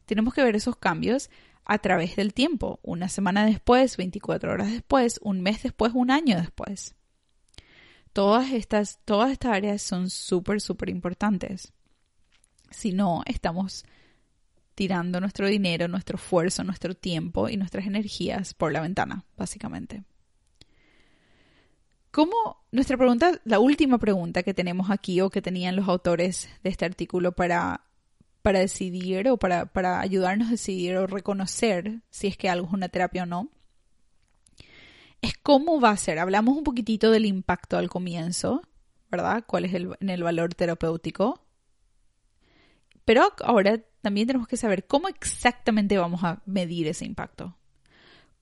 Tenemos 0.07 0.35
que 0.35 0.45
ver 0.45 0.57
esos 0.57 0.77
cambios 0.77 1.31
a 1.65 1.79
través 1.79 2.17
del 2.17 2.35
tiempo, 2.35 2.81
una 2.83 3.09
semana 3.09 3.47
después, 3.47 3.97
24 3.97 4.53
horas 4.53 4.71
después, 4.71 5.21
un 5.23 5.41
mes 5.41 5.63
después, 5.63 5.93
un 5.95 6.11
año 6.11 6.37
después. 6.37 6.95
Todas 8.13 8.51
estas, 8.51 8.99
todas 9.05 9.31
estas 9.31 9.53
áreas 9.53 9.81
son 9.81 10.11
súper, 10.11 10.61
súper 10.61 10.91
importantes. 10.91 11.73
Si 12.71 12.93
no, 12.93 13.23
estamos 13.27 13.85
tirando 14.75 15.21
nuestro 15.21 15.47
dinero, 15.47 15.89
nuestro 15.89 16.17
esfuerzo, 16.17 16.65
nuestro 16.65 16.95
tiempo 16.95 17.49
y 17.49 17.57
nuestras 17.57 17.87
energías 17.87 18.55
por 18.55 18.73
la 18.73 18.81
ventana, 18.81 19.25
básicamente. 19.37 20.03
¿Cómo 22.13 22.63
nuestra 22.73 22.99
pregunta, 22.99 23.41
la 23.45 23.59
última 23.59 23.97
pregunta 23.97 24.43
que 24.43 24.53
tenemos 24.53 24.91
aquí 24.91 25.23
o 25.23 25.31
que 25.31 25.41
tenían 25.41 25.77
los 25.77 25.89
autores 25.89 26.51
de 26.63 26.69
este 26.69 26.85
artículo 26.85 27.33
para, 27.33 27.87
para 28.43 28.59
decidir 28.59 29.31
o 29.31 29.39
para, 29.39 29.65
para 29.65 29.99
ayudarnos 30.01 30.49
a 30.49 30.53
decidir 30.53 30.95
o 30.99 31.07
reconocer 31.07 32.03
si 32.11 32.27
es 32.27 32.37
que 32.37 32.51
algo 32.51 32.67
es 32.67 32.73
una 32.75 32.91
terapia 32.91 33.23
o 33.23 33.27
no, 33.27 33.49
es 35.23 35.39
cómo 35.39 35.81
va 35.81 35.89
a 35.89 35.97
ser. 35.97 36.19
Hablamos 36.19 36.55
un 36.55 36.65
poquitito 36.65 37.11
del 37.11 37.25
impacto 37.25 37.79
al 37.79 37.89
comienzo, 37.89 38.61
¿verdad? 39.11 39.45
¿Cuál 39.47 39.65
es 39.65 39.73
el, 39.73 39.97
el 39.99 40.23
valor 40.23 40.55
terapéutico? 40.55 41.43
Pero 43.07 43.33
ahora 43.43 43.81
también 44.03 44.27
tenemos 44.27 44.49
que 44.49 44.59
saber 44.59 44.87
cómo 44.87 45.09
exactamente 45.09 45.97
vamos 45.97 46.23
a 46.25 46.43
medir 46.45 46.89
ese 46.89 47.07
impacto. 47.07 47.57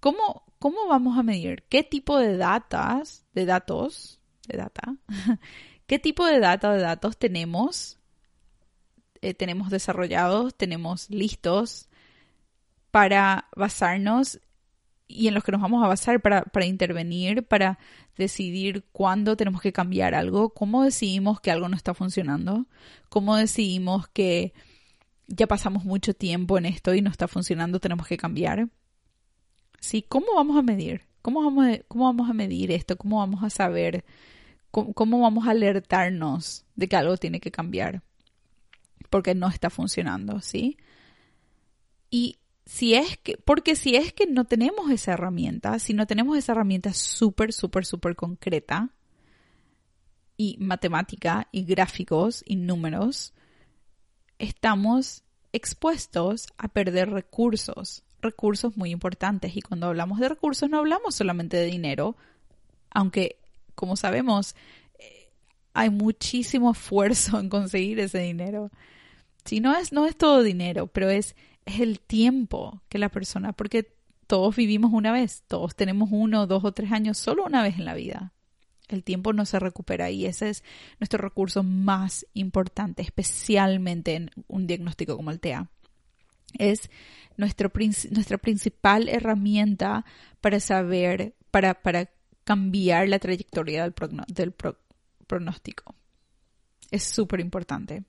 ¿Cómo, 0.00 0.42
¿cómo 0.60 0.86
vamos 0.86 1.18
a 1.18 1.24
medir? 1.24 1.64
¿Qué 1.68 1.82
tipo 1.82 2.18
de 2.18 2.36
datas, 2.36 3.26
de 3.34 3.46
datos, 3.46 4.20
de 4.46 4.58
data, 4.58 4.94
qué 5.88 5.98
tipo 5.98 6.24
de 6.24 6.38
data 6.38 6.72
de 6.72 6.82
datos 6.82 7.18
tenemos? 7.18 7.98
Eh, 9.22 9.34
tenemos 9.34 9.70
desarrollados, 9.70 10.54
tenemos 10.54 11.10
listos 11.10 11.88
para 12.92 13.48
basarnos 13.56 14.40
y 15.08 15.28
en 15.28 15.34
los 15.34 15.42
que 15.42 15.52
nos 15.52 15.60
vamos 15.60 15.82
a 15.84 15.88
basar 15.88 16.20
para, 16.20 16.42
para, 16.42 16.66
intervenir, 16.66 17.42
para 17.42 17.78
decidir 18.16 18.84
cuándo 18.92 19.36
tenemos 19.36 19.60
que 19.60 19.72
cambiar 19.72 20.14
algo, 20.14 20.50
cómo 20.50 20.84
decidimos 20.84 21.40
que 21.40 21.50
algo 21.50 21.68
no 21.68 21.76
está 21.76 21.94
funcionando, 21.94 22.66
cómo 23.08 23.36
decidimos 23.36 24.08
que 24.08 24.52
ya 25.26 25.46
pasamos 25.46 25.84
mucho 25.84 26.14
tiempo 26.14 26.58
en 26.58 26.66
esto 26.66 26.94
y 26.94 27.02
no 27.02 27.10
está 27.10 27.28
funcionando, 27.28 27.80
tenemos 27.80 28.06
que 28.06 28.16
cambiar. 28.16 28.68
¿Sí? 29.80 30.04
¿Cómo 30.08 30.34
vamos 30.36 30.56
a 30.56 30.62
medir? 30.62 31.02
¿Cómo 31.22 31.42
vamos 31.42 31.80
cómo 31.88 32.04
vamos 32.04 32.30
a 32.30 32.32
medir 32.32 32.70
esto? 32.70 32.96
¿Cómo 32.96 33.18
vamos 33.18 33.42
a 33.42 33.50
saber? 33.50 34.04
¿Cómo, 34.70 34.92
¿Cómo 34.92 35.20
vamos 35.20 35.48
a 35.48 35.50
alertarnos 35.50 36.64
de 36.76 36.88
que 36.88 36.96
algo 36.96 37.16
tiene 37.16 37.40
que 37.40 37.50
cambiar? 37.50 38.02
Porque 39.10 39.34
no 39.34 39.48
está 39.48 39.70
funcionando, 39.70 40.40
¿sí? 40.40 40.76
Y 42.10 42.38
si 42.66 42.94
es 42.94 43.18
que, 43.18 43.36
porque 43.36 43.74
si 43.74 43.96
es 43.96 44.12
que 44.12 44.26
no 44.26 44.44
tenemos 44.44 44.90
esa 44.90 45.14
herramienta, 45.14 45.78
si 45.80 45.92
no 45.92 46.06
tenemos 46.06 46.38
esa 46.38 46.52
herramienta 46.52 46.92
súper, 46.92 47.52
súper, 47.52 47.84
súper 47.84 48.14
concreta 48.14 48.90
y 50.36 50.56
matemática 50.60 51.48
y 51.50 51.64
gráficos 51.64 52.44
y 52.46 52.56
números, 52.56 53.34
estamos 54.38 55.24
expuestos 55.52 56.46
a 56.58 56.68
perder 56.68 57.10
recursos, 57.10 58.04
recursos 58.20 58.76
muy 58.76 58.90
importantes. 58.90 59.56
Y 59.56 59.62
cuando 59.62 59.86
hablamos 59.86 60.18
de 60.20 60.28
recursos 60.28 60.68
no 60.68 60.78
hablamos 60.78 61.14
solamente 61.14 61.56
de 61.56 61.66
dinero, 61.66 62.16
aunque, 62.90 63.38
como 63.74 63.96
sabemos, 63.96 64.54
eh, 64.98 65.28
hay 65.74 65.90
muchísimo 65.90 66.72
esfuerzo 66.72 67.38
en 67.38 67.48
conseguir 67.48 68.00
ese 68.00 68.18
dinero. 68.18 68.70
Si 69.44 69.60
no 69.60 69.76
es, 69.76 69.92
no 69.92 70.06
es 70.06 70.16
todo 70.16 70.42
dinero, 70.42 70.86
pero 70.86 71.08
es 71.08 71.34
es 71.70 71.80
el 71.80 72.00
tiempo 72.00 72.82
que 72.88 72.98
la 72.98 73.08
persona, 73.08 73.52
porque 73.52 73.94
todos 74.26 74.56
vivimos 74.56 74.92
una 74.92 75.12
vez, 75.12 75.42
todos 75.46 75.74
tenemos 75.74 76.10
uno, 76.12 76.46
dos 76.46 76.64
o 76.64 76.72
tres 76.72 76.92
años 76.92 77.18
solo 77.18 77.44
una 77.44 77.62
vez 77.62 77.78
en 77.78 77.84
la 77.84 77.94
vida. 77.94 78.32
El 78.88 79.04
tiempo 79.04 79.32
no 79.32 79.46
se 79.46 79.60
recupera 79.60 80.10
y 80.10 80.26
ese 80.26 80.50
es 80.50 80.64
nuestro 80.98 81.18
recurso 81.18 81.62
más 81.62 82.26
importante, 82.34 83.02
especialmente 83.02 84.14
en 84.16 84.30
un 84.48 84.66
diagnóstico 84.66 85.16
como 85.16 85.30
el 85.30 85.40
TEA. 85.40 85.68
Es 86.58 86.90
nuestro, 87.36 87.70
nuestra 88.10 88.38
principal 88.38 89.08
herramienta 89.08 90.04
para 90.40 90.60
saber, 90.60 91.34
para, 91.50 91.74
para 91.74 92.10
cambiar 92.44 93.08
la 93.08 93.18
trayectoria 93.18 93.82
del, 93.82 93.94
del 94.28 94.54
pronóstico. 95.26 95.94
Es 96.90 97.04
súper 97.04 97.40
importante 97.40 98.04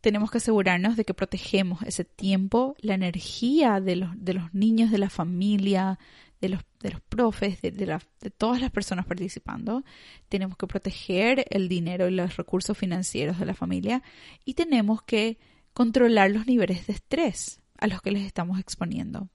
tenemos 0.00 0.30
que 0.30 0.38
asegurarnos 0.38 0.96
de 0.96 1.04
que 1.04 1.14
protegemos 1.14 1.82
ese 1.82 2.04
tiempo, 2.04 2.74
la 2.80 2.94
energía 2.94 3.80
de 3.80 3.96
los, 3.96 4.10
de 4.16 4.34
los 4.34 4.54
niños, 4.54 4.90
de 4.90 4.98
la 4.98 5.10
familia, 5.10 5.98
de 6.40 6.48
los, 6.48 6.62
de 6.80 6.92
los 6.92 7.00
profes, 7.02 7.60
de, 7.60 7.70
de, 7.70 8.30
todas 8.30 8.60
las 8.60 8.70
personas 8.70 9.04
participando. 9.04 9.84
Tenemos 10.28 10.56
que 10.56 10.66
proteger 10.66 11.44
el 11.50 11.68
dinero 11.68 12.08
y 12.08 12.12
los 12.12 12.36
recursos 12.36 12.76
financieros 12.76 13.38
de 13.38 13.46
la 13.46 13.54
familia 13.54 14.02
y 14.44 14.54
tenemos 14.54 15.02
que 15.02 15.38
controlar 15.72 16.30
los 16.30 16.46
niveles 16.46 16.86
de 16.86 16.94
estrés 16.94 17.60
a 17.78 17.86
los 17.86 18.02
que 18.02 18.10
les 18.10 18.24
estamos 18.24 18.58
exponiendo. 18.58 19.28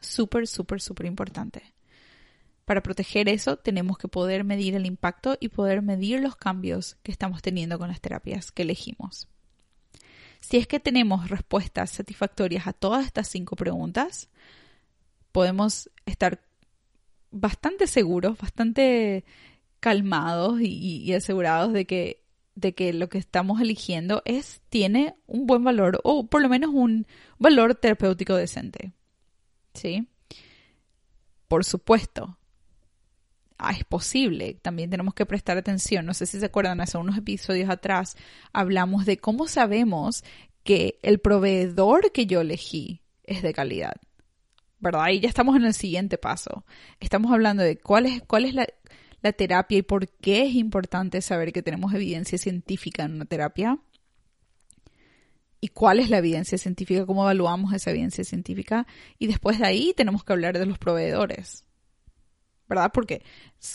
Súper, 0.00 0.46
súper, 0.46 0.80
súper 0.80 1.06
importante. 1.06 1.74
Para 2.64 2.82
proteger 2.82 3.28
eso 3.28 3.56
tenemos 3.56 3.98
que 3.98 4.08
poder 4.08 4.44
medir 4.44 4.74
el 4.74 4.86
impacto 4.86 5.36
y 5.40 5.48
poder 5.48 5.82
medir 5.82 6.20
los 6.20 6.36
cambios 6.36 6.96
que 7.02 7.10
estamos 7.10 7.42
teniendo 7.42 7.78
con 7.78 7.88
las 7.88 8.00
terapias 8.00 8.52
que 8.52 8.62
elegimos. 8.62 9.28
Si 10.40 10.56
es 10.56 10.66
que 10.66 10.80
tenemos 10.80 11.28
respuestas 11.28 11.90
satisfactorias 11.90 12.66
a 12.66 12.72
todas 12.72 13.04
estas 13.04 13.28
cinco 13.28 13.56
preguntas, 13.56 14.30
podemos 15.32 15.90
estar 16.06 16.40
bastante 17.30 17.86
seguros, 17.86 18.38
bastante 18.38 19.24
calmados 19.80 20.60
y, 20.60 21.12
asegurados 21.12 21.72
de 21.72 21.86
que, 21.86 22.19
de 22.60 22.74
que 22.74 22.92
lo 22.92 23.08
que 23.08 23.18
estamos 23.18 23.60
eligiendo 23.60 24.22
es, 24.24 24.62
tiene 24.68 25.14
un 25.26 25.46
buen 25.46 25.64
valor 25.64 26.00
o 26.04 26.26
por 26.26 26.42
lo 26.42 26.48
menos 26.48 26.70
un 26.72 27.06
valor 27.38 27.74
terapéutico 27.74 28.34
decente. 28.34 28.92
¿Sí? 29.74 30.08
Por 31.48 31.64
supuesto, 31.64 32.38
Ah, 33.62 33.72
es 33.72 33.84
posible. 33.84 34.54
También 34.54 34.88
tenemos 34.88 35.12
que 35.12 35.26
prestar 35.26 35.58
atención. 35.58 36.06
No 36.06 36.14
sé 36.14 36.24
si 36.24 36.40
se 36.40 36.46
acuerdan, 36.46 36.80
hace 36.80 36.96
unos 36.96 37.18
episodios 37.18 37.68
atrás 37.68 38.16
hablamos 38.54 39.04
de 39.04 39.18
cómo 39.18 39.48
sabemos 39.48 40.24
que 40.64 40.98
el 41.02 41.20
proveedor 41.20 42.10
que 42.10 42.24
yo 42.24 42.40
elegí 42.40 43.02
es 43.22 43.42
de 43.42 43.52
calidad. 43.52 43.96
¿Verdad? 44.78 45.08
Ya 45.10 45.28
estamos 45.28 45.56
en 45.56 45.66
el 45.66 45.74
siguiente 45.74 46.16
paso. 46.16 46.64
Estamos 47.00 47.32
hablando 47.32 47.62
de 47.62 47.76
cuál 47.76 48.06
es, 48.06 48.22
cuál 48.22 48.46
es 48.46 48.54
la, 48.54 48.66
la 49.22 49.32
terapia 49.32 49.78
y 49.78 49.82
por 49.82 50.08
qué 50.08 50.46
es 50.46 50.54
importante 50.54 51.20
saber 51.22 51.52
que 51.52 51.62
tenemos 51.62 51.92
evidencia 51.94 52.38
científica 52.38 53.04
en 53.04 53.14
una 53.14 53.24
terapia. 53.24 53.78
Y 55.60 55.68
cuál 55.68 56.00
es 56.00 56.08
la 56.08 56.18
evidencia 56.18 56.56
científica, 56.56 57.04
cómo 57.04 57.22
evaluamos 57.22 57.74
esa 57.74 57.90
evidencia 57.90 58.24
científica. 58.24 58.86
Y 59.18 59.26
después 59.26 59.58
de 59.58 59.66
ahí 59.66 59.92
tenemos 59.94 60.24
que 60.24 60.32
hablar 60.32 60.58
de 60.58 60.64
los 60.64 60.78
proveedores. 60.78 61.64
¿verdad? 62.70 62.92
Porque, 62.94 63.24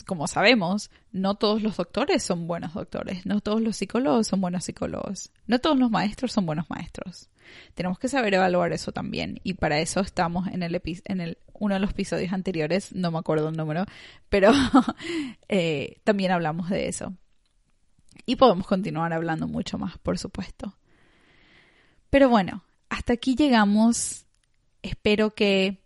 como 0.07 0.25
sabemos, 0.25 0.89
no 1.11 1.35
todos 1.35 1.61
los 1.61 1.75
doctores 1.75 2.23
son 2.23 2.47
buenos 2.47 2.73
doctores, 2.73 3.25
no 3.25 3.41
todos 3.41 3.61
los 3.61 3.75
psicólogos 3.75 4.25
son 4.25 4.39
buenos 4.39 4.63
psicólogos, 4.63 5.31
no 5.47 5.59
todos 5.59 5.77
los 5.77 5.91
maestros 5.91 6.31
son 6.31 6.45
buenos 6.45 6.69
maestros. 6.69 7.29
Tenemos 7.73 7.99
que 7.99 8.07
saber 8.07 8.33
evaluar 8.35 8.71
eso 8.71 8.93
también 8.93 9.41
y 9.43 9.55
para 9.55 9.79
eso 9.79 9.99
estamos 9.99 10.47
en 10.47 10.63
el, 10.63 10.81
en 11.03 11.35
uno 11.60 11.76
de 11.76 11.80
los 11.80 11.91
episodios 11.91 12.34
anteriores, 12.34 12.93
no 12.93 13.12
me 13.12 13.20
acuerdo 13.20 13.49
el 13.49 13.58
número, 13.58 13.86
pero 14.30 14.51
eh, 15.49 15.97
también 16.03 16.32
hablamos 16.32 16.70
de 16.70 16.88
eso. 16.88 17.14
Y 18.26 18.38
podemos 18.38 18.66
continuar 18.66 19.14
hablando 19.14 19.47
mucho 19.47 19.78
más, 19.78 19.97
por 19.99 20.18
supuesto. 20.18 20.78
Pero 22.10 22.30
bueno, 22.30 22.64
hasta 22.89 23.14
aquí 23.14 23.36
llegamos. 23.36 24.26
Espero 24.82 25.32
que 25.32 25.82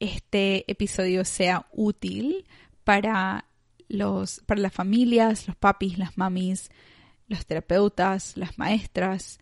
este 0.00 0.70
episodio 0.70 1.24
sea 1.24 1.66
útil 1.72 2.46
para 2.84 3.46
los 3.88 4.40
para 4.46 4.60
las 4.60 4.72
familias, 4.72 5.46
los 5.46 5.56
papis, 5.56 5.98
las 5.98 6.18
mamis, 6.18 6.70
los 7.28 7.46
terapeutas, 7.46 8.36
las 8.36 8.58
maestras 8.58 9.38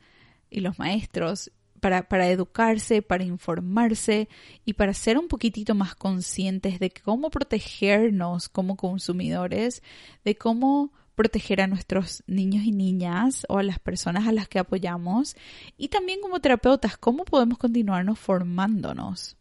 y 0.51 0.61
los 0.61 0.79
maestros 0.79 1.51
para, 1.81 2.09
para, 2.09 2.29
educarse, 2.29 3.03
para 3.03 3.25
informarse 3.25 4.29
y 4.65 4.75
para 4.75 4.95
ser 4.95 5.19
un 5.19 5.29
poquitito 5.29 5.75
más 5.75 5.95
conscientes 5.95 6.79
de 6.79 6.91
cómo 6.91 7.31
protegernos 7.31 8.49
como 8.49 8.77
consumidores, 8.77 9.83
de 10.25 10.37
cómo 10.37 10.93
proteger 11.15 11.61
a 11.61 11.67
nuestros 11.67 12.23
niños 12.27 12.65
y 12.65 12.73
niñas 12.73 13.45
o 13.49 13.59
a 13.59 13.63
las 13.63 13.79
personas 13.79 14.27
a 14.27 14.33
las 14.33 14.49
que 14.49 14.59
apoyamos 14.59 15.37
y 15.77 15.89
también 15.89 16.21
como 16.21 16.41
terapeutas, 16.41 16.97
cómo 16.97 17.25
podemos 17.25 17.59
continuarnos 17.59 18.19
formándonos 18.19 19.37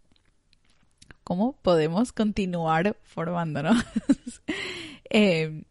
cómo 1.29 1.53
podemos 1.61 2.11
continuar 2.11 2.97
formándonos. 3.03 3.77
Eh, 5.11 5.63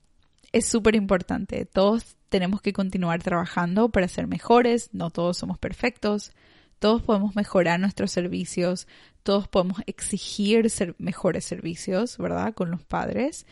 es 0.51 0.67
súper 0.67 0.97
importante. 0.97 1.65
Todos 1.65 2.17
tenemos 2.29 2.61
que 2.61 2.73
continuar 2.73 3.23
trabajando 3.23 3.89
para 3.89 4.09
ser 4.09 4.27
mejores. 4.27 4.91
No 4.93 5.11
todos 5.11 5.39
somos 5.39 5.59
perfectos. 5.59 6.33
Todos 6.79 7.03
podemos 7.03 7.35
mejorar 7.35 7.81
nuestros 7.81 8.13
servicios. 8.13 8.87
Todos 9.23 9.49
podemos 9.49 9.81
exigir 9.87 10.71
mejores 10.99 11.45
servicios, 11.45 12.19
¿verdad? 12.19 12.55
Con 12.55 12.71
los 12.71 12.85
padres. 12.85 13.47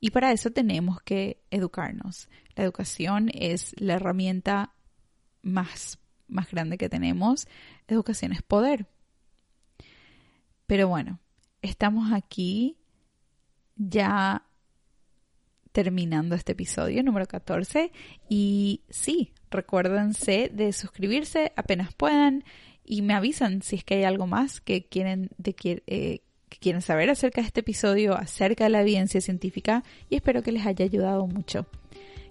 Y 0.00 0.10
para 0.10 0.32
eso 0.32 0.50
tenemos 0.50 1.02
que 1.02 1.42
educarnos. 1.50 2.28
La 2.54 2.64
educación 2.64 3.30
es 3.34 3.74
la 3.78 3.94
herramienta 3.94 4.74
más, 5.42 5.98
más 6.26 6.50
grande 6.50 6.78
que 6.78 6.88
tenemos. 6.88 7.46
Educación 7.86 8.32
es 8.32 8.42
poder. 8.42 8.86
Pero 10.66 10.88
bueno, 10.88 11.18
estamos 11.62 12.12
aquí 12.12 12.78
ya 13.76 14.46
terminando 15.72 16.34
este 16.34 16.52
episodio 16.52 17.02
número 17.02 17.26
14 17.26 17.92
y 18.28 18.82
sí, 18.88 19.32
recuérdense 19.50 20.50
de 20.52 20.72
suscribirse 20.72 21.52
apenas 21.56 21.94
puedan 21.94 22.44
y 22.90 23.02
me 23.02 23.14
avisan 23.14 23.62
si 23.62 23.76
es 23.76 23.84
que 23.84 23.94
hay 23.94 24.04
algo 24.04 24.26
más 24.26 24.60
que 24.60 24.82
quieren, 24.82 25.30
eh, 25.86 26.20
que 26.48 26.58
quieren 26.58 26.82
saber 26.82 27.08
acerca 27.08 27.40
de 27.40 27.46
este 27.46 27.60
episodio, 27.60 28.16
acerca 28.16 28.64
de 28.64 28.70
la 28.70 28.80
evidencia 28.80 29.20
científica 29.20 29.84
y 30.08 30.16
espero 30.16 30.42
que 30.42 30.50
les 30.50 30.66
haya 30.66 30.84
ayudado 30.84 31.28
mucho. 31.28 31.66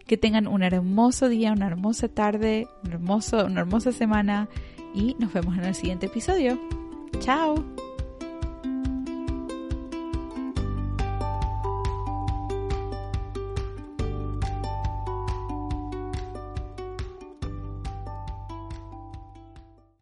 Que 0.05 0.17
tengan 0.17 0.47
un 0.47 0.61
hermoso 0.61 1.29
día, 1.29 1.53
una 1.53 1.67
hermosa 1.67 2.09
tarde, 2.09 2.67
un 2.83 2.91
hermoso, 2.91 3.45
una 3.45 3.61
hermosa 3.61 3.93
semana 3.93 4.49
y 4.93 5.15
nos 5.17 5.31
vemos 5.31 5.57
en 5.57 5.63
el 5.63 5.75
siguiente 5.75 6.07
episodio. 6.07 6.59
Chao. 7.19 7.88